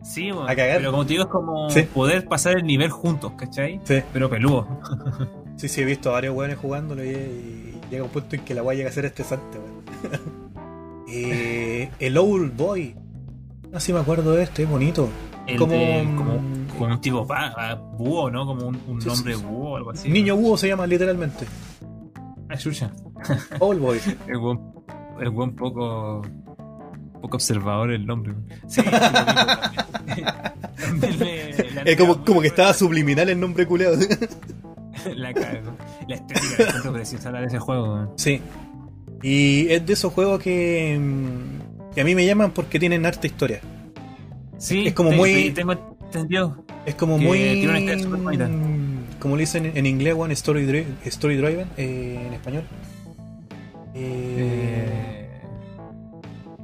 Sí, 0.04 0.32
bueno, 0.32 0.48
a 0.50 0.56
cagar. 0.56 0.78
pero 0.78 0.91
como 0.91 1.04
te 1.06 1.10
digo, 1.13 1.24
es 1.26 1.30
como 1.30 1.70
Sí. 1.70 1.84
poder 1.84 2.26
pasar 2.28 2.58
el 2.58 2.63
nivel 2.65 2.89
juntos, 2.89 3.34
¿cachai? 3.38 3.80
Sí. 3.84 4.02
Pero 4.13 4.30
peludo. 4.30 4.67
Sí, 5.58 5.67
sí, 5.67 5.82
he 5.82 5.86
visto 5.86 6.10
a 6.10 6.13
varios 6.13 6.36
weones 6.36 6.58
jugándolo 6.58 7.04
y, 7.06 7.10
y 7.10 7.82
llega 7.91 8.04
un 8.04 8.10
punto 8.10 8.36
en 8.36 8.44
que 8.44 8.56
la 8.56 8.63
weá 8.63 8.76
llega 8.76 8.89
a 8.89 8.94
ser 8.94 9.06
estresante, 9.06 9.60
weón. 9.60 10.41
eh, 11.08 11.89
el 12.00 12.17
Old 12.17 12.56
Boy. 12.56 12.96
Así 13.73 13.93
me 13.93 13.99
acuerdo 13.99 14.34
de 14.34 14.43
este, 14.43 14.63
es 14.63 14.69
bonito. 14.69 15.10
El 15.47 15.57
Como- 15.57 15.73
de- 15.73 16.03
como, 16.17 16.34
como 16.77 16.93
un 16.93 17.01
tipo 17.01 17.25
ah, 17.29 17.75
búho, 17.97 18.29
¿no? 18.29 18.45
Como 18.45 18.67
un, 18.67 18.75
un 18.88 19.01
Sí, 19.01 19.10
sí, 19.10 19.15
nombre 19.15 19.36
sí. 19.36 19.43
búho 19.43 19.69
o 19.71 19.77
algo 19.77 19.91
así. 19.91 20.10
Niño 20.10 20.36
búho 20.36 20.57
se 20.57 20.67
llama 20.67 20.86
literalmente. 20.88 21.45
Ah, 22.49 22.57
chucha. 22.57 22.91
Old 23.60 23.79
Boy. 23.81 23.99
El 24.27 24.38
buen, 24.38 24.60
el 25.19 25.29
buen 25.29 25.55
poco. 25.55 26.21
poco 27.21 27.36
observador 27.38 27.91
el 27.91 28.05
nombre. 28.05 28.34
Sí, 28.67 28.81
Es 31.86 31.95
como, 31.97 32.23
como 32.23 32.41
que 32.41 32.47
estaba 32.47 32.73
subliminal 32.73 33.29
el 33.29 33.39
nombre 33.39 33.65
culeado. 33.65 33.97
La 35.15 35.34
cago. 35.34 35.71
La 36.07 36.15
estética 36.15 36.63
es 36.63 36.88
preciosa 36.91 37.31
la 37.31 37.41
de 37.41 37.47
ese 37.47 37.60
juego. 37.60 37.93
weón. 37.93 38.10
Sí. 38.17 38.41
Y 39.23 39.67
es 39.71 39.86
de 39.86 39.93
esos 39.93 40.13
juegos 40.13 40.39
que, 40.41 40.99
que 41.93 42.01
a 42.01 42.04
mí 42.04 42.15
me 42.15 42.25
llaman 42.25 42.51
porque 42.51 42.80
tienen 42.80 43.06
harta 43.06 43.27
historia. 43.27 43.62
Sí, 44.58 44.88
Es 44.88 44.93
como 44.93 45.10
te- 45.10 45.15
muy- 45.15 45.43
te- 45.49 45.51
Tengo 45.51 45.71
entendido. 45.73 46.63
Es 46.86 46.95
como 46.95 47.17
muy. 47.17 47.38
tiene 47.38 47.69
una. 48.27 48.49
Como 49.19 49.36
le 49.36 49.41
dicen 49.41 49.71
en 49.75 49.86
inglés, 49.86 50.15
one 50.17 50.34
story, 50.34 50.65
dri- 50.65 50.86
story 51.06 51.36
driven, 51.38 51.67
eh, 51.77 52.23
en 52.27 52.34
español. 52.34 52.63
Eh, 53.93 55.27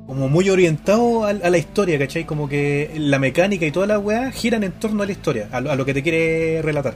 como 0.08 0.30
muy 0.30 0.50
orientado 0.50 1.26
a, 1.26 1.30
a 1.30 1.50
la 1.50 1.58
historia, 1.58 2.00
¿cachai? 2.00 2.26
Como 2.26 2.48
que 2.48 2.92
la 2.98 3.20
mecánica 3.20 3.66
y 3.66 3.72
todas 3.72 3.90
las 3.90 4.00
weas 4.04 4.34
giran 4.34 4.64
en 4.64 4.72
torno 4.74 5.04
a 5.04 5.06
la 5.06 5.12
historia, 5.12 5.50
a 5.52 5.60
lo, 5.62 5.72
a 5.72 5.76
lo 5.76 5.86
que 5.86 5.94
te 5.94 6.02
quiere 6.02 6.62
relatar. 6.62 6.96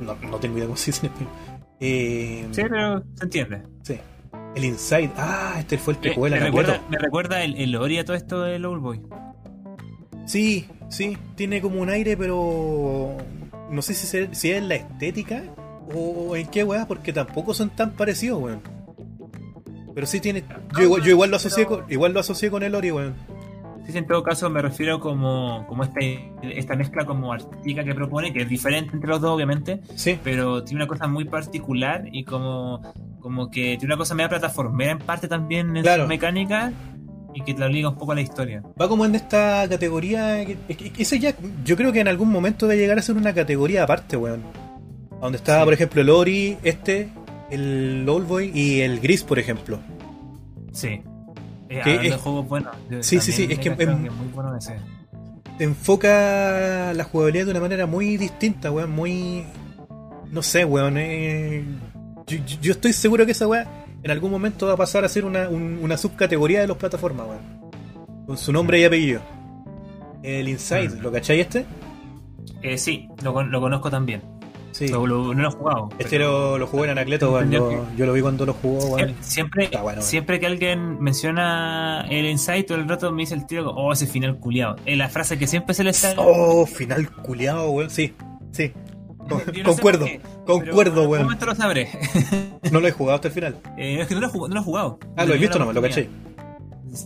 No, 0.00 0.14
no 0.30 0.38
tengo 0.38 0.56
idea 0.56 0.66
cómo 0.66 0.76
se 0.76 0.90
dice 0.90 1.06
en 1.06 1.12
español. 1.12 1.32
Eh, 1.80 2.46
Sí, 2.52 2.62
pero 2.68 3.02
se 3.14 3.24
entiende. 3.24 3.62
sí. 3.82 3.98
El 4.54 4.64
Inside. 4.64 5.10
Ah, 5.16 5.56
este 5.58 5.78
fue 5.78 5.94
el 5.94 6.06
el 6.06 6.30
me, 6.30 6.38
recuerda, 6.40 6.82
me 6.88 6.98
recuerda 6.98 7.42
el, 7.42 7.56
el 7.56 7.74
Ori 7.76 7.98
a 7.98 8.04
todo 8.04 8.16
esto 8.16 8.42
del 8.42 8.64
Old 8.64 8.80
Boy. 8.82 9.00
Sí, 10.26 10.66
sí, 10.88 11.18
tiene 11.34 11.60
como 11.60 11.80
un 11.80 11.90
aire, 11.90 12.16
pero 12.16 13.16
no 13.70 13.82
sé 13.82 13.94
si, 13.94 14.06
se- 14.06 14.34
si 14.34 14.50
es 14.52 14.62
la 14.62 14.76
estética 14.76 15.42
o 15.94 16.34
en 16.36 16.46
qué 16.48 16.64
weá, 16.64 16.86
porque 16.86 17.12
tampoco 17.12 17.52
son 17.52 17.70
tan 17.70 17.92
parecidos, 17.92 18.40
weón. 18.40 18.60
Pero 19.94 20.06
sí 20.06 20.20
tiene. 20.20 20.44
Yo 20.76 20.82
igual, 20.84 21.02
yo 21.02 21.10
igual 21.10 21.30
lo 21.30 21.36
asocié 21.36 21.66
con, 21.66 21.84
igual 21.90 22.12
lo 22.14 22.20
asocié 22.20 22.50
con 22.50 22.62
el 22.62 22.74
Ori, 22.74 22.90
weón. 22.90 23.14
Sí, 23.86 23.92
sí, 23.92 23.98
en 23.98 24.06
todo 24.06 24.22
caso 24.22 24.48
me 24.48 24.62
refiero 24.62 24.98
como, 24.98 25.66
como 25.68 25.82
esta, 25.84 26.00
esta 26.42 26.74
mezcla 26.74 27.04
como 27.04 27.32
artística 27.34 27.84
que 27.84 27.94
propone, 27.94 28.32
que 28.32 28.42
es 28.42 28.48
diferente 28.48 28.92
entre 28.94 29.10
los 29.10 29.20
dos, 29.20 29.30
obviamente, 29.32 29.82
Sí, 29.94 30.18
pero 30.24 30.64
tiene 30.64 30.82
una 30.84 30.88
cosa 30.88 31.06
muy 31.06 31.26
particular 31.26 32.04
y 32.10 32.24
como, 32.24 32.80
como 33.24 33.50
que 33.50 33.78
tiene 33.78 33.86
una 33.86 33.96
cosa 33.96 34.14
media 34.14 34.28
plataformera 34.28 34.92
en 34.92 34.98
parte 34.98 35.28
también 35.28 35.74
en 35.78 35.82
Claro. 35.82 36.02
su 36.02 36.08
mecánica 36.10 36.70
y 37.32 37.40
que 37.40 37.54
te 37.54 37.64
obliga 37.64 37.88
un 37.88 37.96
poco 37.96 38.12
a 38.12 38.14
la 38.16 38.20
historia. 38.20 38.62
va 38.78 38.86
como 38.86 39.06
en 39.06 39.14
esta 39.14 39.66
categoría. 39.66 40.44
que- 40.44 40.58
es 40.68 40.76
que- 40.76 40.92
que 40.92 41.02
Eso 41.02 41.16
ya, 41.16 41.34
yo 41.64 41.74
creo 41.74 41.90
que 41.90 42.00
en 42.00 42.08
algún 42.08 42.30
momento 42.30 42.66
va 42.66 42.74
a 42.74 42.76
llegar 42.76 42.98
a 42.98 43.02
ser 43.02 43.16
una 43.16 43.32
categoría 43.32 43.84
aparte, 43.84 44.18
weón. 44.18 44.42
Donde 45.22 45.38
está, 45.38 45.60
Sí. 45.60 45.64
por 45.64 45.72
ejemplo, 45.72 46.02
el 46.02 46.10
Ori, 46.10 46.58
este, 46.64 47.08
el 47.50 48.06
Oldboy 48.06 48.50
y 48.54 48.82
el 48.82 49.00
Gris, 49.00 49.22
por 49.24 49.38
ejemplo. 49.38 49.78
Sí. 50.72 51.00
Eh, 51.70 51.80
Que 51.82 52.08
es- 52.08 52.16
juegos 52.16 52.46
buenos. 52.46 52.76
Sí, 53.00 53.20
sí, 53.20 53.32
sí, 53.32 53.44
es 53.44 53.48
me 53.48 53.56
que 53.58 53.68
em- 53.70 54.04
es 54.06 54.12
muy 54.12 54.28
bueno 54.34 54.54
ese. 54.54 54.76
te 55.56 55.64
enfoca 55.64 56.92
la 56.92 57.04
jugabilidad 57.04 57.46
de 57.46 57.50
una 57.52 57.60
manera 57.60 57.86
muy 57.86 58.18
distinta, 58.18 58.70
weón, 58.70 58.90
muy... 58.90 59.44
No 60.30 60.42
sé, 60.42 60.64
weón, 60.66 60.96
eh, 60.98 61.64
yo, 62.26 62.38
yo- 62.60 62.72
estoy 62.72 62.92
seguro 62.92 63.24
que 63.26 63.32
esa 63.32 63.46
weá 63.46 63.66
en 64.02 64.10
algún 64.10 64.30
momento 64.30 64.66
va 64.66 64.74
a 64.74 64.76
pasar 64.76 65.04
a 65.04 65.08
ser 65.08 65.24
una, 65.24 65.48
un- 65.48 65.78
una 65.82 65.96
subcategoría 65.96 66.60
de 66.60 66.66
los 66.66 66.76
plataformas, 66.76 67.26
weón. 67.26 67.64
Con 68.26 68.36
su 68.38 68.52
nombre 68.52 68.78
y 68.80 68.84
apellido. 68.84 69.20
El 70.22 70.48
Inside, 70.48 70.88
Mm. 70.90 71.00
¿lo 71.02 71.12
cacháis 71.12 71.40
este? 71.42 71.66
Eh, 72.62 72.78
sí, 72.78 73.08
lo, 73.22 73.42
lo 73.42 73.60
conozco 73.60 73.90
también. 73.90 74.22
Sí. 74.72 74.88
Lo- 74.88 75.06
lo- 75.06 75.32
no 75.34 75.42
lo 75.42 75.48
he 75.48 75.52
jugado. 75.52 75.88
Este 76.00 76.18
lo, 76.18 76.58
lo 76.58 76.66
jugué 76.66 76.84
en 76.84 76.90
Anacleto, 76.90 77.40
lo- 77.40 77.94
yo 77.96 78.06
lo 78.06 78.12
vi 78.12 78.20
cuando 78.22 78.44
lo 78.44 78.54
jugó, 78.54 78.86
weón. 78.96 79.10
Sie- 79.10 79.14
Siempre, 79.22 79.70
bueno, 79.82 80.02
siempre 80.02 80.40
que 80.40 80.46
alguien 80.46 80.98
menciona 81.00 82.06
el 82.10 82.26
insight 82.26 82.66
todo 82.66 82.78
el 82.78 82.88
rato 82.88 83.12
me 83.12 83.22
dice 83.22 83.34
el 83.34 83.46
tío, 83.46 83.70
oh, 83.70 83.92
ese 83.92 84.06
final 84.06 84.36
culiado. 84.38 84.76
Es 84.84 84.96
la 84.98 85.08
frase 85.08 85.38
que 85.38 85.46
siempre 85.46 85.74
se 85.74 85.84
le 85.84 85.92
sale. 85.92 86.16
Oh, 86.18 86.66
final 86.66 87.08
culiado, 87.10 87.70
weón, 87.70 87.90
sí, 87.90 88.14
sí. 88.50 88.72
Con- 89.28 89.42
no 89.56 89.64
concuerdo, 89.64 90.04
qué, 90.06 90.20
concuerdo, 90.44 91.08
weón. 91.08 91.24
momento 91.24 91.46
lo 91.46 91.54
sabré. 91.54 91.88
No 92.70 92.80
lo 92.80 92.88
he 92.88 92.92
jugado 92.92 93.16
hasta 93.16 93.28
el 93.28 93.34
final. 93.34 93.56
Eh, 93.76 93.98
es 94.00 94.08
que 94.08 94.14
no 94.14 94.20
lo, 94.20 94.26
he 94.26 94.30
jugado- 94.30 94.48
no 94.48 94.54
lo 94.54 94.60
he 94.60 94.64
jugado. 94.64 94.98
Ah, 95.16 95.24
lo 95.26 95.34
he 95.34 95.38
visto 95.38 95.58
nomás, 95.58 95.74
lo 95.74 95.82
caché. 95.82 96.08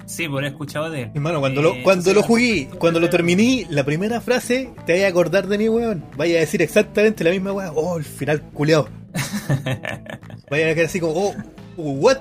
Sí, 0.07 0.29
por 0.29 0.45
he 0.45 0.49
escuchado 0.49 0.89
de 0.91 1.03
él. 1.05 1.11
Hermano, 1.15 1.41
cuando 1.41 1.63
lo, 1.63 1.75
Eh, 1.75 1.81
cuando 1.83 2.13
lo 2.13 2.23
jugué, 2.23 2.69
cuando 2.79 3.01
lo 3.01 3.09
terminé, 3.09 3.67
la 3.71 3.85
primera 3.85 4.21
frase, 4.21 4.71
te 4.87 4.93
vaya 4.93 5.07
a 5.07 5.11
acordar 5.11 5.47
de 5.49 5.59
mí, 5.59 5.69
weón. 5.69 6.05
Vaya 6.17 6.37
a 6.37 6.41
decir 6.41 6.61
exactamente 6.63 7.25
la 7.25 7.31
misma 7.31 7.53
weón. 7.53 7.73
Oh, 7.75 7.97
el 7.99 8.05
final 8.05 8.43
culeado. 8.53 8.89
Vaya 10.51 10.71
a 10.71 10.75
quedar 10.75 10.87
así 10.87 11.01
como, 11.01 11.15
oh, 11.15 11.35
what? 11.77 12.19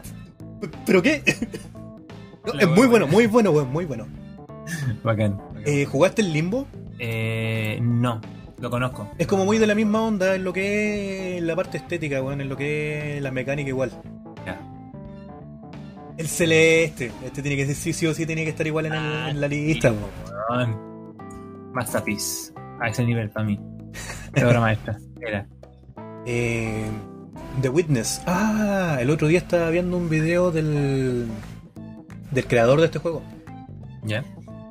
¿Pero 0.86 1.02
qué? 1.02 1.22
No, 2.46 2.58
es 2.58 2.68
muy 2.70 2.88
bueno, 2.88 3.08
muy 3.08 3.28
bueno, 3.28 3.52
weón, 3.52 3.70
muy 3.74 3.84
bueno. 3.84 4.08
Bacán. 5.04 5.36
bacán. 5.38 5.64
Eh, 5.66 5.84
¿Jugaste 5.84 6.22
el 6.22 6.32
Limbo? 6.32 6.66
Eh, 6.98 7.78
no, 7.82 8.22
lo 8.60 8.70
conozco. 8.70 9.10
Es 9.18 9.28
como 9.28 9.46
muy 9.46 9.58
de 9.58 9.68
la 9.68 9.76
misma 9.76 10.02
onda 10.02 10.36
en 10.36 10.44
lo 10.44 10.52
que 10.54 11.38
es 11.38 11.44
la 11.44 11.56
parte 11.56 11.78
estética, 11.78 12.22
weón, 12.22 12.42
en 12.42 12.50
lo 12.50 12.58
que 12.58 13.18
es 13.18 13.22
la 13.24 13.32
mecánica 13.32 13.70
igual. 13.70 13.92
Ya. 14.46 14.60
El 16.18 16.28
celeste, 16.28 17.12
este 17.24 17.42
tiene 17.44 17.56
que 17.58 17.66
ser 17.68 17.76
sí, 17.76 17.94
sí 17.94 18.08
o 18.08 18.14
sí, 18.14 18.26
tiene 18.26 18.44
que 18.44 18.50
estar 18.50 18.66
igual 18.66 18.88
en, 18.88 18.94
el- 18.94 19.00
Ah, 19.00 19.30
en 19.30 19.42
la 19.42 19.48
lista. 19.48 19.94
Masterpiece. 21.74 22.54
A 22.80 22.88
ese 22.90 23.04
nivel 23.06 23.30
para 23.30 23.46
mí. 23.46 23.60
Obra 24.36 24.60
maestra. 24.60 24.98
Era. 25.22 25.48
Eh, 26.26 26.86
The 27.62 27.70
Witness. 27.70 28.22
Ah, 28.26 28.98
el 29.00 29.10
otro 29.10 29.28
día 29.28 29.40
estaba 29.40 29.70
viendo 29.70 29.98
un 29.98 30.10
video 30.10 30.52
del 30.52 31.28
del 32.32 32.46
creador 32.46 32.80
de 32.80 32.86
este 32.88 33.00
juego. 33.00 33.24
¿Ya? 34.04 34.24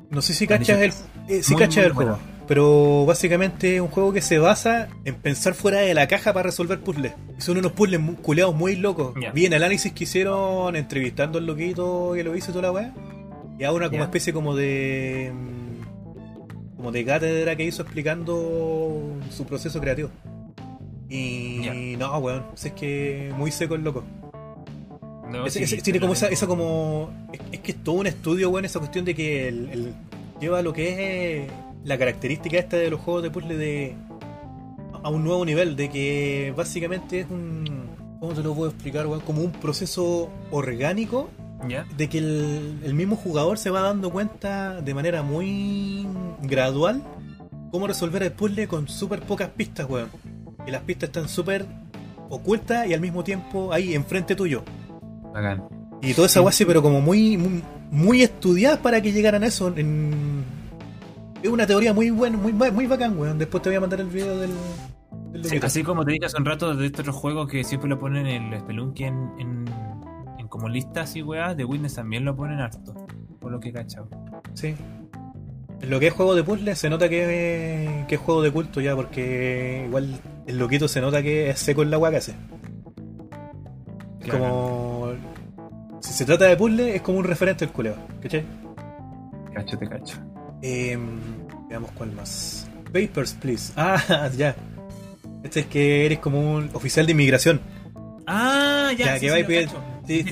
No 0.09 0.21
sé 0.21 0.33
si 0.33 0.47
cachas 0.47 0.79
el, 0.79 0.93
eh, 1.27 1.43
si 1.43 1.55
cachas 1.55 1.85
el 1.85 1.91
juego, 1.93 2.17
pero 2.47 3.05
básicamente 3.05 3.75
es 3.75 3.81
un 3.81 3.87
juego 3.89 4.13
que 4.13 4.21
se 4.21 4.39
basa 4.39 4.87
en 5.05 5.15
pensar 5.15 5.53
fuera 5.53 5.79
de 5.79 5.93
la 5.93 6.07
caja 6.07 6.33
para 6.33 6.43
resolver 6.43 6.79
puzzles. 6.79 7.13
Son 7.37 7.57
unos 7.57 7.73
puzzles 7.73 7.99
culeados 8.21 8.55
muy 8.55 8.75
locos. 8.75 9.13
Ya. 9.21 9.31
Vi 9.31 9.45
el 9.45 9.53
análisis 9.53 9.91
que 9.93 10.05
hicieron 10.05 10.75
entrevistando 10.75 11.39
al 11.39 11.45
loquito 11.45 12.11
que 12.15 12.23
lo 12.23 12.35
hizo 12.35 12.51
toda 12.51 12.63
la 12.63 12.71
weá. 12.71 12.93
Y 13.59 13.63
ahora 13.63 13.87
como 13.87 13.99
Ya. 13.99 14.05
especie 14.05 14.33
como 14.33 14.55
de 14.55 15.33
mm, 15.33 16.75
como 16.77 16.91
de 16.91 17.03
cátedra 17.05 17.55
que 17.55 17.63
hizo 17.65 17.81
explicando 17.81 19.01
su 19.31 19.45
proceso 19.45 19.79
creativo. 19.81 20.09
Y 21.09 21.95
no, 21.97 22.17
weón, 22.19 22.43
es 22.55 22.71
que 22.73 23.31
muy 23.37 23.51
seco 23.51 23.75
el 23.75 23.83
loco. 23.83 24.03
No, 25.31 25.45
Ese- 25.45 25.65
sí, 25.67 25.81
tiene 25.81 25.99
como 25.99 26.13
esa, 26.13 26.29
como. 26.47 27.09
Es, 27.33 27.39
es 27.53 27.59
que 27.59 27.71
es 27.71 27.83
todo 27.83 27.95
un 27.95 28.07
estudio, 28.07 28.49
weón, 28.49 28.63
esa 28.65 28.79
cuestión 28.79 29.03
de 29.05 29.13
que 29.15 29.47
el, 29.49 29.69
el- 29.69 29.93
lleva 30.39 30.61
lo 30.61 30.71
que 30.71 31.43
es 31.45 31.51
la 31.87 31.97
característica 31.97 32.57
esta 32.57 32.77
de 32.77 32.89
los 32.89 32.99
juegos 32.99 33.23
de 33.23 33.31
puzzle 33.31 33.55
de. 33.57 33.95
a 35.03 35.09
un 35.09 35.23
nuevo 35.23 35.45
nivel, 35.45 35.75
de 35.75 35.89
que 35.89 36.53
básicamente 36.55 37.21
es 37.21 37.27
un. 37.29 37.87
¿Cómo 38.19 38.33
te 38.33 38.43
lo 38.43 38.53
puedo 38.53 38.69
explicar, 38.71 39.07
weón? 39.07 39.21
Como 39.21 39.41
un 39.41 39.51
proceso 39.51 40.29
orgánico 40.51 41.29
¿Ya? 41.69 41.85
de 41.95 42.09
que 42.09 42.17
el, 42.17 42.79
el 42.83 42.93
mismo 42.95 43.15
jugador 43.15 43.57
se 43.59 43.69
va 43.69 43.81
dando 43.81 44.09
cuenta 44.11 44.81
de 44.81 44.93
manera 44.95 45.21
muy 45.21 46.07
gradual 46.41 47.03
cómo 47.71 47.85
resolver 47.87 48.23
el 48.23 48.31
puzzle 48.31 48.67
con 48.67 48.87
súper 48.87 49.21
pocas 49.21 49.49
pistas, 49.49 49.87
weón. 49.89 50.09
Y 50.65 50.71
las 50.71 50.81
pistas 50.81 51.09
están 51.09 51.29
súper 51.29 51.65
ocultas 52.29 52.87
y 52.87 52.93
al 52.93 52.99
mismo 53.01 53.23
tiempo 53.23 53.71
ahí 53.71 53.93
enfrente 53.93 54.35
tuyo. 54.35 54.63
Bacán. 55.33 55.63
Y 56.01 56.13
toda 56.13 56.25
esa 56.27 56.39
guase, 56.41 56.65
pero 56.65 56.81
como 56.81 56.99
muy, 57.01 57.37
muy, 57.37 57.63
muy 57.91 58.21
estudiada 58.23 58.81
para 58.81 58.99
que 59.01 59.11
llegaran 59.13 59.43
a 59.43 59.47
eso. 59.47 59.71
en- 59.77 60.43
Es 61.47 61.53
una 61.53 61.65
teoría 61.65 61.93
muy 61.93 62.09
buena, 62.09 62.37
muy, 62.37 62.51
muy 62.51 62.87
bacán, 62.87 63.17
weón. 63.17 63.37
Después 63.37 63.63
te 63.63 63.69
voy 63.69 63.77
a 63.77 63.79
mandar 63.79 64.01
el 64.01 64.07
video 64.07 64.37
del. 64.37 64.51
del 65.31 65.45
Sí, 65.45 65.57
así 65.63 65.81
como 65.81 66.03
te 66.03 66.11
dije 66.11 66.25
hace 66.25 66.35
un 66.37 66.43
rato 66.43 66.75
de 66.75 66.87
estos 66.87 67.07
juegos 67.15 67.47
que 67.47 67.63
siempre 67.63 67.89
lo 67.89 67.97
ponen 67.97 68.27
en 68.27 68.51
el 68.51 68.59
Spelunky 68.59 69.05
en, 69.05 69.31
en, 69.39 69.65
en 70.39 70.47
como 70.49 70.67
listas 70.67 71.15
y 71.15 71.21
weas, 71.21 71.55
de 71.55 71.63
Witness 71.63 71.95
también 71.95 72.25
lo 72.25 72.35
ponen 72.35 72.59
harto. 72.59 72.93
Por 73.39 73.53
lo 73.53 73.61
que 73.61 73.69
he 73.69 73.71
cachado. 73.71 74.09
Sí. 74.55 74.75
En 75.79 75.89
lo 75.89 76.01
que 76.01 76.07
es 76.07 76.13
juego 76.13 76.35
de 76.35 76.43
puzzle 76.43 76.75
se 76.75 76.89
nota 76.89 77.07
que, 77.07 78.03
que 78.09 78.15
es 78.15 78.19
juego 78.19 78.41
de 78.41 78.51
culto 78.51 78.81
ya, 78.81 78.93
porque 78.93 79.83
igual 79.87 80.19
el 80.47 80.57
loquito 80.59 80.89
se 80.89 80.99
nota 80.99 81.23
que 81.23 81.49
es 81.51 81.59
seco 81.59 81.81
en 81.81 81.91
la 81.91 81.95
agua 81.95 82.11
que 82.11 82.17
hace. 82.17 82.31
Es 84.19 84.27
Claro. 84.27 84.39
como. 84.39 85.07
Si 86.01 86.11
se 86.11 86.25
trata 86.25 86.43
de 86.43 86.57
puzzle, 86.57 86.93
es 86.93 87.01
como 87.01 87.19
un 87.19 87.23
referente 87.23 87.63
el 87.63 87.71
culeo, 87.71 87.95
¿cachai? 88.21 88.43
Cacho, 89.53 89.77
te 89.77 89.87
cacho. 89.87 90.17
Em, 90.61 91.19
veamos 91.69 91.91
cuál 91.91 92.11
más. 92.13 92.67
Papers, 92.93 93.33
please. 93.33 93.73
Ah, 93.77 94.29
ya. 94.35 94.55
Este 95.43 95.61
es 95.61 95.65
que 95.67 96.05
eres 96.05 96.19
como 96.19 96.39
un 96.55 96.69
oficial 96.73 97.05
de 97.05 97.11
inmigración. 97.13 97.61
Ah, 98.25 98.91
ya, 98.97 99.05
Ya, 99.05 99.13
sí, 99.15 99.19
que 99.21 99.27
sí, 99.27 99.31
va 99.31 99.39
y 99.39 99.41
lo 99.43 99.47
pide- 99.47 99.67
sí, 100.07 100.25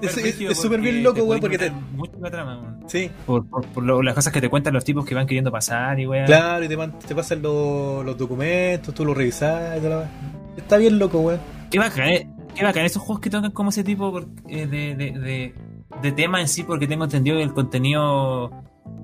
este 0.00 0.44
es- 0.52 0.58
súper 0.58 0.80
bien 0.80 1.02
loco, 1.02 1.24
puede 1.26 1.40
porque 1.40 1.58
te- 1.58 1.70
Mucho 1.70 2.12
la 2.20 2.30
trama, 2.30 2.58
weón. 2.60 2.80
Sí, 2.88 3.10
Por, 3.26 3.46
por, 3.48 3.66
por 3.66 3.84
lo- 3.84 4.02
las 4.02 4.14
cosas 4.14 4.32
que 4.32 4.40
te 4.40 4.48
cuentan 4.48 4.72
los 4.74 4.84
tipos 4.84 5.04
que 5.04 5.14
van 5.14 5.26
queriendo 5.26 5.50
pasar 5.52 5.98
y 6.00 6.06
weón. 6.06 6.26
claro, 6.26 6.64
y 6.64 6.68
te, 6.68 6.76
man- 6.76 6.98
te 6.98 7.14
pasan 7.14 7.42
los, 7.42 8.04
los 8.04 8.16
documentos, 8.16 8.94
tú 8.94 9.04
los 9.04 9.16
revisas 9.16 9.78
y 9.82 9.88
la. 9.88 10.08
Está 10.56 10.76
bien 10.78 10.98
loco, 10.98 11.20
weón. 11.20 11.40
Qué 11.70 11.78
bacán, 11.78 12.08
eh, 12.08 12.28
qué 12.54 12.64
bacán 12.64 12.84
esos 12.84 13.02
juegos 13.02 13.20
que 13.20 13.30
tocan 13.30 13.50
como 13.52 13.70
ese 13.70 13.84
tipo 13.84 14.20
eh, 14.48 14.66
de, 14.66 14.94
de, 14.96 15.12
de, 15.18 15.54
de 16.02 16.12
tema 16.12 16.40
en 16.40 16.48
sí, 16.48 16.62
porque 16.64 16.86
tengo 16.88 17.04
entendido 17.04 17.36
que 17.36 17.42
el 17.42 17.52
contenido 17.52 18.50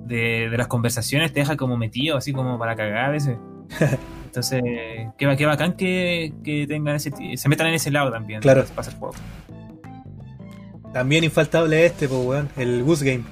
de, 0.05 0.49
de 0.49 0.57
las 0.57 0.67
conversaciones 0.67 1.31
te 1.33 1.39
deja 1.41 1.55
como 1.57 1.77
metido, 1.77 2.17
así 2.17 2.33
como 2.33 2.57
para 2.59 2.75
cagar 2.75 3.05
a 3.05 3.09
veces. 3.09 3.37
Entonces, 4.25 4.63
qué, 5.17 5.35
qué 5.37 5.45
bacán 5.45 5.73
que, 5.73 6.33
que 6.43 6.65
tengan 6.67 6.95
ese, 6.95 7.11
se 7.37 7.49
metan 7.49 7.67
en 7.67 7.75
ese 7.75 7.91
lado 7.91 8.11
también. 8.11 8.41
Claro. 8.41 8.65
Para 8.65 8.81
hacer 8.81 8.95
juego. 8.95 9.13
También 10.91 11.23
infaltable 11.23 11.85
este, 11.85 12.07
pues, 12.07 12.21
weón. 12.25 12.49
El 12.57 12.83
Goose 12.83 13.05
Game. 13.05 13.23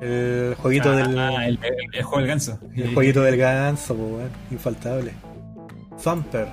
El 0.00 0.54
jueguito 0.58 0.90
Ah, 0.90 0.96
del. 0.96 1.18
ah, 1.18 1.46
el, 1.46 1.58
el- 1.62 1.74
el 1.94 2.02
juego 2.02 2.18
del 2.18 2.26
ganso. 2.28 2.58
El 2.74 2.92
jueguito 2.94 3.22
del 3.22 3.36
ganso, 3.36 3.94
pues, 3.96 4.10
weón. 4.12 4.30
Infaltable. 4.50 5.12
Thumper. 6.02 6.46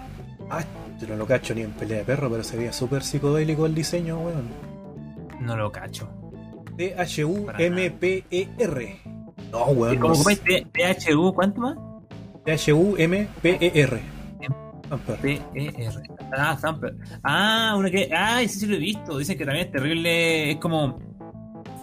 Ah, 0.50 0.64
yo 1.00 1.08
no 1.08 1.16
lo 1.18 1.26
cacho 1.26 1.54
ni 1.54 1.62
en 1.62 1.72
pelea 1.72 2.00
de 2.00 2.04
perro, 2.06 2.30
pero 2.30 2.44
se 2.44 2.56
veía 2.58 2.72
súper 2.74 3.04
psicodélico 3.04 3.66
el 3.66 3.76
diseño, 3.76 4.20
weón. 4.20 4.48
No 5.42 5.58
lo 5.58 5.72
cacho. 5.72 6.10
T-H-U-M-P-E-R. 6.78 8.22
No, 9.52 9.66
weón. 9.66 9.98
¿Cómo 10.00 10.16
no 10.16 10.24
THU? 10.24 11.34
¿Cuánto 11.34 11.62
más? 11.62 11.78
T-H-U-M-P-E-R. 12.46 14.14
Thumper. 14.90 15.16
P-E-R. 15.18 16.04
Ah, 16.38 16.58
Thumper. 16.60 16.96
Ah, 17.24 17.76
uno 17.78 17.90
que. 17.90 18.10
Ah, 18.14 18.42
ese 18.42 18.60
sí 18.60 18.66
lo 18.66 18.76
he 18.76 18.80
visto. 18.80 19.18
Dicen 19.18 19.38
que 19.38 19.46
también 19.46 19.68
es 19.68 19.72
terrible. 19.72 20.52
Es 20.52 20.58
como. 20.58 21.00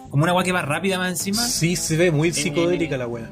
Como 0.09 0.23
una 0.23 0.31
agua 0.31 0.43
que 0.43 0.51
va 0.51 0.61
rápida 0.61 0.97
más 0.97 1.11
encima. 1.11 1.41
Sí, 1.41 1.75
se 1.75 1.95
ve 1.95 2.11
muy 2.11 2.33
psicodélica 2.33 2.97
la 2.97 3.07
weá. 3.07 3.29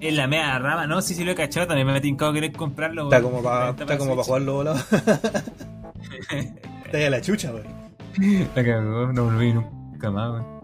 En 0.00 0.16
la 0.16 0.26
media 0.26 0.58
rama, 0.58 0.86
¿no? 0.86 1.02
Sí, 1.02 1.14
sí 1.14 1.24
lo 1.24 1.32
he 1.32 1.34
cachado. 1.34 1.66
También 1.66 1.86
me 1.86 1.98
he 1.98 2.00
tincado 2.00 2.32
querer 2.32 2.52
comprarlo. 2.52 3.04
Está 3.04 3.18
weón. 3.18 3.30
como 3.30 3.42
para 3.42 3.70
Está 3.70 3.82
está 3.82 3.98
como 3.98 4.12
para 4.12 4.24
jugarlo 4.24 4.54
volado. 4.54 4.78
Está 6.84 6.98
ya 6.98 7.10
la 7.10 7.20
chucha, 7.20 7.52
weón. 7.52 7.66
La 8.56 8.64
cagó, 8.64 9.12
no 9.12 9.24
volví 9.24 9.52
nunca 9.52 10.10
más, 10.10 10.32
weón. 10.32 10.59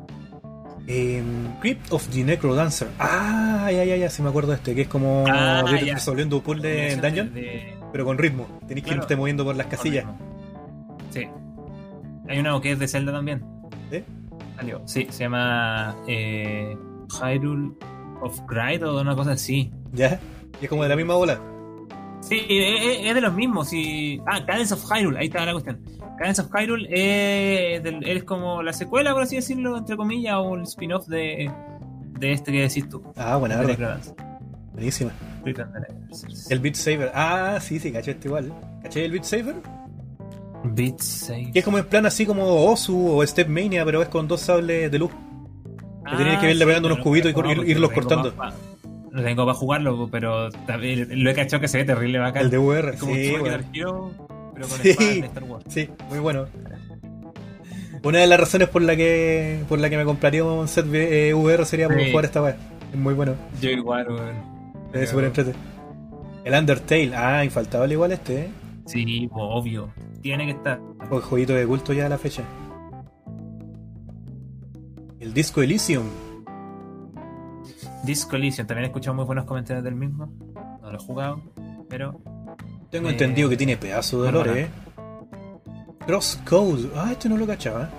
Em, 0.89 1.59
Crypt 1.61 1.93
of 1.93 2.07
the 2.11 2.22
Necrodancer. 2.24 2.89
Ah, 2.99 3.68
ya, 3.72 3.84
ya, 3.84 3.97
ya, 3.97 4.09
sí 4.09 4.22
me 4.22 4.28
acuerdo 4.28 4.51
de 4.53 4.57
este, 4.59 4.74
que 4.74 4.82
es 4.82 4.89
como 4.89 5.24
Ah, 5.28 5.64
ir 5.80 5.93
resolviendo 5.95 6.41
puzzle 6.41 6.93
en 6.93 7.01
dungeon, 7.01 7.34
De- 7.34 7.74
pero 7.93 8.05
con 8.05 8.18
ritmo. 8.18 8.47
Tenéis 8.68 8.87
que 8.87 8.95
irte 8.95 9.16
moviendo 9.16 9.45
por 9.45 9.57
las 9.57 9.66
casillas. 9.66 10.05
Sí. 11.11 11.26
Hay 12.28 12.39
una 12.39 12.61
que 12.61 12.72
es 12.72 12.78
de 12.78 12.87
Zelda 12.89 13.12
también. 13.12 13.45
¿Sí? 13.91 14.03
Salió. 14.57 14.82
Sí, 14.87 15.07
se 15.11 15.24
llama 15.24 15.97
eh, 16.09 16.76
Hyrule 17.20 17.72
of 18.20 18.41
Pride 18.43 18.84
o 18.84 19.01
una 19.01 19.14
cosa 19.16 19.32
así. 19.32 19.72
¿Ya? 19.93 20.20
Y 20.61 20.64
es 20.64 20.68
como 20.70 20.82
de 20.84 20.89
la 20.89 20.97
misma 20.97 21.14
bola. 21.16 21.41
Sí, 22.20 22.41
es, 22.49 23.07
es 23.07 23.14
de 23.14 23.20
los 23.20 23.32
mismos. 23.34 23.68
Sí. 23.68 24.20
Ah, 24.26 24.45
Cadence 24.47 24.74
of 24.74 24.84
Hyrule, 24.91 25.18
ahí 25.18 25.26
está 25.26 25.45
la 25.45 25.53
cuestión. 25.53 25.80
Cadence 26.19 26.41
of 26.43 26.51
Hyrule 26.53 26.87
es, 26.91 27.83
del- 27.83 28.07
es 28.09 28.25
como 28.25 28.62
la 28.62 28.73
secuela, 28.73 29.12
por 29.12 29.23
así 29.23 29.37
decirlo, 29.37 29.77
entre 29.77 29.97
comillas, 29.97 30.37
o 30.39 30.55
el 30.55 30.62
spin-off 30.62 31.07
de, 31.09 31.51
de 32.19 32.33
este 32.33 32.53
que 32.53 32.62
decís 32.62 32.89
tú. 32.89 33.03
Ah, 33.17 33.37
buena. 33.37 33.62
Necrodance. 33.62 34.14
Buenísima. 34.73 35.12
El 36.51 36.61
Beat 36.61 36.75
Saber. 36.75 37.11
Ah, 37.14 37.59
sí, 37.61 37.79
sí, 37.79 37.93
caché 37.93 38.12
este 38.12 38.29
igual. 38.29 38.53
¿Caché 38.83 39.05
el 39.05 39.12
Beat 39.12 39.25
Saber? 39.25 39.55
Beat 40.64 41.01
Saber. 41.01 41.53
Que 41.53 41.59
es 41.61 41.64
como 41.64 41.79
en 41.79 41.85
plan 41.87 42.07
así 42.07 42.27
como 42.27 42.45
Osu 42.67 43.09
o 43.19 43.27
Step 43.27 43.49
Mania, 43.49 43.85
pero 43.85 44.03
es 44.03 44.09
con 44.09 44.27
dos 44.27 44.41
sables 44.41 44.91
de 44.91 44.99
luz. 44.99 45.11
Que 46.11 46.17
tenías 46.17 46.41
que 46.41 46.51
irle 46.51 46.67
pegando 46.67 46.89
unos 46.89 47.01
cubitos 47.01 47.31
y 47.33 47.35
ir- 47.35 47.69
irlos 47.69 47.91
cortando. 47.93 48.33
Lo 49.11 49.23
tengo 49.23 49.47
para 49.47 49.57
jugarlo, 49.57 50.09
pero 50.11 50.51
también 50.67 51.09
lo 51.25 51.31
he 51.31 51.35
cachado 51.35 51.61
que 51.61 51.69
se 51.69 51.79
ve 51.79 51.85
terrible 51.85 52.19
bacán. 52.19 52.43
El 52.43 52.51
de 52.51 52.59
VR, 52.59 52.91
Es 52.95 53.01
como 53.01 53.14
sí, 53.14 53.29
Super 53.35 53.62
bueno. 53.62 54.12
Pero 54.57 54.69
con 54.69 54.79
Sí. 54.81 54.89
espadas 54.91 55.15
de 55.21 55.27
Star 55.27 55.45
Wars. 55.45 55.65
Sí, 55.69 55.89
muy 56.09 56.19
bueno. 56.19 56.47
Una 58.03 58.19
de 58.21 58.27
las 58.27 58.39
razones 58.41 58.69
por 58.69 58.83
la 58.83 58.95
que 58.97 59.63
por 59.69 59.79
la 59.79 59.91
que 59.91 59.97
me 59.97 60.05
compraría 60.05 60.45
un 60.45 60.69
set 60.69 60.87
eh, 60.93 61.35
VR 61.35 61.65
sería 61.65 61.89
por 61.89 62.01
Sí. 62.01 62.11
jugar 62.11 62.25
esta 62.25 62.43
weá. 62.43 62.57
Es 62.93 62.99
muy 62.99 63.15
bueno. 63.15 63.35
Yo 63.61 63.71
igual, 63.71 64.07
weón. 64.09 64.37
Es 64.93 65.11
súper 65.11 65.25
entretenido. 65.27 65.61
El 66.45 66.55
Undertale, 66.55 67.15
ah, 67.17 67.45
infaltable 67.45 67.93
igual 67.93 68.13
este, 68.13 68.43
¿eh? 68.43 68.49
Sí, 68.87 69.29
obvio. 69.33 69.91
Tiene 70.23 70.45
que 70.47 70.53
estar. 70.53 70.81
O 71.11 71.17
el 71.17 71.23
jueguito 71.23 71.53
de 71.55 71.67
culto 71.67 71.93
ya 71.93 72.07
a 72.07 72.09
la 72.09 72.19
fecha. 72.19 72.43
El 75.19 75.35
Disco 75.35 75.61
Elysium. 75.63 76.07
Disco 78.05 78.37
Elysium, 78.37 78.67
también 78.67 78.85
he 78.85 78.87
escuchado 78.89 79.17
muy 79.17 79.25
buenos 79.25 79.45
comentarios 79.45 79.83
del 79.83 79.97
mismo. 79.97 80.27
No 80.83 80.91
lo 80.93 80.97
he 80.97 81.03
jugado, 81.03 81.43
pero. 81.89 82.21
Tengo 82.91 83.09
Eh, 83.09 83.12
entendido 83.12 83.49
que 83.49 83.57
tiene 83.57 83.76
pedazo 83.76 84.22
de 84.22 84.32
lore, 84.32 84.61
¿eh? 84.62 84.68
Crosscode. 86.07 86.91
Ah, 86.95 87.09
este 87.12 87.28
no 87.28 87.37
lo 87.37 87.47
cachaba. 87.47 87.91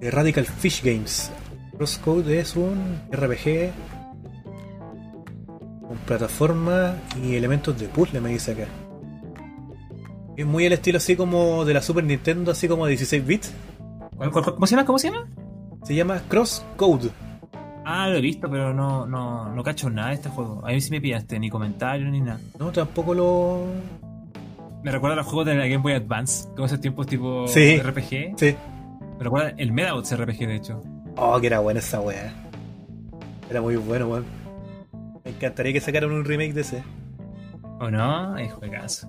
De 0.00 0.10
Radical 0.10 0.44
Fish 0.44 0.82
Games. 0.82 1.30
Crosscode 1.76 2.40
es 2.40 2.56
un 2.56 3.00
RPG 3.12 3.70
con 5.86 5.96
plataforma 6.06 6.94
y 7.22 7.34
elementos 7.36 7.78
de 7.78 7.86
puzzle, 7.88 8.20
me 8.20 8.30
dice 8.30 8.52
acá. 8.52 8.66
Es 10.36 10.46
muy 10.46 10.64
el 10.66 10.72
estilo 10.72 10.98
así 10.98 11.16
como 11.16 11.64
de 11.64 11.74
la 11.74 11.82
Super 11.82 12.04
Nintendo, 12.04 12.52
así 12.52 12.68
como 12.68 12.86
16 12.86 13.24
bits. 13.26 13.52
¿Cuál- 14.16 14.30
cuál- 14.30 14.44
¿Cómo 14.54 14.66
se 14.66 14.74
llama? 14.76 14.86
¿Cómo 14.86 14.98
se 14.98 15.10
llama? 15.10 15.28
Se 15.84 15.94
llama 15.94 16.20
Crosscode. 16.28 17.10
Ah, 17.90 18.06
lo 18.08 18.16
he 18.16 18.20
visto, 18.20 18.50
pero 18.50 18.74
no, 18.74 19.06
no, 19.06 19.48
no 19.54 19.62
cacho 19.62 19.88
nada 19.88 20.08
de 20.08 20.14
este 20.16 20.28
juego. 20.28 20.62
A 20.66 20.72
mí 20.72 20.80
sí 20.82 20.90
me 20.90 21.00
pillaste, 21.00 21.38
ni 21.38 21.48
comentarios 21.48 22.10
ni 22.12 22.20
nada. 22.20 22.38
No, 22.58 22.70
tampoco 22.70 23.14
lo. 23.14 23.64
Me 24.82 24.90
recuerda 24.92 25.14
a 25.14 25.16
los 25.16 25.26
juegos 25.26 25.46
de 25.46 25.54
la 25.54 25.62
Game 25.66 25.78
Boy 25.82 25.94
Advance, 25.94 26.48
como 26.50 26.66
esos 26.66 26.80
tiempos 26.82 27.06
tipo 27.06 27.48
Sí. 27.48 27.78
RPG. 27.78 28.34
Sí. 28.36 28.54
Me 29.18 29.24
recuerda 29.24 29.54
el 29.56 29.72
Medabots 29.72 30.14
RPG, 30.14 30.46
de 30.46 30.56
hecho. 30.56 30.82
Oh, 31.16 31.40
que 31.40 31.46
era 31.46 31.60
buena 31.60 31.80
esa 31.80 32.00
weá. 32.00 32.30
Era 33.50 33.62
muy 33.62 33.76
bueno, 33.76 34.06
weón. 34.08 34.26
Me 35.24 35.30
encantaría 35.30 35.72
que 35.72 35.80
sacaran 35.80 36.10
un 36.12 36.24
remake 36.26 36.52
de 36.52 36.60
ese. 36.60 36.84
¿O 37.80 37.90
no? 37.90 38.36
Es 38.36 38.52
juegazo. 38.52 39.08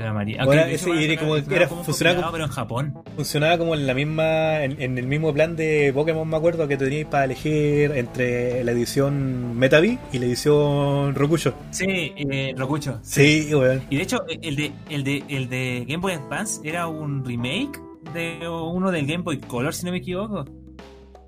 De 0.00 0.06
la 0.06 0.14
María. 0.14 0.42
Ahora, 0.42 0.64
de 0.64 0.74
hecho, 0.76 0.94
ese 0.94 1.04
era 1.12 1.20
como- 1.20 1.34
funcionaba 1.34 1.56
era- 1.56 1.68
como 1.68 1.84
funcionaba 1.84 2.32
pero 2.32 2.44
en 2.44 2.50
Japón. 2.50 2.94
Funcionaba 3.16 3.58
como 3.58 3.74
en 3.74 3.86
la 3.86 3.92
misma. 3.92 4.64
En, 4.64 4.80
en 4.80 4.96
el 4.96 5.06
mismo 5.06 5.34
plan 5.34 5.56
de 5.56 5.92
Pokémon, 5.94 6.26
me 6.26 6.36
acuerdo, 6.38 6.66
que 6.66 6.78
teníais 6.78 7.04
para 7.04 7.24
elegir 7.24 7.92
entre 7.92 8.64
la 8.64 8.72
edición 8.72 9.58
Metavi 9.58 9.98
y 10.10 10.18
la 10.18 10.24
edición 10.24 11.14
Rokusho. 11.14 11.52
Sí, 11.70 12.12
eh, 12.16 12.54
Rokucho. 12.56 12.98
Sí, 13.02 13.48
weón. 13.54 13.82
Y 13.90 13.96
de 13.98 14.02
hecho, 14.02 14.24
el 14.26 14.56
de, 14.56 14.72
el, 14.88 15.04
de, 15.04 15.22
el 15.28 15.48
de 15.50 15.84
Game 15.86 16.00
Boy 16.00 16.12
Advance 16.14 16.60
era 16.66 16.86
un 16.86 17.22
remake 17.22 17.78
de 18.14 18.48
uno 18.48 18.90
del 18.90 19.06
Game 19.06 19.22
Boy 19.22 19.38
Color, 19.38 19.74
si 19.74 19.84
no 19.84 19.92
me 19.92 19.98
equivoco. 19.98 20.46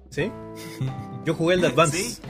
¿Sí? 0.09 0.31
Yo 1.25 1.35
jugué 1.35 1.55
el 1.57 1.61
de 1.61 1.67
Advance. 1.73 1.99
Sí. 1.99 2.23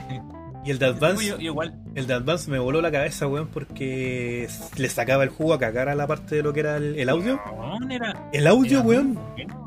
Y 0.65 0.71
el 0.71 0.79
de 0.79 0.85
Advance. 0.87 1.25
Yo- 1.25 1.35
yo 1.37 1.41
igual. 1.51 1.75
El 1.95 2.07
de 2.07 2.13
Advance 2.13 2.49
me 2.49 2.57
voló 2.59 2.81
la 2.81 2.91
cabeza, 2.91 3.27
weón, 3.27 3.47
porque 3.47 4.47
le 4.77 4.89
sacaba 4.89 5.23
el 5.23 5.29
jugo 5.29 5.53
a 5.53 5.59
cagar 5.59 5.89
a 5.89 5.95
la 5.95 6.07
parte 6.07 6.35
de 6.35 6.43
lo 6.43 6.53
que 6.53 6.61
era 6.61 6.77
el, 6.77 6.95
el 6.97 7.09
audio. 7.09 7.39
Weón, 7.55 7.91
era, 7.91 8.29
El 8.31 8.47
audio, 8.47 8.79
era 8.79 8.87
weón, 8.87 9.19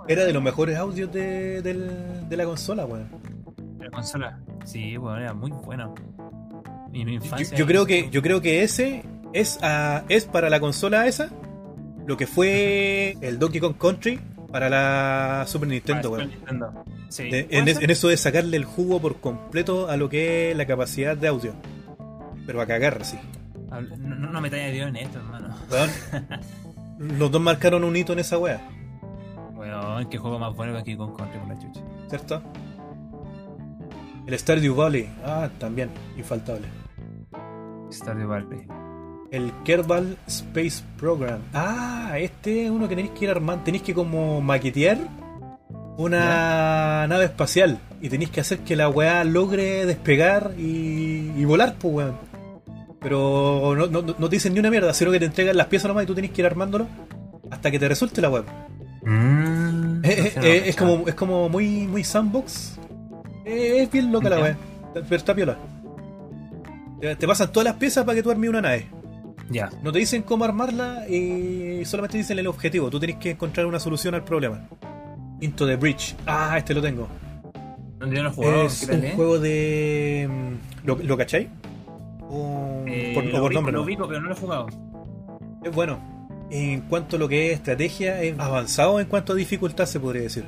era 0.09 0.25
de 0.25 0.33
los 0.33 0.43
mejores 0.43 0.77
audios 0.77 1.13
de, 1.13 1.61
del- 1.63 2.29
de 2.29 2.37
la 2.37 2.45
consola, 2.45 2.85
weón. 2.87 3.09
de 3.79 3.85
la 3.85 3.91
consola. 3.91 4.39
Sí, 4.65 4.97
bueno, 4.97 5.19
era 5.21 5.35
muy 5.35 5.51
bueno. 5.51 5.95
Y 6.93 7.05
mi 7.05 7.19
Yo, 7.19 7.25
infancia. 7.25 7.57
yo 7.59 7.67
creo 7.67 7.85
que 7.87 8.09
yo 8.11 8.23
creo 8.23 8.41
que 8.41 8.63
ese 8.63 9.05
es 9.35 9.59
a- 9.63 10.05
es 10.09 10.25
para 10.25 10.49
la 10.49 10.61
consola 10.61 11.07
esa 11.07 11.29
lo 12.07 12.17
que 12.17 12.27
fue 12.27 13.17
el 13.21 13.39
Donkey 13.39 13.61
Kong 13.61 13.77
Country 13.79 14.19
para 14.57 14.71
la 14.71 15.45
Super 15.47 15.69
Nintendo. 15.69 16.09
Super 16.09 16.29
Nintendo. 16.29 16.85
Sí. 17.11 17.25
De- 17.25 17.45
¿Puede 17.45 17.59
en, 17.59 17.69
es- 17.69 17.75
ser? 17.75 17.85
en 17.85 17.91
eso 17.91 18.09
de 18.09 18.17
sacarle 18.17 18.57
el 18.57 18.65
jugo 18.65 18.99
por 19.03 19.21
completo 19.21 19.91
a 19.91 19.99
lo 19.99 20.09
que 20.09 20.51
es 20.53 20.57
la 20.57 20.65
capacidad 20.67 21.15
de 21.15 21.29
audio. 21.29 21.53
Pero 22.47 22.63
a 22.63 22.67
cagar, 22.67 23.05
sí. 23.05 23.19
No, 23.69 23.81
no, 23.83 24.31
no 24.33 24.41
me 24.41 24.49
talla 24.49 24.69
Dios 24.69 24.89
en 24.89 24.97
esto, 24.97 25.19
hermano. 25.19 25.55
Los 26.99 27.31
dos 27.31 27.43
marcaron 27.43 27.85
un 27.85 27.95
hito 27.95 28.15
en 28.15 28.21
esa 28.21 28.39
wea, 28.39 28.67
Weón, 29.53 30.09
qué 30.09 30.17
juego 30.17 30.39
más 30.39 30.55
bueno 30.57 30.73
que 30.73 30.79
aquí 30.79 30.97
con 30.97 31.15
Country 31.15 31.39
por 31.39 31.49
la 31.49 31.59
chucha. 31.59 31.81
¿cierto? 32.09 32.43
El 34.27 34.39
Stardew 34.39 34.75
Valley, 34.75 35.07
ah, 35.23 35.51
también, 35.59 35.91
infaltable. 36.17 36.67
Stardew 37.93 38.27
Valley. 38.29 38.67
El 39.31 39.53
Kerbal 39.65 40.17
Space 40.27 40.83
Program. 40.99 41.41
Ah, 41.53 42.15
este 42.19 42.65
es 42.65 42.71
uno 42.71 42.89
que 42.89 42.97
tenéis 42.97 43.13
que 43.19 43.25
ir 43.25 43.31
armando. 43.31 43.65
Tenéis 43.65 43.83
que 43.83 43.95
como 43.95 44.41
maquetear 44.41 44.99
una 45.97 47.07
nave 47.09 47.25
espacial. 47.25 47.79
Y 48.01 48.09
tenéis 48.09 48.31
que 48.31 48.41
hacer 48.41 48.59
que 48.61 48.77
la 48.77 48.89
weá 48.89 49.25
logre 49.25 49.87
despegar 49.87 50.53
y, 50.59 51.33
y 51.37 51.45
volar, 51.45 51.75
pues 51.79 51.95
weón. 51.95 52.17
Pero 53.01 53.75
no, 53.77 53.87
no, 53.87 54.03
no 54.03 54.29
te 54.29 54.37
dicen 54.37 54.55
ni 54.55 54.61
una 54.61 54.71
mierda, 54.71 54.93
sino 54.95 55.11
que 55.11 55.19
te 55.19 55.27
entregan 55.27 55.57
las 55.57 55.67
piezas 55.67 55.89
nomás 55.89 56.05
y 56.05 56.07
tú 56.07 56.15
tenés 56.15 56.31
que 56.31 56.43
ir 56.43 56.47
armándolo 56.47 56.87
hasta 57.51 57.71
que 57.71 57.79
te 57.79 57.89
resulte 57.89 58.21
la 58.21 58.31
web. 58.31 58.45
Mm, 59.03 60.05
Es, 60.05 60.77
como, 60.77 61.07
es 61.07 61.15
como 61.15 61.49
muy, 61.49 61.87
muy 61.87 62.05
sandbox. 62.05 62.79
Es 63.45 63.91
bien 63.91 64.11
loca 64.13 64.29
la 64.31 64.39
weá. 64.41 64.57
Pero 64.95 65.17
está 65.17 65.35
piola. 65.35 65.57
Te 67.01 67.15
te 67.17 67.27
pasan 67.27 67.53
todas 67.53 67.65
las 67.65 67.75
piezas 67.75 68.05
para 68.05 68.17
que 68.17 68.23
tú 68.23 68.31
armes 68.31 68.51
una 68.51 68.63
nave. 68.63 68.87
Ya. 69.51 69.71
No 69.83 69.93
te 69.93 69.99
dicen 70.01 70.23
cómo 70.23 70.45
armarla 70.45 71.09
y 71.09 71.85
solamente 71.85 72.19
dicen 72.19 72.39
el 72.39 72.47
objetivo. 72.49 72.91
Tú 72.91 72.99
tienes 72.99 73.17
que 73.19 73.31
encontrar 73.31 73.67
una 73.67 73.79
solución 73.79 74.15
al 74.15 74.25
problema. 74.25 74.69
Into 75.41 75.67
the 75.67 75.77
Bridge. 75.77 76.17
Ah, 76.27 76.57
este 76.59 76.75
lo 76.75 76.83
tengo. 76.83 77.07
¿Dónde 77.99 78.23
no 78.23 78.29
he 78.29 78.33
jugado? 78.33 78.63
es 78.67 78.81
¿Qué 78.81 78.87
tal, 78.87 78.99
un 78.99 79.05
eh? 79.05 79.13
juego 79.15 79.39
de. 79.39 80.29
mm, 80.31 80.87
¿Lo, 80.87 80.97
lo 80.97 81.17
cachai? 81.17 81.49
O, 82.29 82.83
Eh, 82.87 83.13
por, 83.15 83.25
o 83.25 83.27
lo 83.29 83.41
por 83.41 83.55
nombre, 83.55 83.73
lo 83.73 83.79
¿no? 83.79 83.85
ubico, 83.85 84.09
pero 84.09 84.21
no 84.21 84.29
lo 84.29 84.35
he 84.35 84.39
jugado. 84.39 84.67
Es 85.65 85.73
bueno. 85.75 85.99
En 86.51 86.83
cuanto 86.83 87.17
a 87.17 87.19
lo 87.19 87.29
que 87.29 87.49
es 87.51 87.55
estrategia, 87.59 88.23
es 88.23 88.39
avanzado 88.39 89.01
en 89.01 89.07
cuanto 89.07 89.33
a 89.33 89.37
dificultad, 89.37 89.87
se 89.87 89.99
podría 90.01 90.23
decir. 90.23 90.45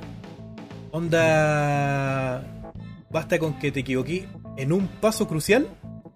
Onda. 0.91 2.45
Basta 3.11 3.39
con 3.39 3.59
que 3.59 3.73
te 3.73 3.81
equivoquís 3.81 4.25
en 4.57 4.73
un 4.73 4.87
paso 4.87 5.27
crucial 5.27 5.67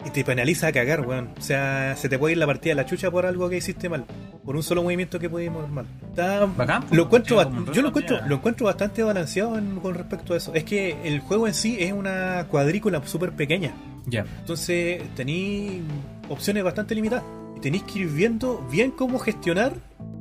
y 0.05 0.11
te 0.11 0.25
penaliza 0.25 0.69
a 0.69 0.73
cagar, 0.73 1.07
weón. 1.07 1.31
O 1.39 1.41
sea, 1.41 1.95
se 1.97 2.09
te 2.09 2.19
puede 2.19 2.33
ir 2.33 2.39
la 2.39 2.47
partida 2.47 2.73
a 2.73 2.77
la 2.77 2.87
chucha 2.87 3.11
por 3.11 3.25
algo 3.27 3.49
que 3.49 3.57
hiciste 3.59 3.89
mal. 3.89 4.05
Por 4.45 4.57
un 4.57 4.63
solo 4.63 4.83
movimiento 4.83 5.19
que 5.19 5.31
pudimos 5.31 5.69
mal. 5.71 5.87
Está, 6.11 6.45
Bacán, 6.47 6.83
pues. 6.83 6.97
lo 6.97 7.05
encuentro, 7.05 7.73
yo 7.73 7.83
lo 7.83 7.89
encuentro, 7.89 8.19
lo 8.27 8.35
encuentro 8.37 8.67
bastante 8.67 9.03
balanceado 9.03 9.57
en- 9.59 9.77
con 9.81 9.95
respecto 9.95 10.35
a 10.35 10.37
eso. 10.37 10.53
Es 10.55 10.65
que 10.65 10.97
el 11.05 11.21
juego 11.21 11.47
en 11.47 11.55
sí 11.55 11.77
es 11.81 11.93
una 11.93 12.47
cuadrícula 12.51 13.01
súper 13.07 13.33
pequeña. 13.33 13.73
Ya. 14.07 14.25
Entonces 14.41 15.03
tenéis 15.15 15.83
opciones 16.29 16.65
bastante 16.65 16.95
limitadas. 16.95 17.25
Y 17.57 17.61
tenéis 17.61 17.85
que 17.85 18.01
ir 18.01 18.09
viendo 18.09 18.67
bien 18.71 18.91
cómo 18.91 19.19
gestionar 19.21 19.73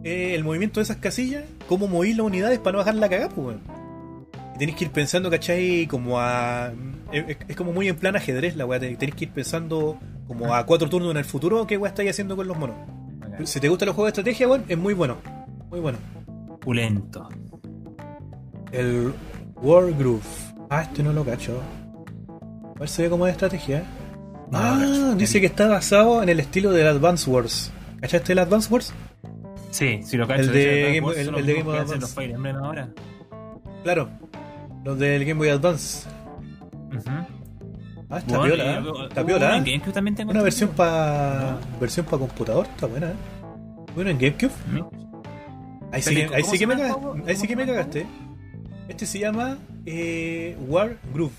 eh, 0.04 0.34
el 0.36 0.44
movimiento 0.44 0.80
de 0.80 0.84
esas 0.84 0.98
casillas, 0.98 1.44
cómo 1.68 1.88
mover 1.88 2.10
las 2.16 2.26
unidades 2.26 2.60
para 2.60 2.74
no 2.74 2.78
bajar 2.80 2.96
la 2.96 3.10
cagada, 3.10 3.30
pues, 3.30 3.48
weón. 3.48 3.81
Y 4.56 4.58
tenéis 4.60 4.78
que 4.78 4.86
ir 4.86 4.92
pensando, 4.92 5.30
¿cachai? 5.30 5.88
Como 5.88 6.20
a. 6.20 6.72
Es, 7.12 7.38
es 7.48 7.56
como 7.56 7.74
muy 7.74 7.88
en 7.88 7.96
plan 7.96 8.16
ajedrez 8.16 8.56
la 8.56 8.66
weá. 8.66 8.80
te- 8.80 8.96
Tenéis 8.96 9.16
que 9.16 9.26
ir 9.26 9.32
pensando 9.32 9.98
como 10.28 10.54
a 10.56 10.66
cuatro 10.66 10.90
turnos 10.90 11.12
en 11.12 11.18
el 11.18 11.26
futuro, 11.26 11.68
¿qué 11.68 11.78
weá 11.78 11.90
estáis 11.90 12.10
haciendo 12.12 12.36
con 12.36 12.48
los 12.48 12.58
monos? 12.58 12.76
Si 13.46 13.60
te 13.60 13.68
gustan 13.70 13.88
los 13.88 13.96
juegos 13.96 14.08
de 14.14 14.22
estrategia, 14.22 14.48
weón, 14.48 14.64
es 14.68 14.78
muy 14.78 14.94
bueno. 14.94 15.18
Muy 15.70 15.80
bueno. 15.80 15.98
Pulento. 16.62 17.28
El 18.72 19.14
War 19.56 19.92
Groove. 19.94 20.22
Ah, 20.70 20.84
este 20.84 21.04
no 21.04 21.12
lo 21.12 21.26
cacho. 21.26 21.60
A 22.76 22.80
ver, 22.80 22.90
se 22.90 23.04
ve 23.04 23.10
como 23.10 23.26
de 23.26 23.32
estrategia. 23.32 23.84
No, 24.52 24.58
ah, 24.60 25.16
dice 25.18 25.40
que 25.40 25.48
está 25.48 25.68
basado 25.68 26.22
en 26.24 26.30
el 26.30 26.40
estilo 26.40 26.72
del 26.72 26.88
Advance 26.88 27.30
Wars. 27.30 27.72
¿Cachaste 28.00 28.34
el 28.34 28.40
Advance 28.40 28.72
Wars? 28.74 28.94
Sí, 29.72 30.02
sí 30.04 30.18
lo 30.18 30.28
cacho. 30.28 30.42
El 30.44 30.52
de 30.54 30.84
Game- 30.96 31.02
Wars 31.02 31.18
el- 31.18 31.28
el 31.28 31.32
los 31.34 31.46
de 31.46 31.54
Game 31.54 31.66
los 31.72 31.80
Advance. 31.92 32.14
Fire 32.16 32.32
Emblem 32.32 32.56
ahora. 32.58 32.90
Claro. 33.84 34.10
Los 34.84 34.98
del 35.00 35.24
Game 35.26 35.38
Boy 35.38 35.50
Advance. 35.50 36.08
Ujú. 36.90 37.02
Ah, 38.10 38.18
está 38.18 38.38
Bueno, 38.40 38.56
piola. 38.56 38.74
¿eh? 38.80 38.84
Está 39.08 39.22
uh, 39.22 39.26
piola. 39.26 39.58
en 39.58 39.64
¿eh? 39.64 39.72
GameCube 39.72 39.94
también 39.94 40.16
tengo 40.16 40.32
Una 40.32 40.42
versión 40.42 40.70
para 40.72 41.58
versión 41.80 42.06
para 42.06 42.18
computador, 42.20 42.66
está 42.74 42.88
buena. 42.88 43.08
¿eh? 43.12 43.16
Bueno, 43.96 44.10
en 44.10 44.18
GameCube. 44.20 44.52
Ahí 45.94 46.02
sí, 46.02 46.16
que, 46.16 46.22
Pero, 46.24 46.36
ahí 46.36 46.42
¿cómo 46.42 46.52
sí 46.54 46.60
que 46.60 46.68
me, 46.68 46.76
caga- 46.76 46.86
ahí 47.28 47.36
sí 47.36 47.42
¿Cómo 47.42 47.48
que 47.48 47.56
me 47.56 47.66
cagaste. 47.66 48.06
Este 48.88 49.06
se 49.06 49.20
llama 49.20 49.58
eh, 49.86 50.58
War 50.68 50.98
Groove. 51.14 51.32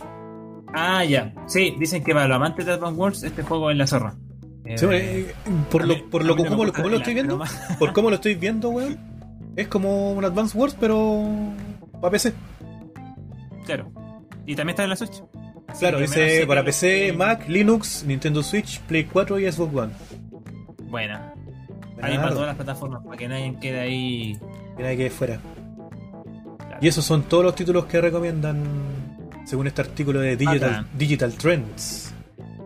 Ah, 0.74 1.04
ya. 1.04 1.32
Sí, 1.46 1.74
dicen 1.78 2.02
que 2.04 2.14
para 2.14 2.28
los 2.28 2.36
amantes 2.36 2.64
de 2.64 2.72
Advance 2.72 2.98
Wars 3.00 3.22
este 3.22 3.42
juego 3.42 3.70
es 3.70 3.76
la 3.76 3.86
zorra. 3.86 4.14
Eh, 4.64 4.78
Sí, 4.78 4.86
eh, 4.90 5.34
por 5.70 5.86
lo, 5.86 6.08
por 6.08 6.24
lo 6.24 6.36
como, 6.36 6.64
lo, 6.64 6.72
como 6.72 6.88
estoy 6.90 7.14
viendo, 7.14 7.42
por 7.78 7.92
cómo 7.92 8.08
lo 8.10 8.14
estoy 8.16 8.34
viendo, 8.36 8.70
weón, 8.70 8.96
es 9.56 9.68
como 9.68 10.12
un 10.12 10.24
Advance 10.24 10.56
Wars, 10.56 10.76
pero 10.78 11.22
para 12.00 12.10
PC. 12.12 12.32
Claro. 13.64 13.90
Y 14.46 14.54
también 14.56 14.70
está 14.70 14.84
en 14.84 14.90
la 14.90 14.96
Switch. 14.96 15.22
Así 15.68 15.80
Claro, 15.80 16.00
dice 16.00 16.44
para 16.46 16.60
que- 16.62 16.66
PC, 16.66 17.12
Mac, 17.12 17.48
Linux, 17.48 18.04
Nintendo 18.06 18.42
Switch, 18.42 18.80
Play 18.80 19.04
4 19.04 19.38
y 19.38 19.50
Xbox 19.50 19.74
One. 19.74 19.92
Buena. 20.84 21.32
Ahí 22.02 22.16
para 22.16 22.30
todas 22.30 22.46
las 22.48 22.56
plataformas, 22.56 23.02
para 23.04 23.16
que 23.16 23.28
nadie 23.28 23.56
quede 23.60 23.80
ahí. 23.80 24.36
que 24.76 24.82
nadie 24.82 24.96
quede 24.96 25.10
fuera. 25.10 25.38
Claro. 26.58 26.78
Y 26.80 26.88
esos 26.88 27.04
son 27.04 27.22
todos 27.22 27.44
los 27.44 27.54
títulos 27.54 27.84
que 27.86 28.00
recomiendan 28.00 28.62
según 29.44 29.66
este 29.68 29.82
artículo 29.82 30.20
de 30.20 30.36
Digital, 30.36 31.34
Trends. 31.34 32.12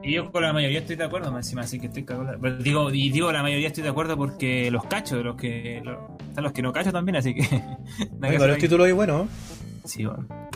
Y 0.02 0.12
yo 0.12 0.30
con 0.30 0.42
la 0.42 0.52
mayoría 0.52 0.78
estoy 0.78 0.96
de 0.96 1.04
acuerdo, 1.04 1.30
más 1.32 1.44
encima, 1.46 1.62
así 1.62 1.78
que 1.80 1.86
estoy 1.88 2.04
cagado. 2.04 2.38
Pero 2.40 2.56
digo, 2.58 2.90
y 2.92 3.10
digo 3.10 3.30
la 3.32 3.42
mayoría 3.42 3.66
estoy 3.68 3.82
de 3.82 3.90
acuerdo 3.90 4.16
porque 4.16 4.70
los 4.70 4.84
cacho, 4.84 5.22
los 5.22 5.36
que. 5.36 5.82
Los, 5.84 5.98
están 6.28 6.44
los 6.44 6.52
que 6.52 6.62
no 6.62 6.72
cacho 6.72 6.92
también, 6.92 7.16
así 7.16 7.34
que. 7.34 7.42
varios 8.12 8.42
ahí. 8.42 8.58
títulos 8.60 8.86
ahí 8.86 8.92
buenos. 8.92 9.26
Sí, 9.86 10.04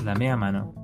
la 0.05 0.14
media 0.16 0.37
mano. 0.37 0.74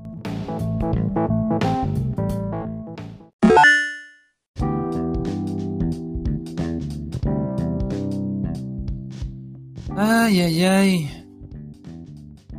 Ay, 9.96 10.40
ay, 10.40 10.64
ay. 10.64 11.26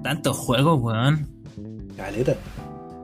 Tantos 0.04 0.38
juegos, 0.38 0.82
weón. 0.82 1.26
Caleta. 1.96 2.36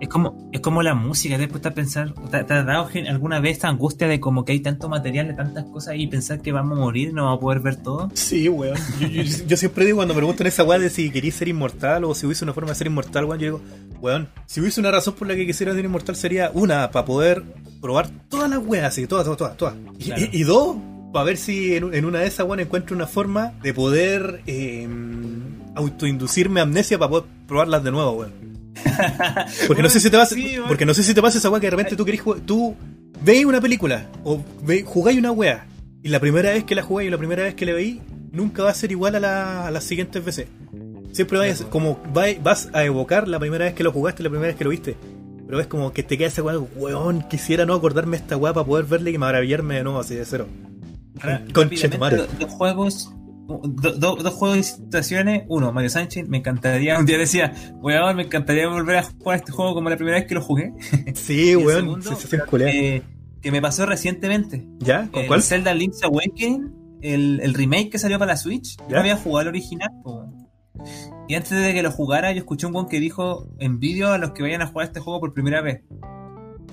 Es 0.04 0.10
como, 0.10 0.50
es 0.52 0.60
como 0.60 0.84
la 0.84 0.96
música, 0.96 1.38
te 1.38 1.44
has 1.46 1.50
puesto 1.50 1.70
a 1.70 1.72
pensar, 1.72 2.14
¿te, 2.30 2.44
te 2.44 2.54
has 2.54 2.66
dado 2.66 2.90
alguna 3.10 3.40
vez 3.40 3.54
esta 3.54 3.70
angustia 3.70 4.06
de 4.08 4.20
como 4.20 4.44
que 4.44 4.52
hay 4.52 4.60
tanto 4.60 4.90
material, 4.90 5.28
de 5.30 5.34
tantas 5.34 5.64
cosas 5.64 5.96
y 5.98 6.08
pensar 6.08 6.42
que 6.42 6.52
vamos 6.52 6.78
a 6.78 6.82
morir 6.82 7.10
y 7.10 7.14
no 7.14 7.24
vamos 7.24 7.38
a 7.38 7.42
poder 7.42 7.60
ver 7.62 7.78
todo? 7.78 8.10
Sí, 8.14 8.50
weón. 8.50 8.78
Yo, 9.00 9.08
yo- 9.08 9.46
yo 9.48 9.56
siempre 9.58 9.86
digo 9.86 9.96
cuando 9.98 10.14
me 10.14 10.18
preguntan 10.20 10.48
esa 10.48 10.64
weá 10.66 10.78
de 10.78 10.90
si 10.90 11.10
queréis 11.10 11.36
ser 11.36 11.48
inmortal 11.48 12.04
o 12.04 12.14
si 12.14 12.26
hubiese 12.26 12.44
una 12.44 12.54
forma 12.54 12.72
de 12.72 12.76
ser 12.76 12.88
inmortal, 12.88 13.24
weón, 13.24 13.40
yo 13.40 13.46
digo, 13.46 13.62
weón, 14.02 14.28
si 14.46 14.60
hubiese 14.60 14.82
una 14.82 14.92
razón 14.92 15.14
por 15.14 15.28
la 15.28 15.36
que 15.36 15.46
quisiera 15.46 15.74
ser 15.74 15.86
inmortal 15.86 16.18
sería 16.18 16.52
una, 16.54 16.92
para 16.92 17.06
poder 17.06 17.42
probar 17.82 18.10
todas 18.28 18.50
las 18.50 18.60
weas, 18.60 18.86
así, 18.86 19.08
todas, 19.08 19.24
todas, 19.24 19.38
todas, 19.38 19.56
todas. 19.58 19.76
Y, 20.00 20.04
Claro. 20.06 20.22
y- 20.34 20.38
y 20.38 20.44
dos, 20.44 20.76
para 21.14 21.24
ver 21.24 21.38
si 21.38 21.76
en, 21.78 21.94
en 21.94 22.04
una 22.04 22.20
de 22.20 22.28
esas, 22.28 22.46
weón, 22.46 22.60
encuentro 22.60 22.94
una 22.94 23.08
forma 23.08 23.54
de 23.64 23.74
poder 23.74 24.42
eh, 24.48 24.86
autoinducirme 25.76 26.60
amnesia 26.62 26.98
para 27.00 27.10
poder 27.10 27.26
probarlas 27.48 27.84
de 27.84 27.92
nuevo, 27.92 28.12
weón. 28.12 28.44
Porque 29.68 29.82
no 29.84 29.90
sé 29.90 30.00
si 30.00 30.10
te 30.10 30.18
pasa, 30.18 30.36
Sí, 30.36 30.56
weón. 30.58 30.68
porque 30.68 30.86
no 30.86 30.94
sé 30.94 31.04
si 31.04 31.14
te 31.14 31.22
pasa 31.22 31.38
esa 31.38 31.50
weá 31.50 31.60
que 31.60 31.68
de 31.68 31.72
repente 31.72 31.96
tú 31.96 32.06
querés 32.06 32.22
jugar, 32.22 32.42
tú 32.42 32.76
veis 33.22 33.46
una 33.46 33.62
película 33.62 34.08
o 34.24 34.42
ve, 34.64 34.84
jugáis 34.86 35.18
una 35.20 35.32
wea 35.32 35.66
y 36.02 36.10
la 36.10 36.20
primera 36.20 36.52
vez 36.52 36.64
que 36.64 36.76
la 36.76 36.82
jugáis 36.84 37.08
y 37.08 37.12
la 37.12 37.18
primera 37.18 37.44
vez 37.44 37.56
que 37.56 37.66
la 37.66 37.74
veis 37.74 38.00
nunca 38.32 38.64
va 38.64 38.72
a 38.72 38.74
ser 38.74 38.92
igual 38.92 39.16
a, 39.16 39.20
la- 39.20 39.68
a 39.68 39.72
las 39.72 39.84
siguientes 39.84 40.24
veces. 40.24 40.48
Siempre 41.12 41.38
vais, 41.38 41.62
como 41.70 42.00
vas 42.42 42.70
a 42.74 42.84
evocar 42.84 43.28
la 43.28 43.40
primera 43.40 43.66
vez 43.66 43.74
que 43.76 43.84
lo 43.84 43.92
jugaste, 43.92 44.24
la 44.24 44.30
primera 44.30 44.48
vez 44.48 44.56
que 44.58 44.64
lo 44.64 44.72
viste. 44.72 44.96
Pero 45.46 45.60
es 45.60 45.68
como 45.68 45.94
que 45.94 46.02
te 46.02 46.18
queda 46.18 46.28
esa 46.30 46.42
weá, 46.42 46.58
weón, 46.58 47.22
quisiera 47.30 47.66
no 47.68 47.76
acordarme 47.76 48.18
esta 48.18 48.36
weá 48.38 48.54
para 48.54 48.66
poder 48.66 48.86
verle 48.86 49.12
y 49.12 49.18
maravillarme 49.20 49.76
de 49.76 49.84
nuevo 49.84 50.00
así 50.00 50.16
de 50.16 50.26
cero. 50.26 50.48
Conche 51.54 51.88
tu 51.90 51.98
madre. 52.00 52.24
Dos 53.46 53.60
juegos, 54.00 54.24
do- 54.24 54.32
juegos 54.32 54.58
de 54.58 54.64
situaciones. 54.64 55.44
Uno, 55.50 55.72
Mario 55.74 55.90
Sánchez, 55.90 56.28
me 56.28 56.38
encantaría, 56.38 56.98
un 57.00 57.06
día 57.06 57.18
decía, 57.18 57.54
weón, 57.82 58.16
me 58.16 58.24
encantaría 58.24 58.68
volver 58.68 58.98
a 58.98 59.04
jugar 59.04 59.38
este 59.40 59.52
juego 59.52 59.74
como 59.74 59.90
la 59.90 59.96
primera 59.98 60.18
vez 60.18 60.28
que 60.28 60.36
lo 60.36 60.42
jugué. 60.42 60.74
Sí, 61.16 61.56
weón, 61.56 61.82
segundo, 61.86 62.10
sensación 62.10 62.42
culea. 62.50 62.70
eh, 62.74 63.02
que 63.42 63.52
me 63.52 63.62
pasó 63.62 63.86
recientemente. 63.86 64.66
¿Ya? 64.80 65.08
¿Con 65.12 65.22
el 65.24 65.28
cuál? 65.28 65.44
Zelda 65.44 65.74
Link's 65.74 66.02
Awakening, 66.04 66.72
el, 67.02 67.42
el 67.42 67.54
remake 67.54 67.90
que 67.90 68.00
salió 68.00 68.18
para 68.18 68.32
la 68.34 68.38
Switch. 68.38 68.78
¿Ya? 68.78 68.88
Yo 68.90 69.00
había 69.00 69.18
jugado 69.18 69.42
el 69.42 69.48
original. 69.50 69.90
Y 71.28 71.36
antes 71.36 71.52
de 71.52 71.74
que 71.74 71.84
lo 71.84 71.92
jugara, 71.92 72.32
yo 72.32 72.40
escuché 72.40 72.68
un 72.68 72.76
weón 72.76 72.88
que 72.90 73.00
dijo 73.00 73.48
envidio 73.60 74.12
a 74.12 74.18
los 74.18 74.32
que 74.32 74.44
vayan 74.44 74.62
a 74.62 74.68
jugar 74.68 74.88
este 74.88 75.00
juego 75.00 75.20
por 75.20 75.34
primera 75.34 75.62
vez. 75.62 75.82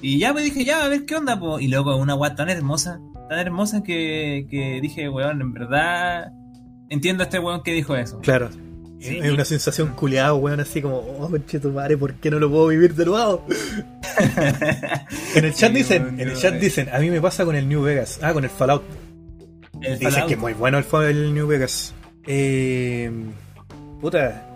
Y 0.00 0.18
ya 0.18 0.32
me 0.32 0.42
dije, 0.42 0.64
ya, 0.64 0.84
a 0.84 0.88
ver 0.88 1.04
qué 1.04 1.16
onda, 1.16 1.38
po. 1.38 1.60
Y 1.60 1.68
luego 1.68 1.96
una 1.96 2.14
weá 2.14 2.34
tan 2.34 2.48
hermosa, 2.48 3.00
tan 3.28 3.38
hermosa 3.38 3.82
que, 3.82 4.46
que 4.50 4.80
dije, 4.80 5.08
weón, 5.08 5.40
en 5.42 5.52
verdad 5.52 6.32
entiendo 6.90 7.22
a 7.22 7.24
este 7.24 7.38
weón 7.38 7.62
que 7.62 7.72
dijo 7.72 7.96
eso. 7.96 8.18
Claro. 8.20 8.50
Sí. 9.00 9.18
Es 9.22 9.32
una 9.32 9.46
sensación 9.46 9.94
culeada, 9.94 10.34
weón, 10.34 10.60
así 10.60 10.82
como, 10.82 10.98
oh, 10.98 11.30
conche 11.30 11.58
tu 11.58 11.70
madre, 11.70 11.96
¿por 11.96 12.12
qué 12.16 12.30
no 12.30 12.38
lo 12.38 12.50
puedo 12.50 12.66
vivir 12.66 12.94
de 12.94 13.06
nuevo? 13.06 13.46
En 15.34 15.44
el 15.44 15.54
chat 15.54 15.70
Sí, 15.70 15.76
dicen, 15.78 16.20
en 16.20 16.28
el 16.28 16.36
chat 16.36 16.54
dicen, 16.54 16.88
a 16.92 16.98
mí 16.98 17.08
me 17.10 17.20
pasa 17.20 17.44
con 17.44 17.54
el 17.56 17.66
New 17.68 17.82
Vegas. 17.82 18.18
Ah, 18.22 18.32
con 18.32 18.44
el 18.44 18.50
Fallout. 18.50 18.82
El 19.80 19.94
Dicen 19.98 20.10
Fallout. 20.10 20.28
que 20.28 20.34
es 20.34 20.40
muy 20.40 20.52
bueno 20.52 20.78
el, 20.78 20.84
el 21.06 21.32
New 21.34 21.46
Vegas. 21.46 21.94
Eh, 22.26 23.10
puta. 24.00 24.46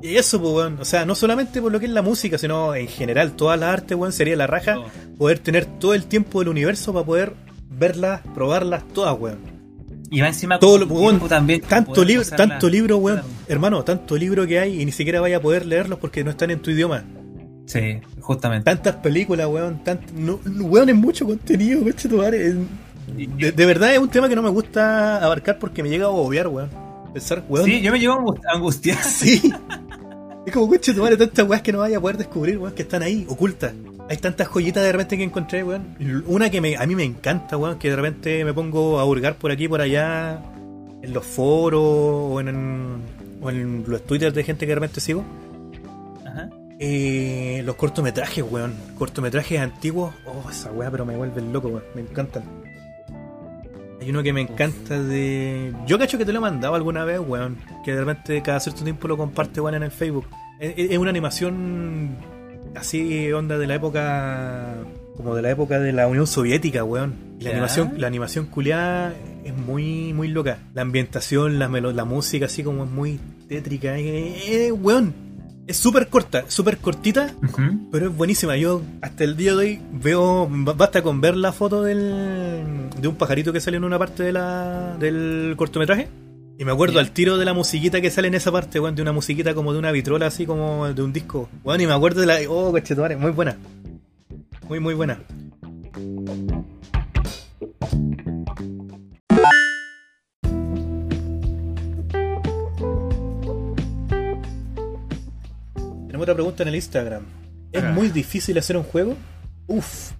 Y 0.00 0.16
eso, 0.16 0.40
pues, 0.40 0.52
weón. 0.54 0.78
O 0.80 0.84
sea, 0.84 1.04
no 1.04 1.14
solamente 1.14 1.60
por 1.60 1.72
lo 1.72 1.80
que 1.80 1.86
es 1.86 1.92
la 1.92 2.02
música, 2.02 2.38
sino 2.38 2.74
en 2.74 2.86
general, 2.88 3.32
toda 3.32 3.56
la 3.56 3.72
arte, 3.72 3.94
weón, 3.94 4.12
sería 4.12 4.36
la 4.36 4.46
raja 4.46 4.74
Todo. 4.74 4.86
poder 5.18 5.40
tener 5.40 5.66
todo 5.66 5.94
el 5.94 6.04
tiempo 6.04 6.38
del 6.38 6.48
universo 6.48 6.92
para 6.92 7.04
poder 7.04 7.32
verlas, 7.68 8.22
probarlas 8.34 8.86
todas, 8.94 9.18
weón. 9.18 9.57
Y 10.10 10.20
va 10.20 10.28
encima 10.28 10.58
Todo 10.58 10.78
lo, 10.78 11.28
también. 11.28 11.60
tanto, 11.60 12.02
libro 12.04 12.24
tanto 12.24 12.68
libro, 12.68 12.96
weón. 12.98 13.22
Hermano, 13.46 13.84
tanto 13.84 14.16
libro 14.16 14.46
que 14.46 14.58
hay 14.58 14.80
y 14.80 14.84
ni 14.84 14.92
siquiera 14.92 15.20
vaya 15.20 15.36
a 15.36 15.40
poder 15.40 15.66
leerlos 15.66 15.98
porque 15.98 16.24
no 16.24 16.30
están 16.30 16.50
en 16.50 16.60
tu 16.60 16.70
idioma. 16.70 17.04
Sí, 17.66 18.00
justamente. 18.20 18.64
Tantas 18.64 18.96
películas, 18.96 19.46
weón. 19.48 19.84
Tant, 19.84 20.10
no, 20.12 20.40
weón, 20.44 20.88
es 20.88 20.96
mucho 20.96 21.26
contenido, 21.26 21.82
coche 21.82 22.08
tu 22.08 22.16
madre. 22.16 22.54
De, 23.16 23.52
de 23.52 23.66
verdad 23.66 23.92
es 23.92 23.98
un 23.98 24.08
tema 24.08 24.28
que 24.28 24.36
no 24.36 24.42
me 24.42 24.50
gusta 24.50 25.22
abarcar 25.22 25.58
porque 25.58 25.82
me 25.82 25.90
llega 25.90 26.06
a 26.06 26.10
obviar, 26.10 26.48
weón. 26.48 26.70
Pensar, 27.12 27.44
weón. 27.48 27.66
Sí, 27.66 27.80
yo 27.82 27.92
me 27.92 27.98
llevo 27.98 28.34
a 28.46 28.54
angustiar. 28.54 29.02
Sí. 29.02 29.52
Es 30.46 30.52
como, 30.54 30.66
coche 30.66 30.94
tu 30.94 31.02
madre, 31.02 31.18
tantas 31.18 31.46
weas 31.46 31.60
que 31.60 31.72
no 31.72 31.80
vaya 31.80 31.98
a 31.98 32.00
poder 32.00 32.16
descubrir, 32.16 32.56
weón, 32.56 32.74
que 32.74 32.80
están 32.82 33.02
ahí, 33.02 33.26
ocultas. 33.28 33.74
Hay 34.08 34.16
tantas 34.16 34.48
joyitas 34.48 34.82
de 34.82 34.92
repente 34.92 35.16
que 35.18 35.24
encontré, 35.24 35.62
weón. 35.62 35.96
Una 36.26 36.48
que 36.50 36.60
me, 36.60 36.76
a 36.76 36.86
mí 36.86 36.94
me 36.94 37.04
encanta, 37.04 37.56
weón, 37.56 37.78
que 37.78 37.90
de 37.90 37.96
repente 37.96 38.44
me 38.44 38.54
pongo 38.54 38.98
a 38.98 39.04
hurgar 39.04 39.34
por 39.36 39.50
aquí 39.50 39.64
y 39.64 39.68
por 39.68 39.80
allá, 39.82 40.40
en 41.02 41.12
los 41.12 41.26
foros 41.26 41.82
o 41.84 42.40
en, 42.40 42.48
en, 42.48 43.02
o 43.42 43.50
en 43.50 43.84
los 43.86 44.02
twitters 44.04 44.34
de 44.34 44.44
gente 44.44 44.66
que 44.66 44.74
realmente 44.74 45.00
sigo, 45.02 45.24
Ajá. 46.26 46.48
eh, 46.80 47.62
los 47.66 47.76
cortometrajes, 47.76 48.42
weón. 48.50 48.74
Cortometrajes 48.98 49.60
antiguos. 49.60 50.14
Oh, 50.26 50.48
esa 50.50 50.72
weá, 50.72 50.90
pero 50.90 51.04
me 51.04 51.14
vuelven 51.16 51.52
loco, 51.52 51.68
weón. 51.68 51.84
Me 51.94 52.00
encantan. 52.00 52.44
Hay 54.00 54.08
uno 54.10 54.22
que 54.22 54.32
me 54.32 54.40
encanta 54.40 55.02
de. 55.02 55.74
Yo 55.86 55.98
cacho 55.98 56.16
que 56.16 56.24
te 56.24 56.32
lo 56.32 56.38
he 56.38 56.42
mandado 56.42 56.74
alguna 56.74 57.04
vez, 57.04 57.20
weón. 57.20 57.58
Que 57.84 57.92
de 57.92 58.00
repente 58.00 58.40
cada 58.42 58.58
cierto 58.60 58.84
tiempo 58.84 59.06
lo 59.06 59.16
comparte, 59.18 59.60
weón, 59.60 59.74
en 59.74 59.82
el 59.82 59.90
Facebook. 59.90 60.26
Es, 60.60 60.72
es- 60.78 60.90
es 60.92 60.98
una 60.98 61.10
animación 61.10 62.16
así, 62.74 63.32
onda 63.32 63.58
de 63.58 63.66
la 63.66 63.74
época. 63.76 64.74
Como 65.16 65.34
de 65.34 65.42
la 65.42 65.50
época 65.50 65.80
de 65.80 65.92
la 65.92 66.06
Unión 66.06 66.26
Soviética, 66.28 66.84
weón. 66.84 67.14
Y 67.40 67.44
la 67.44 67.50
Ya. 67.50 67.56
animación, 67.56 67.92
la 67.96 68.06
animación 68.06 68.46
culiada 68.46 69.12
es 69.44 69.52
muy, 69.56 70.12
muy 70.12 70.28
loca. 70.28 70.58
La 70.74 70.82
ambientación, 70.82 71.58
la, 71.58 71.68
melo- 71.68 71.92
la 71.92 72.04
música, 72.04 72.46
así 72.46 72.62
como 72.62 72.84
es 72.84 72.90
muy 72.90 73.18
tétrica. 73.48 73.98
Eh, 73.98 74.66
eh, 74.66 74.72
weón. 74.72 75.12
Es 75.66 75.76
súper 75.76 76.08
corta, 76.08 76.44
súper 76.48 76.78
cortita, 76.78 77.34
pero 77.92 78.06
es 78.08 78.16
buenísima. 78.16 78.56
Yo 78.56 78.80
hasta 79.02 79.24
el 79.24 79.36
día 79.36 79.50
de 79.52 79.58
hoy 79.58 79.80
veo, 79.92 80.48
ba- 80.50 80.72
basta 80.72 81.02
con 81.02 81.20
ver 81.20 81.36
la 81.36 81.52
foto 81.52 81.82
del, 81.82 82.88
de 82.98 83.06
un 83.06 83.16
pajarito 83.16 83.52
que 83.52 83.60
sale 83.60 83.76
en 83.76 83.84
una 83.84 83.98
parte 83.98 84.22
de 84.22 84.32
la, 84.32 84.96
del 84.98 85.52
cortometraje. 85.58 86.08
Y 86.60 86.64
me 86.64 86.72
acuerdo 86.72 86.98
al 86.98 87.12
tiro 87.12 87.36
de 87.36 87.44
la 87.44 87.54
musiquita 87.54 88.00
que 88.00 88.10
sale 88.10 88.26
en 88.26 88.34
esa 88.34 88.50
parte, 88.50 88.80
weón, 88.80 88.96
de 88.96 89.02
una 89.02 89.12
musiquita 89.12 89.54
como 89.54 89.72
de 89.72 89.78
una 89.78 89.92
vitrola, 89.92 90.26
así 90.26 90.44
como 90.44 90.92
de 90.92 91.02
un 91.02 91.12
disco. 91.12 91.48
Weón, 91.62 91.80
y 91.80 91.86
me 91.86 91.92
acuerdo 91.92 92.20
de 92.20 92.26
la. 92.26 92.38
Oh, 92.48 92.72
cochetumare, 92.72 93.16
muy 93.16 93.30
buena. 93.30 93.56
Muy, 94.68 94.80
muy 94.80 94.94
buena. 94.94 95.20
Tenemos 106.06 106.22
otra 106.24 106.34
pregunta 106.34 106.62
en 106.62 106.68
el 106.70 106.74
Instagram. 106.76 107.22
¿Es 107.72 107.82
Ah. 107.84 107.92
muy 107.92 108.08
difícil 108.08 108.56
hacer 108.58 108.76
un 108.76 108.82
juego? 108.82 109.14
Uf. 109.66 110.12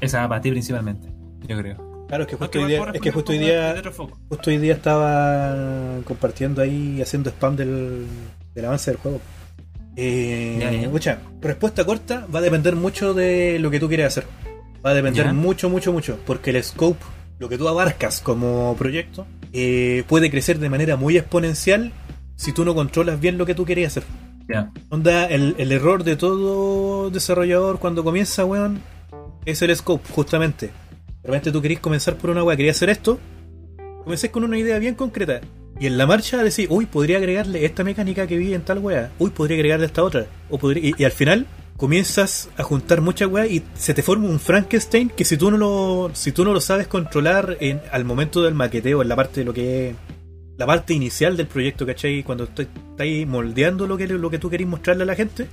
Esa 0.00 0.20
va 0.22 0.28
para 0.28 0.40
ti 0.40 0.50
principalmente, 0.50 1.08
yo 1.46 1.56
creo. 1.58 1.85
Claro, 2.08 2.22
es 2.22 2.28
que 2.28 2.36
justo 2.36 2.58
hoy 2.60 2.64
día, 2.66 2.86
es 2.94 3.00
que 3.00 3.10
justo 3.10 3.32
hoy 3.32 3.38
día, 3.38 3.82
justo 4.28 4.50
hoy 4.50 4.58
día 4.58 4.74
estaba 4.74 5.98
compartiendo 6.04 6.62
ahí, 6.62 7.00
haciendo 7.02 7.30
spam 7.30 7.56
del, 7.56 8.06
del 8.54 8.64
avance 8.64 8.90
del 8.92 8.98
juego. 9.00 9.20
Eh, 9.96 10.58
Ya, 10.60 10.70
ya. 10.70 10.82
escucha, 10.82 11.18
respuesta 11.40 11.84
corta 11.84 12.26
va 12.32 12.38
a 12.38 12.42
depender 12.42 12.76
mucho 12.76 13.12
de 13.14 13.58
lo 13.58 13.70
que 13.70 13.80
tú 13.80 13.88
quieres 13.88 14.06
hacer. 14.06 14.24
Va 14.84 14.90
a 14.90 14.94
depender 14.94 15.26
Ya. 15.26 15.32
mucho, 15.32 15.68
mucho, 15.68 15.92
mucho. 15.92 16.18
Porque 16.26 16.50
el 16.50 16.62
scope, 16.62 17.04
lo 17.40 17.48
que 17.48 17.58
tú 17.58 17.66
abarcas 17.66 18.20
como 18.20 18.76
proyecto, 18.78 19.26
eh, 19.52 20.04
puede 20.06 20.30
crecer 20.30 20.58
de 20.60 20.68
manera 20.70 20.96
muy 20.96 21.16
exponencial 21.16 21.92
si 22.36 22.52
tú 22.52 22.64
no 22.64 22.74
controlas 22.74 23.18
bien 23.18 23.36
lo 23.38 23.46
que 23.46 23.54
tú 23.56 23.64
querías 23.64 23.96
hacer. 23.96 24.04
Ya. 24.48 24.70
Onda, 24.90 25.26
el, 25.26 25.56
el 25.58 25.72
error 25.72 26.04
de 26.04 26.14
todo 26.14 27.10
desarrollador 27.10 27.80
cuando 27.80 28.04
comienza, 28.04 28.44
weón, 28.44 28.80
es 29.44 29.60
el 29.62 29.74
scope, 29.74 30.06
justamente. 30.12 30.70
De 31.26 31.32
repente 31.32 31.50
tú 31.50 31.60
querís 31.60 31.80
comenzar 31.80 32.16
por 32.16 32.30
una 32.30 32.44
weá, 32.44 32.56
querías 32.56 32.76
hacer 32.76 32.88
esto, 32.88 33.18
comencé 34.04 34.30
con 34.30 34.44
una 34.44 34.56
idea 34.56 34.78
bien 34.78 34.94
concreta. 34.94 35.40
Y 35.80 35.88
en 35.88 35.98
la 35.98 36.06
marcha 36.06 36.40
decís, 36.40 36.68
uy, 36.70 36.86
podría 36.86 37.16
agregarle 37.16 37.64
esta 37.64 37.82
mecánica 37.82 38.28
que 38.28 38.36
vi 38.36 38.54
en 38.54 38.62
tal 38.62 38.78
weá, 38.78 39.10
uy, 39.18 39.30
podría 39.30 39.56
agregarle 39.56 39.86
esta 39.86 40.04
otra. 40.04 40.26
O 40.50 40.56
podría, 40.56 40.94
y, 40.96 41.02
al 41.02 41.10
final 41.10 41.48
comienzas 41.76 42.48
a 42.56 42.62
juntar 42.62 43.00
muchas 43.00 43.28
weas 43.28 43.50
y 43.50 43.64
se 43.74 43.92
te 43.92 44.04
forma 44.04 44.28
un 44.28 44.38
Frankenstein 44.38 45.08
que 45.08 45.24
si 45.24 45.36
tú 45.36 45.50
no 45.50 45.58
lo, 45.58 46.10
si 46.14 46.30
tú 46.30 46.44
no 46.44 46.52
lo 46.52 46.60
sabes 46.60 46.86
controlar 46.86 47.56
en, 47.58 47.80
al 47.90 48.04
momento 48.04 48.44
del 48.44 48.54
maqueteo, 48.54 49.02
en 49.02 49.08
la 49.08 49.16
parte 49.16 49.40
de 49.40 49.46
lo 49.46 49.52
que 49.52 49.88
es 49.88 49.96
la 50.56 50.64
parte 50.64 50.94
inicial 50.94 51.36
del 51.36 51.48
proyecto, 51.48 51.84
¿cachai? 51.84 52.22
Cuando 52.22 52.44
estáis 52.44 53.26
moldeando 53.26 53.88
lo 53.88 53.96
que, 53.96 54.06
lo 54.06 54.30
que 54.30 54.38
tú 54.38 54.48
querís 54.48 54.68
mostrarle 54.68 55.02
a 55.02 55.06
la 55.06 55.16
gente, 55.16 55.48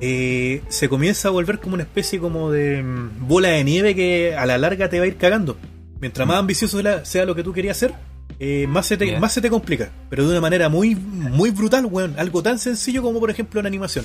Eh, 0.00 0.62
se 0.68 0.88
comienza 0.88 1.28
a 1.28 1.30
volver 1.30 1.58
como 1.60 1.74
una 1.74 1.84
especie 1.84 2.18
como 2.18 2.50
de 2.50 2.82
mm, 2.82 3.26
bola 3.28 3.48
de 3.50 3.64
nieve 3.64 3.94
que 3.94 4.34
a 4.36 4.44
la 4.46 4.58
larga 4.58 4.88
te 4.88 4.98
va 4.98 5.04
a 5.04 5.08
ir 5.08 5.16
cagando. 5.16 5.56
Mientras 6.00 6.26
más 6.26 6.38
ambicioso 6.38 6.80
sea 7.04 7.24
lo 7.24 7.34
que 7.34 7.42
tú 7.44 7.52
querías 7.52 7.76
hacer, 7.76 7.92
eh, 8.38 8.66
más, 8.66 8.86
se 8.86 8.96
te, 8.96 9.18
más 9.18 9.32
se 9.32 9.40
te 9.40 9.50
complica. 9.50 9.90
Pero 10.08 10.24
de 10.24 10.30
una 10.30 10.40
manera 10.40 10.68
muy, 10.68 10.94
muy 10.94 11.50
brutal, 11.50 11.86
weón. 11.86 12.14
Algo 12.18 12.42
tan 12.42 12.58
sencillo 12.58 13.02
como, 13.02 13.20
por 13.20 13.30
ejemplo, 13.30 13.60
la 13.62 13.68
animación. 13.68 14.04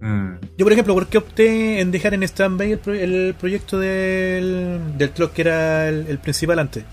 Mm. 0.00 0.32
Yo, 0.58 0.66
por 0.66 0.72
ejemplo, 0.72 0.92
¿por 0.94 1.06
qué 1.06 1.18
opté 1.18 1.80
en 1.80 1.90
dejar 1.92 2.12
en 2.14 2.22
stand-by 2.24 2.72
el, 2.72 2.78
pro- 2.78 2.94
el 2.94 3.34
proyecto 3.38 3.78
del, 3.78 4.80
del 4.98 5.10
clock 5.10 5.32
que 5.32 5.42
era 5.42 5.88
el, 5.88 6.06
el 6.08 6.18
principal 6.18 6.58
antes? 6.58 6.84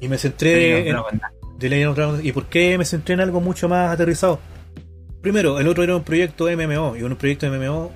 Y 0.00 0.08
me 0.08 0.18
centré 0.18 0.88
en, 0.90 0.96
Legend 1.58 1.98
of. 1.98 2.24
¿Y 2.24 2.32
por 2.32 2.46
qué 2.46 2.76
me 2.78 2.84
centré 2.84 3.14
en 3.14 3.20
algo 3.20 3.40
mucho 3.40 3.68
más 3.68 3.90
aterrizado? 3.90 4.40
Primero, 5.22 5.60
el 5.60 5.68
otro 5.68 5.82
era 5.84 5.96
un 5.96 6.02
proyecto 6.04 6.46
MMO. 6.50 6.96
Y 6.96 7.02
un 7.02 7.16
proyecto 7.16 7.46
MMO 7.50 7.92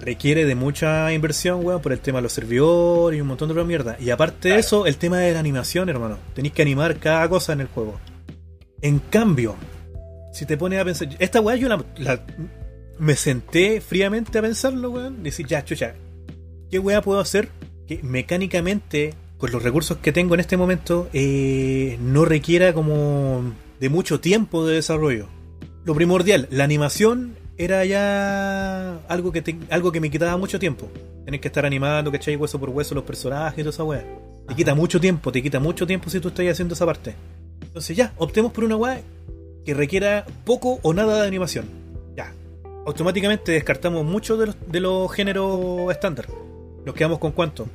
requiere 0.00 0.44
de 0.44 0.54
mucha 0.54 1.12
inversión, 1.12 1.64
weón, 1.64 1.80
por 1.82 1.92
el 1.92 2.00
tema 2.00 2.18
de 2.18 2.22
los 2.22 2.32
servidores 2.32 3.18
y 3.18 3.20
un 3.20 3.28
montón 3.28 3.48
de 3.48 3.52
otra 3.52 3.64
mierda. 3.64 3.96
Y 4.00 4.10
aparte 4.10 4.48
de 4.50 4.58
eso, 4.58 4.86
el 4.86 4.96
tema 4.96 5.18
de 5.18 5.32
la 5.32 5.40
animación, 5.40 5.88
hermano. 5.88 6.18
Tenéis 6.34 6.54
que 6.54 6.62
animar 6.62 6.96
cada 6.98 7.28
cosa 7.28 7.52
en 7.52 7.60
el 7.60 7.66
juego. 7.68 8.00
En 8.80 8.98
cambio, 8.98 9.54
si 10.32 10.46
te 10.46 10.56
pones 10.56 10.80
a 10.80 10.84
pensar. 10.84 11.08
Esta 11.18 11.40
weá 11.40 11.56
yo 11.56 11.68
la, 11.68 11.84
la- 11.98 12.24
me 12.98 13.16
senté 13.16 13.80
fríamente 13.80 14.38
a 14.38 14.42
pensarlo, 14.42 14.90
weón. 14.90 15.22
Decir, 15.22 15.46
ya, 15.46 15.64
chucha, 15.64 15.94
¿qué 16.70 16.78
weá 16.78 17.00
puedo 17.02 17.20
hacer 17.20 17.48
que 17.86 18.00
mecánicamente, 18.02 19.14
con 19.38 19.52
los 19.52 19.62
recursos 19.62 19.98
que 19.98 20.10
tengo 20.12 20.34
en 20.34 20.40
este 20.40 20.56
momento, 20.56 21.08
eh, 21.12 21.96
no 22.00 22.24
requiera 22.24 22.72
como 22.72 23.52
de 23.78 23.88
mucho 23.88 24.18
tiempo 24.20 24.66
de 24.66 24.76
desarrollo? 24.76 25.28
Lo 25.84 25.94
primordial, 25.94 26.48
la 26.50 26.64
animación 26.64 27.34
era 27.56 27.84
ya 27.84 28.98
algo 29.08 29.32
que, 29.32 29.42
te- 29.42 29.58
algo 29.70 29.90
que 29.92 30.00
me 30.00 30.10
quitaba 30.10 30.36
mucho 30.36 30.58
tiempo. 30.58 30.88
Tienes 31.24 31.40
que 31.40 31.48
estar 31.48 31.66
animando, 31.66 32.10
¿cachai? 32.12 32.36
Hueso 32.36 32.58
por 32.58 32.70
hueso 32.70 32.94
los 32.94 33.04
personajes 33.04 33.58
y 33.58 33.62
toda 33.62 33.70
esa 33.70 33.84
weá. 33.84 34.04
Te 34.48 34.54
quita 34.54 34.74
mucho 34.74 35.00
tiempo, 35.00 35.30
te 35.32 35.42
quita 35.42 35.60
mucho 35.60 35.86
tiempo 35.86 36.10
si 36.10 36.20
tú 36.20 36.28
estás 36.28 36.46
haciendo 36.46 36.74
esa 36.74 36.86
parte. 36.86 37.14
Entonces 37.62 37.96
ya, 37.96 38.12
optemos 38.16 38.52
por 38.52 38.64
una 38.64 38.76
weá 38.76 39.00
que 39.64 39.74
requiera 39.74 40.26
poco 40.44 40.78
o 40.82 40.92
nada 40.94 41.20
de 41.22 41.28
animación. 41.28 41.66
Ya. 42.16 42.32
Automáticamente 42.86 43.52
descartamos 43.52 44.04
muchos 44.04 44.38
de 44.38 44.46
los, 44.46 44.56
de 44.68 44.80
los 44.80 45.12
géneros 45.12 45.90
estándar. 45.90 46.26
Nos 46.84 46.94
quedamos 46.94 47.18
con 47.18 47.32
cuánto? 47.32 47.66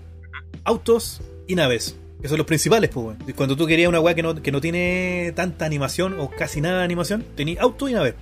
Autos 0.64 1.22
y 1.48 1.56
naves. 1.56 1.96
Que 2.22 2.28
son 2.28 2.38
los 2.38 2.48
principales, 2.48 2.90
pues, 2.90 3.06
weón. 3.06 3.34
Cuando 3.36 3.56
tú 3.56 3.68
querías 3.68 3.90
una 3.90 4.00
weá 4.00 4.16
que 4.16 4.24
no, 4.24 4.36
que 4.42 4.52
no 4.52 4.60
tiene 4.60 5.32
tanta 5.36 5.66
animación 5.66 6.20
o 6.20 6.30
casi 6.30 6.62
nada 6.62 6.80
de 6.80 6.84
animación, 6.84 7.24
tenías 7.36 7.62
auto 7.62 7.88
y 7.88 7.94
nave. 7.94 8.16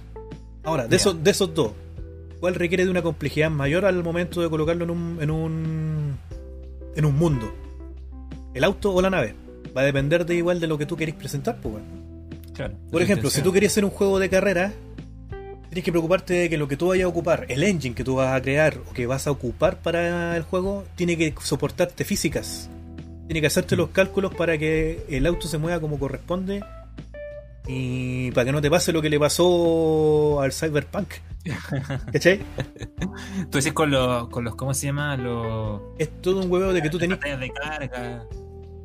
Ahora, 0.64 0.88
de, 0.88 0.96
esos, 0.96 1.24
de 1.24 1.32
esos 1.32 1.54
dos, 1.54 1.72
¿cuál 2.40 2.56
requiere 2.56 2.84
de 2.84 2.92
una 2.92 3.02
complejidad 3.02 3.50
mayor 3.52 3.86
al 3.86 4.04
momento 4.04 4.42
de 4.42 4.50
colocarlo 4.50 4.84
en 4.84 4.90
un, 4.90 5.18
en 5.22 5.32
un, 5.32 6.18
en 6.96 7.06
un 7.06 7.16
mundo? 7.16 7.54
¿El 8.54 8.64
auto 8.64 8.94
o 8.94 9.02
la 9.02 9.10
nave? 9.10 9.36
Va 9.76 9.82
a 9.82 9.86
depender 9.86 10.26
de 10.26 10.36
igual 10.36 10.60
de 10.60 10.68
lo 10.68 10.78
que 10.78 10.86
tú 10.86 10.98
querés 10.98 11.16
presentar, 11.16 11.60
pues, 11.62 11.76
weón. 11.76 12.06
Claro. 12.54 12.74
Por 12.92 13.02
ejemplo, 13.02 13.30
si 13.30 13.42
tú 13.42 13.52
querías 13.52 13.74
hacer 13.74 13.86
un 13.86 13.92
juego 13.92 14.18
de 14.18 14.30
carrera, 14.30 14.74
tienes 15.70 15.84
que 15.84 15.92
preocuparte 15.92 16.34
de 16.34 16.50
que 16.50 16.58
lo 16.58 16.68
que 16.68 16.78
tú 16.78 16.88
vayas 16.88 17.06
a 17.06 17.10
ocupar, 17.10 17.46
el 17.50 17.64
engine 17.64 17.96
que 17.96 18.04
tú 18.04 18.16
vas 18.16 18.34
a 18.34 18.42
crear 18.42 18.78
o 18.90 18.94
que 18.94 19.06
vas 19.06 19.28
a 19.28 19.32
ocupar 19.32 19.82
para 19.82 20.38
el 20.38 20.44
juego, 20.44 20.86
tiene 20.96 21.18
que 21.18 21.34
soportarte 21.42 22.06
físicas. 22.06 22.70
Tiene 23.28 23.42
que 23.42 23.48
hacerte 23.48 23.76
los 23.76 23.90
cálculos 23.90 24.34
para 24.36 24.58
que 24.58 25.06
el 25.10 25.26
auto 25.26 25.48
se 25.48 25.58
mueva 25.58 25.80
como 25.80 25.98
corresponde 26.00 26.64
y 27.68 28.30
para 28.32 28.46
que 28.46 28.52
no 28.52 28.62
te 28.62 28.70
pase 28.70 28.92
lo 28.92 29.02
que 29.02 29.10
le 29.10 29.20
pasó 29.20 30.40
al 30.42 30.52
Cyberpunk. 30.54 31.08
¿Cachai? 32.14 32.40
Tú 33.50 33.58
decís 33.58 33.74
con 33.74 33.90
los, 33.92 34.28
con 34.30 34.44
los, 34.44 34.56
¿cómo 34.56 34.74
se 34.74 34.88
llama? 34.88 35.18
Los. 35.18 35.82
Es 35.98 36.22
todo 36.22 36.42
un 36.42 36.52
huevo 36.52 36.74
de 36.74 36.82
que 36.82 36.90
tú 36.90 36.98
tenés. 37.00 37.20
de 37.20 37.52
carga. 37.52 38.24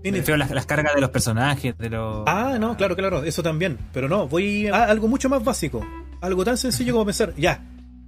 Tienes- 0.03 0.27
las, 0.39 0.51
las 0.51 0.65
cargas 0.65 0.95
de 0.95 1.01
los 1.03 1.11
personajes, 1.11 1.77
de 1.77 1.91
los. 1.91 2.25
Ah, 2.27 2.57
no, 2.59 2.77
claro, 2.77 2.97
claro, 2.97 3.23
eso 3.23 3.43
también. 3.43 3.79
Pero 3.93 4.09
no, 4.09 4.27
voy 4.29 4.69
a 4.69 4.85
algo 4.85 5.09
mucho 5.09 5.29
más 5.29 5.45
básico. 5.45 5.85
Algo 6.23 6.45
tan 6.45 6.57
sencillo 6.57 6.93
como 6.95 7.05
pensar, 7.07 7.35
ya, 7.37 7.63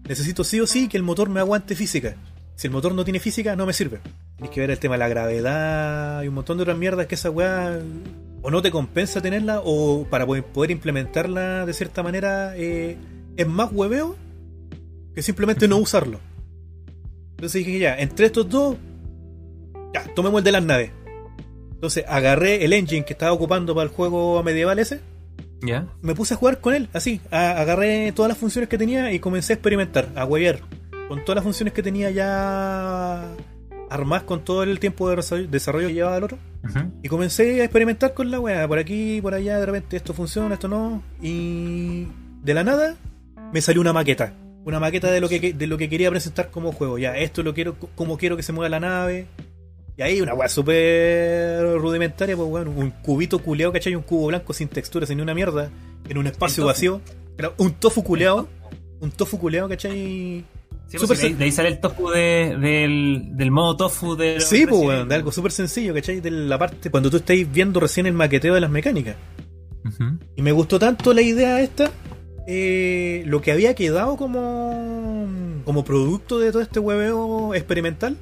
necesito 0.08 0.44
sí 0.44 0.60
o 0.60 0.66
sí 0.66 0.88
que 0.88 0.96
el 0.96 1.02
motor 1.02 1.28
me 1.28 1.40
aguante 1.40 1.74
física. 1.74 2.14
Si 2.56 2.66
el 2.66 2.72
motor 2.72 2.94
no 2.94 3.04
tiene 3.04 3.20
física, 3.20 3.56
no 3.56 3.66
me 3.66 3.72
sirve. 3.72 4.00
Tienes 4.42 4.54
que 4.54 4.60
ver 4.60 4.70
el 4.72 4.78
tema 4.80 4.94
de 4.94 4.98
la 4.98 5.08
gravedad 5.08 6.22
y 6.24 6.26
un 6.28 6.34
montón 6.34 6.56
de 6.56 6.62
otras 6.64 6.76
mierdas 6.76 7.06
que 7.06 7.14
esa 7.14 7.30
weá 7.30 7.78
o 8.42 8.50
no 8.50 8.60
te 8.60 8.72
compensa 8.72 9.20
tenerla 9.20 9.60
o 9.64 10.04
para 10.10 10.26
poder 10.26 10.72
implementarla 10.72 11.64
de 11.64 11.72
cierta 11.72 12.02
manera 12.02 12.56
eh, 12.56 12.96
es 13.36 13.46
más 13.46 13.70
hueveo 13.70 14.16
que 15.14 15.22
simplemente 15.22 15.68
no 15.68 15.76
usarlo. 15.76 16.18
Entonces 17.36 17.64
dije 17.64 17.78
ya, 17.78 17.96
entre 18.00 18.26
estos 18.26 18.48
dos, 18.48 18.76
ya, 19.94 20.12
tomemos 20.14 20.38
el 20.40 20.44
de 20.44 20.52
las 20.52 20.64
naves. 20.64 20.90
Entonces 21.74 22.04
agarré 22.08 22.64
el 22.64 22.72
engine 22.72 23.04
que 23.04 23.12
estaba 23.12 23.32
ocupando 23.32 23.76
para 23.76 23.84
el 23.88 23.94
juego 23.94 24.42
medieval 24.42 24.80
ese, 24.80 25.00
¿Ya? 25.64 25.86
me 26.00 26.16
puse 26.16 26.34
a 26.34 26.36
jugar 26.36 26.60
con 26.60 26.74
él, 26.74 26.88
así. 26.92 27.20
a- 27.30 27.60
agarré 27.60 28.10
todas 28.10 28.28
las 28.28 28.38
funciones 28.38 28.68
que 28.68 28.76
tenía 28.78 29.12
y 29.12 29.20
comencé 29.20 29.52
a 29.52 29.54
experimentar, 29.54 30.08
a 30.16 30.24
huevear. 30.24 30.58
Con 31.08 31.20
todas 31.24 31.36
las 31.36 31.44
funciones 31.44 31.74
que 31.74 31.82
tenía 31.82 32.10
ya 32.10 33.28
armadas 33.94 34.24
con 34.24 34.44
todo 34.44 34.62
el 34.62 34.78
tiempo 34.80 35.08
de 35.10 35.16
desarrollo- 35.16 35.88
que 35.88 35.94
llevaba 35.94 36.16
el 36.16 36.24
otro. 36.24 36.38
Y 37.02 37.08
comencé 37.08 37.60
a 37.60 37.64
experimentar 37.64 38.14
con 38.14 38.30
la 38.30 38.38
weá, 38.40 38.66
por 38.68 38.78
aquí, 38.78 39.20
por 39.20 39.34
allá, 39.34 39.58
de 39.58 39.66
repente 39.66 39.96
esto 39.96 40.14
funciona, 40.14 40.54
esto 40.54 40.68
no. 40.68 41.02
Y 41.20 42.06
de 42.42 42.54
la 42.54 42.64
nada, 42.64 42.96
me 43.52 43.60
salió 43.60 43.80
una 43.80 43.92
maqueta. 43.92 44.34
Una 44.64 44.78
maqueta 44.78 45.10
de 45.10 45.20
lo 45.20 45.28
que, 45.28 45.52
de 45.52 45.66
lo 45.66 45.76
que 45.76 45.88
quería 45.88 46.08
presentar 46.10 46.50
como 46.50 46.70
juego. 46.72 46.96
Ya, 46.98 47.16
esto 47.16 47.42
lo 47.42 47.52
quiero, 47.52 47.76
como 47.96 48.16
quiero 48.16 48.36
que 48.36 48.42
se 48.44 48.52
mueva 48.52 48.68
la 48.68 48.78
nave. 48.80 49.26
Y 49.96 50.02
ahí 50.02 50.20
una 50.20 50.34
weá 50.34 50.48
súper 50.48 51.78
rudimentaria, 51.78 52.36
pues 52.36 52.48
bueno, 52.48 52.70
un 52.70 52.90
cubito 52.90 53.38
culeado, 53.40 53.72
¿cachai? 53.72 53.94
Un 53.94 54.02
cubo 54.02 54.28
blanco 54.28 54.52
sin 54.52 54.68
textura, 54.68 55.04
sin 55.04 55.16
ni 55.18 55.22
una 55.22 55.34
mierda, 55.34 55.70
en 56.08 56.16
un 56.18 56.26
espacio 56.26 56.64
vacío. 56.64 57.00
Era 57.36 57.52
un 57.58 57.72
tofu 57.72 58.02
culeado, 58.04 58.48
un 59.00 59.10
tofu 59.10 59.38
culeado, 59.38 59.68
¿cachai? 59.68 60.44
Sí, 61.00 61.06
pues, 61.06 61.20
de, 61.20 61.26
ahí, 61.26 61.32
sen- 61.32 61.36
de 61.38 61.44
ahí 61.44 61.52
sale 61.52 61.68
el 61.68 61.80
tofu 61.80 62.08
de- 62.10 62.56
del, 62.60 63.28
del 63.36 63.50
modo 63.50 63.76
tofu 63.76 64.16
de 64.16 64.40
Sí, 64.40 64.66
pues 64.66 64.80
weón, 64.82 65.08
de 65.08 65.14
algo 65.14 65.32
súper 65.32 65.52
sencillo, 65.52 65.94
¿cachai? 65.94 66.20
De 66.20 66.30
la 66.30 66.58
parte, 66.58 66.90
cuando 66.90 67.10
tú 67.10 67.16
estáis 67.18 67.50
viendo 67.50 67.80
recién 67.80 68.06
el 68.06 68.12
maqueteo 68.14 68.54
de 68.54 68.60
las 68.60 68.70
mecánicas. 68.70 69.16
Y 70.36 70.42
me 70.42 70.52
gustó 70.52 70.78
tanto 70.78 71.12
la 71.12 71.22
idea 71.22 71.60
esta, 71.60 71.90
eh, 72.46 73.22
lo 73.26 73.40
que 73.40 73.52
había 73.52 73.74
quedado 73.74 74.16
como, 74.16 75.26
como 75.64 75.84
producto 75.84 76.38
de 76.38 76.50
todo 76.52 76.62
este 76.62 76.78
hueveo 76.78 77.54
experimental, 77.54 78.16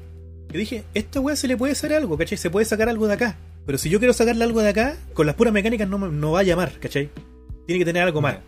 que 0.48 0.58
dije, 0.58 0.84
esta 0.94 1.20
wea 1.20 1.36
se 1.36 1.48
le 1.48 1.56
puede 1.56 1.72
hacer 1.72 1.92
algo, 1.92 2.16
¿cachai? 2.18 2.38
Se 2.38 2.50
puede 2.50 2.64
sacar 2.66 2.88
algo 2.88 3.06
de 3.06 3.14
acá. 3.14 3.36
Pero 3.66 3.78
si 3.78 3.88
yo 3.90 3.98
quiero 3.98 4.12
sacarle 4.14 4.42
algo 4.44 4.60
de 4.62 4.70
acá, 4.70 4.96
con 5.14 5.26
las 5.26 5.34
puras 5.36 5.52
mecánicas 5.52 5.88
no, 5.88 5.98
no 5.98 6.32
va 6.32 6.40
a 6.40 6.42
llamar, 6.42 6.72
¿cachai? 6.80 7.10
Tiene 7.66 7.78
que 7.78 7.84
tener 7.84 8.02
algo 8.02 8.20
más, 8.20 8.38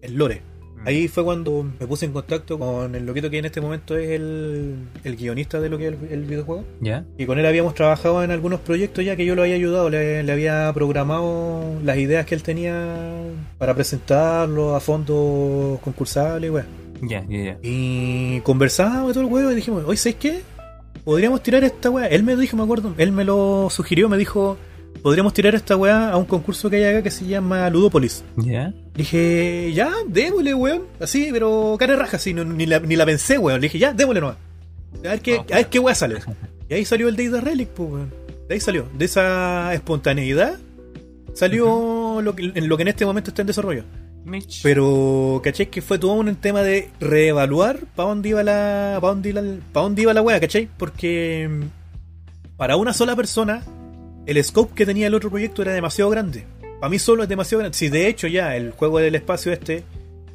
el 0.00 0.14
lore. 0.14 0.42
Ahí 0.84 1.06
fue 1.08 1.22
cuando 1.24 1.64
me 1.78 1.86
puse 1.86 2.06
en 2.06 2.12
contacto 2.12 2.58
con 2.58 2.94
el 2.94 3.06
loquito 3.06 3.30
que 3.30 3.38
en 3.38 3.44
este 3.44 3.60
momento 3.60 3.96
es 3.96 4.10
el, 4.10 4.76
el 5.04 5.16
guionista 5.16 5.60
de 5.60 5.68
lo 5.68 5.78
que 5.78 5.88
es 5.88 5.94
el, 5.94 6.08
el 6.10 6.24
videojuego. 6.24 6.64
¿Ya? 6.80 7.04
Y 7.16 7.26
con 7.26 7.38
él 7.38 7.46
habíamos 7.46 7.74
trabajado 7.74 8.22
en 8.24 8.30
algunos 8.30 8.60
proyectos 8.60 9.04
ya 9.04 9.14
que 9.14 9.24
yo 9.24 9.34
lo 9.34 9.42
había 9.42 9.54
ayudado, 9.54 9.90
le, 9.90 10.22
le 10.22 10.32
había 10.32 10.70
programado 10.74 11.80
las 11.84 11.98
ideas 11.98 12.26
que 12.26 12.34
él 12.34 12.42
tenía 12.42 13.22
para 13.58 13.74
presentarlo 13.74 14.74
a 14.74 14.80
fondos 14.80 15.78
concursables, 15.80 16.50
weón. 16.50 16.66
Ya, 17.02 17.24
ya, 17.28 17.38
ya. 17.38 17.58
Y 17.62 18.40
conversábamos 18.40 19.10
y 19.10 19.14
todo 19.14 19.24
el 19.24 19.32
huevo 19.32 19.50
y 19.50 19.54
dijimos, 19.56 19.84
oye, 19.86 19.96
¿sabes 19.96 20.16
qué? 20.16 20.42
Podríamos 21.04 21.42
tirar 21.42 21.64
esta 21.64 21.90
weá. 21.90 22.06
Él 22.06 22.22
me 22.22 22.36
dijo, 22.36 22.56
me 22.56 22.62
acuerdo, 22.62 22.94
él 22.96 23.12
me 23.12 23.24
lo 23.24 23.68
sugirió, 23.70 24.08
me 24.08 24.16
dijo, 24.16 24.56
podríamos 25.02 25.32
tirar 25.34 25.54
esta 25.54 25.76
weá 25.76 26.10
a 26.10 26.16
un 26.16 26.24
concurso 26.24 26.70
que 26.70 26.76
hay 26.76 26.84
acá 26.84 27.02
que 27.02 27.10
se 27.10 27.26
llama 27.26 27.68
Ludopolis. 27.70 28.24
¿Ya? 28.36 28.72
Dije, 28.94 29.72
ya, 29.74 29.90
démosle, 30.06 30.54
weón. 30.54 30.82
Así, 31.00 31.28
pero 31.32 31.76
cara 31.78 31.96
raja, 31.96 32.16
así, 32.16 32.32
no- 32.34 32.44
ni, 32.44 32.66
la, 32.66 32.78
ni 32.80 32.96
la 32.96 33.04
pensé, 33.06 33.38
weón. 33.38 33.60
Le 33.60 33.66
dije, 33.66 33.78
ya, 33.78 33.92
démosle 33.92 34.20
nomás. 34.20 34.36
A 35.04 35.08
ver 35.08 35.20
qué, 35.20 35.36
a 35.38 35.56
ver 35.56 35.66
qué 35.68 35.78
weá 35.78 35.94
sale. 35.94 36.16
Y 36.68 36.74
ahí 36.74 36.84
salió 36.86 37.08
el 37.08 37.16
Day 37.16 37.28
the 37.28 37.40
Relic, 37.40 37.68
pues, 37.70 37.90
weón. 37.90 38.14
De 38.48 38.54
ahí 38.54 38.60
salió. 38.60 38.88
De 38.96 39.04
esa 39.04 39.74
espontaneidad 39.74 40.58
salió 41.34 42.20
lo 42.22 42.34
que, 42.34 42.50
en 42.54 42.68
lo 42.68 42.76
que 42.76 42.82
en 42.82 42.88
este 42.88 43.04
momento 43.04 43.30
está 43.30 43.42
en 43.42 43.46
desarrollo. 43.48 43.84
Mitch. 44.24 44.60
Pero, 44.62 45.40
¿cachai? 45.42 45.66
Que 45.66 45.82
fue 45.82 45.98
todo 45.98 46.12
un 46.12 46.34
tema 46.36 46.62
de 46.62 46.90
reevaluar 47.00 47.80
para 47.96 48.08
dónde 48.10 48.28
iba 48.30 48.42
la. 48.42 48.98
para 49.00 49.12
dónde 49.14 49.30
iba, 49.30 49.42
pa' 49.72 49.80
dónde 49.80 50.02
iba 50.02 50.14
la 50.14 50.22
wea, 50.22 50.38
¿cachai? 50.40 50.68
Porque 50.78 51.48
mm, 51.50 52.56
para 52.56 52.76
una 52.76 52.92
sola 52.92 53.16
persona, 53.16 53.62
el 54.26 54.42
scope 54.44 54.74
que 54.74 54.86
tenía 54.86 55.06
el 55.08 55.14
otro 55.14 55.30
proyecto 55.30 55.62
era 55.62 55.72
demasiado 55.72 56.10
grande. 56.10 56.44
Para 56.80 56.90
mí 56.90 56.98
solo 56.98 57.22
es 57.22 57.28
demasiado 57.28 57.60
grande. 57.60 57.76
Si 57.76 57.88
de 57.88 58.08
hecho 58.08 58.26
ya 58.26 58.56
el 58.56 58.72
juego 58.72 58.98
del 58.98 59.14
espacio 59.14 59.52
este 59.52 59.84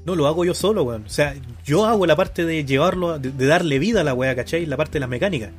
no 0.05 0.15
lo 0.15 0.27
hago 0.27 0.45
yo 0.45 0.53
solo, 0.53 0.83
weón. 0.83 1.03
O 1.05 1.09
sea, 1.09 1.35
yo 1.65 1.85
hago 1.85 2.05
la 2.05 2.15
parte 2.15 2.45
de 2.45 2.63
llevarlo, 2.63 3.19
de, 3.19 3.45
darle 3.45 3.77
vida 3.77 4.01
a 4.01 4.03
la 4.05 4.13
wea, 4.13 4.35
¿cachai? 4.35 4.65
La 4.65 4.77
parte 4.77 4.93
de 4.93 4.99
las 5.01 5.09
mecánicas. 5.09 5.51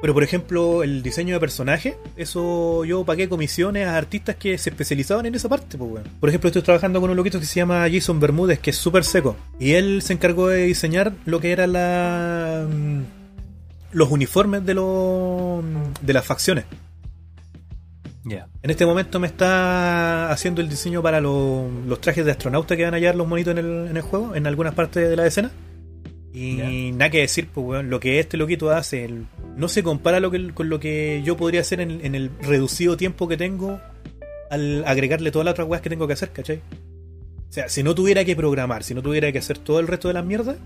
Pero 0.00 0.14
por 0.14 0.24
ejemplo, 0.24 0.82
el 0.82 1.02
diseño 1.02 1.34
de 1.34 1.40
personaje, 1.40 1.98
eso 2.16 2.84
yo 2.86 3.04
pagué 3.04 3.28
comisiones 3.28 3.86
a 3.86 3.98
artistas 3.98 4.36
que 4.36 4.56
se 4.56 4.70
especializaban 4.70 5.26
en 5.26 5.34
esa 5.34 5.50
parte, 5.50 5.76
pues 5.76 5.90
weón. 5.90 6.08
Por 6.18 6.30
ejemplo, 6.30 6.48
estoy 6.48 6.62
trabajando 6.62 7.00
con 7.00 7.10
un 7.10 7.16
loquito 7.16 7.38
que 7.38 7.44
se 7.44 7.60
llama 7.60 7.86
Jason 7.92 8.18
Bermúdez, 8.18 8.58
que 8.58 8.70
es 8.70 8.76
súper 8.76 9.04
seco. 9.04 9.36
Y 9.60 9.72
él 9.72 10.00
se 10.00 10.14
encargó 10.14 10.48
de 10.48 10.64
diseñar 10.64 11.12
lo 11.26 11.38
que 11.38 11.52
era 11.52 11.66
mm, 12.66 13.02
los 13.92 14.10
uniformes 14.10 14.64
de 14.64 14.72
de 14.72 16.12
las 16.14 16.24
facciones. 16.24 16.64
En 18.62 18.70
este 18.70 18.86
momento 18.86 19.18
me 19.18 19.26
está 19.26 20.30
haciendo 20.30 20.60
el 20.60 20.68
diseño 20.68 21.02
para 21.02 21.20
los, 21.20 21.70
los 21.86 22.00
trajes 22.00 22.24
de 22.24 22.30
astronauta 22.30 22.76
que 22.76 22.84
van 22.84 22.94
a 22.94 22.96
hallar 22.98 23.16
los 23.16 23.26
monitos 23.26 23.52
en 23.52 23.58
el, 23.58 23.88
en 23.88 23.96
el 23.96 24.02
juego, 24.02 24.34
en 24.34 24.46
algunas 24.46 24.74
partes 24.74 25.08
de 25.10 25.16
la 25.16 25.26
escena. 25.26 25.50
Y 26.34 26.92
nada 26.92 27.10
que 27.10 27.18
decir, 27.18 27.48
pues, 27.52 27.66
weón, 27.66 27.90
lo 27.90 28.00
que 28.00 28.18
este 28.20 28.36
loquito 28.36 28.70
hace 28.70 29.04
el- 29.04 29.26
no 29.56 29.68
se 29.68 29.82
compara 29.82 30.18
lo 30.20 30.30
que, 30.30 30.50
con 30.54 30.68
lo 30.70 30.80
que 30.80 31.20
yo 31.24 31.36
podría 31.36 31.60
hacer 31.60 31.80
en, 31.80 32.04
en 32.04 32.14
el 32.14 32.30
reducido 32.40 32.96
tiempo 32.96 33.28
que 33.28 33.36
tengo 33.36 33.80
al 34.50 34.84
agregarle 34.86 35.30
todas 35.30 35.44
las 35.44 35.52
otras 35.52 35.68
weas 35.68 35.82
que 35.82 35.90
tengo 35.90 36.06
que 36.06 36.12
hacer, 36.14 36.30
¿cachai? 36.30 36.58
O 37.50 37.52
sea, 37.52 37.68
si 37.68 37.82
no 37.82 37.94
tuviera 37.94 38.24
que 38.24 38.34
programar, 38.34 38.82
si 38.82 38.94
no 38.94 39.02
tuviera 39.02 39.30
que 39.30 39.38
hacer 39.38 39.58
todo 39.58 39.78
el 39.80 39.86
resto 39.88 40.08
de 40.08 40.14
las 40.14 40.24
mierdas, 40.24 40.56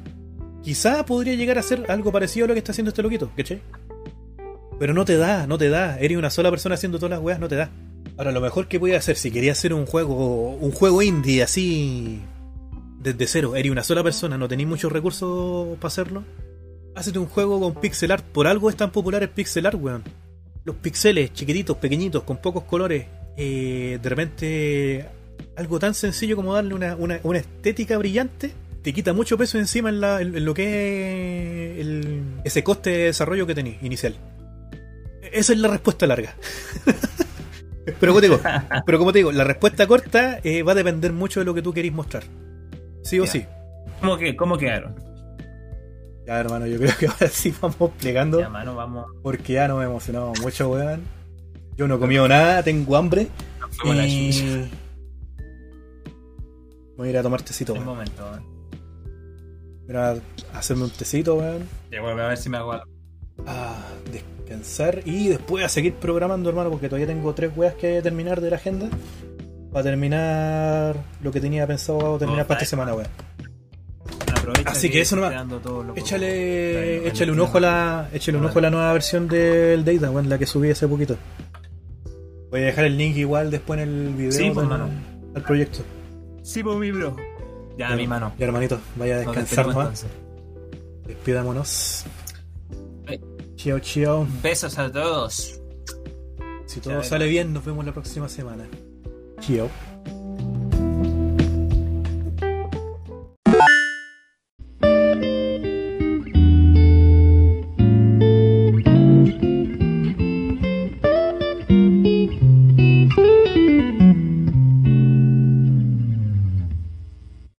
quizá 0.63 1.05
podría 1.05 1.35
llegar 1.35 1.57
a 1.57 1.61
hacer 1.61 1.85
algo 1.89 2.13
parecido 2.13 2.45
a 2.45 2.49
lo 2.49 2.55
que 2.55 2.59
está 2.59 2.71
haciendo 2.73 2.91
este 2.91 3.03
loquito, 3.03 3.33
¿cachai? 3.37 3.61
Pero 4.79 4.93
no 4.95 5.05
te 5.05 5.16
da, 5.16 5.47
no 5.47 5.57
te 5.59 5.68
da. 5.68 5.99
Eres 5.99 6.18
una 6.18 6.31
sola 6.31 6.51
persona 6.51 6.74
haciendo 6.74 6.99
todas 6.99 7.11
las 7.11 7.20
weas, 7.20 7.41
no 7.41 7.49
te 7.49 7.57
da. 7.57 7.70
Ahora, 8.18 8.33
lo 8.33 8.41
mejor 8.41 8.68
que 8.68 8.79
podía 8.81 8.99
hacer, 8.99 9.16
si 9.16 9.31
quería 9.31 9.53
hacer 9.53 9.72
un 9.74 9.87
juego, 9.87 10.51
un 10.57 10.70
juego 10.72 11.03
indie 11.03 11.43
así, 11.43 12.20
desde 13.01 13.27
cero, 13.27 13.57
eres 13.57 13.70
una 13.72 13.83
sola 13.83 14.03
persona, 14.03 14.37
no 14.39 14.49
tenéis 14.49 14.68
muchos 14.68 14.91
recursos 14.93 15.77
para 15.79 15.89
hacerlo, 15.89 16.24
Hácete 16.95 17.18
un 17.18 17.27
juego 17.27 17.61
con 17.61 17.74
pixel 17.74 18.11
art. 18.11 18.24
Por 18.24 18.47
algo 18.47 18.70
es 18.70 18.77
tan 18.77 18.91
popular 18.91 19.22
el 19.22 19.29
pixel 19.29 19.66
art, 19.66 19.77
weón. 19.79 20.03
Los 20.64 20.77
pixeles 20.77 21.31
chiquititos, 21.35 21.77
pequeñitos, 21.77 22.22
con 22.22 22.39
pocos 22.39 22.64
colores. 22.64 23.05
eh, 23.37 23.99
de 24.03 24.09
repente, 24.09 25.05
algo 25.57 25.79
tan 25.79 25.93
sencillo 25.93 26.37
como 26.37 26.55
darle 26.55 26.72
una, 26.72 26.97
una- 26.97 27.20
una 27.22 27.39
estética 27.39 27.99
brillante, 27.99 28.53
te 28.81 28.95
quita 28.95 29.12
mucho 29.12 29.37
peso 29.37 29.59
encima 29.59 29.91
en, 29.91 30.01
la- 30.01 30.22
en- 30.22 30.43
lo 30.43 30.55
que 30.55 31.81
es 31.83 31.87
ese 32.45 32.64
coste 32.64 32.89
de 32.91 32.99
desarrollo 33.05 33.47
que 33.47 33.55
tenéis 33.55 33.77
inicial. 33.83 34.14
Esa 35.37 35.53
es 35.53 35.59
la 35.59 35.68
respuesta 35.68 36.07
larga. 36.07 36.34
pero, 38.01 38.12
como 38.12 38.20
te 38.20 38.28
digo, 38.28 38.41
pero 38.87 38.99
como 38.99 39.12
te 39.12 39.18
digo, 39.18 39.32
la 39.32 39.45
respuesta 39.45 39.87
corta 39.87 40.41
eh, 40.43 40.62
va 40.62 40.72
a 40.72 40.74
depender 40.74 41.12
mucho 41.12 41.41
de 41.41 41.47
lo 41.47 41.53
que 41.53 41.61
tú 41.61 41.74
queréis 41.74 41.93
mostrar. 41.93 42.24
Sí 43.03 43.20
o 43.20 43.26
sí. 43.26 43.45
¿Cómo, 44.01 44.16
que, 44.16 44.34
¿Cómo 44.34 44.57
quedaron? 44.57 44.97
Ya, 46.26 46.41
hermano, 46.41 46.66
yo 46.66 46.78
creo 46.78 46.97
que 46.99 47.07
ahora 47.07 47.28
sí 47.28 47.55
vamos 47.61 47.91
plegando. 48.01 48.41
Ya, 48.41 48.49
mano, 48.49 48.74
vamos. 48.74 49.07
Porque 49.22 49.53
ya 49.53 49.68
no 49.68 49.76
me 49.76 49.84
he 49.84 49.87
emocionado 49.87 50.32
mucho, 50.41 50.70
weón. 50.70 51.03
Yo 51.76 51.87
no 51.87 51.97
he 51.97 51.99
comido 51.99 52.26
nada, 52.26 52.62
tengo 52.62 52.97
hambre. 52.97 53.28
Chucha. 53.70 54.68
Voy 56.97 57.09
a 57.09 57.11
ir 57.11 57.18
a 57.18 57.22
tomar 57.22 57.43
tecito, 57.43 57.74
Un 57.74 57.84
momento, 57.84 58.24
weón. 58.24 58.57
Voy 59.87 59.97
a 59.97 60.59
hacerme 60.59 60.84
un 60.84 60.91
tecito, 60.91 61.34
weón. 61.34 61.68
Ya, 61.91 62.01
bueno, 62.01 62.22
a 62.22 62.28
ver 62.28 62.39
si 62.39 62.49
me 62.49 62.57
hago 62.57 62.72
algo. 62.72 62.87
A 63.47 63.76
descansar 64.47 65.03
y 65.05 65.29
después 65.29 65.65
a 65.65 65.69
seguir 65.69 65.95
programando, 65.95 66.49
hermano, 66.49 66.71
porque 66.71 66.89
todavía 66.89 67.07
tengo 67.07 67.35
tres 67.35 67.51
weas 67.57 67.75
que 67.75 68.01
terminar 68.03 68.41
de 68.41 68.51
la 68.51 68.57
agenda. 68.57 68.89
Para 69.73 69.85
terminar 69.85 70.97
lo 71.23 71.33
que 71.33 71.41
tenía 71.41 71.67
pensado 71.67 72.17
terminar 72.19 72.45
Oh, 72.45 72.49
para 72.49 72.61
esta 72.61 72.71
semana, 72.71 72.95
weón. 72.95 73.09
Así 74.65 74.89
que 74.89 75.01
eso 75.01 75.17
nomás. 75.17 75.35
Échale, 75.97 77.09
échale 77.09 77.33
un 77.33 77.41
ojo 77.41 77.59
a 77.59 77.61
la, 77.61 78.09
échale 78.13 78.39
un 78.39 78.45
ojo 78.45 78.59
a 78.61 78.63
la 78.63 78.71
nueva 78.71 78.93
versión 78.93 79.27
del 79.29 79.85
Data, 79.85 80.11
weón, 80.11 80.29
la 80.29 80.39
que 80.39 80.47
subí 80.47 80.71
hace 80.71 80.87
poquito. 80.87 81.17
Voy 82.51 82.63
a 82.63 82.67
dejar 82.67 82.85
el 82.85 82.97
link 82.97 83.17
igual 83.17 83.51
después 83.51 83.81
en 83.81 83.89
el 83.89 84.15
video 84.15 84.33
Sí, 84.33 84.51
pues, 84.55 84.67
mano. 84.67 84.89
al 85.35 85.43
proyecto. 85.43 85.81
Sí, 86.43 86.63
pues, 86.63 86.77
mi 86.79 86.93
bro. 86.93 87.17
Ya, 87.77 87.91
mi 87.97 88.07
mano. 88.07 88.33
Ya, 88.39 88.47
hermanito, 88.47 88.79
vaya 88.95 89.17
a 89.17 89.19
descansar 89.19 89.67
nomás. 89.67 90.07
Despidámonos. 91.07 92.07
Chao, 93.57 93.79
chao. 93.81 94.27
Besos 94.43 94.79
a 94.79 94.91
todos. 94.93 95.61
Si 96.67 96.81
todo 96.81 96.95
Chao, 96.95 97.03
sale 97.03 97.27
bien, 97.27 97.53
nos 97.53 97.65
vemos 97.65 97.85
la 97.85 97.93
próxima 97.93 98.29
semana. 98.29 98.69
Chao. 99.41 99.69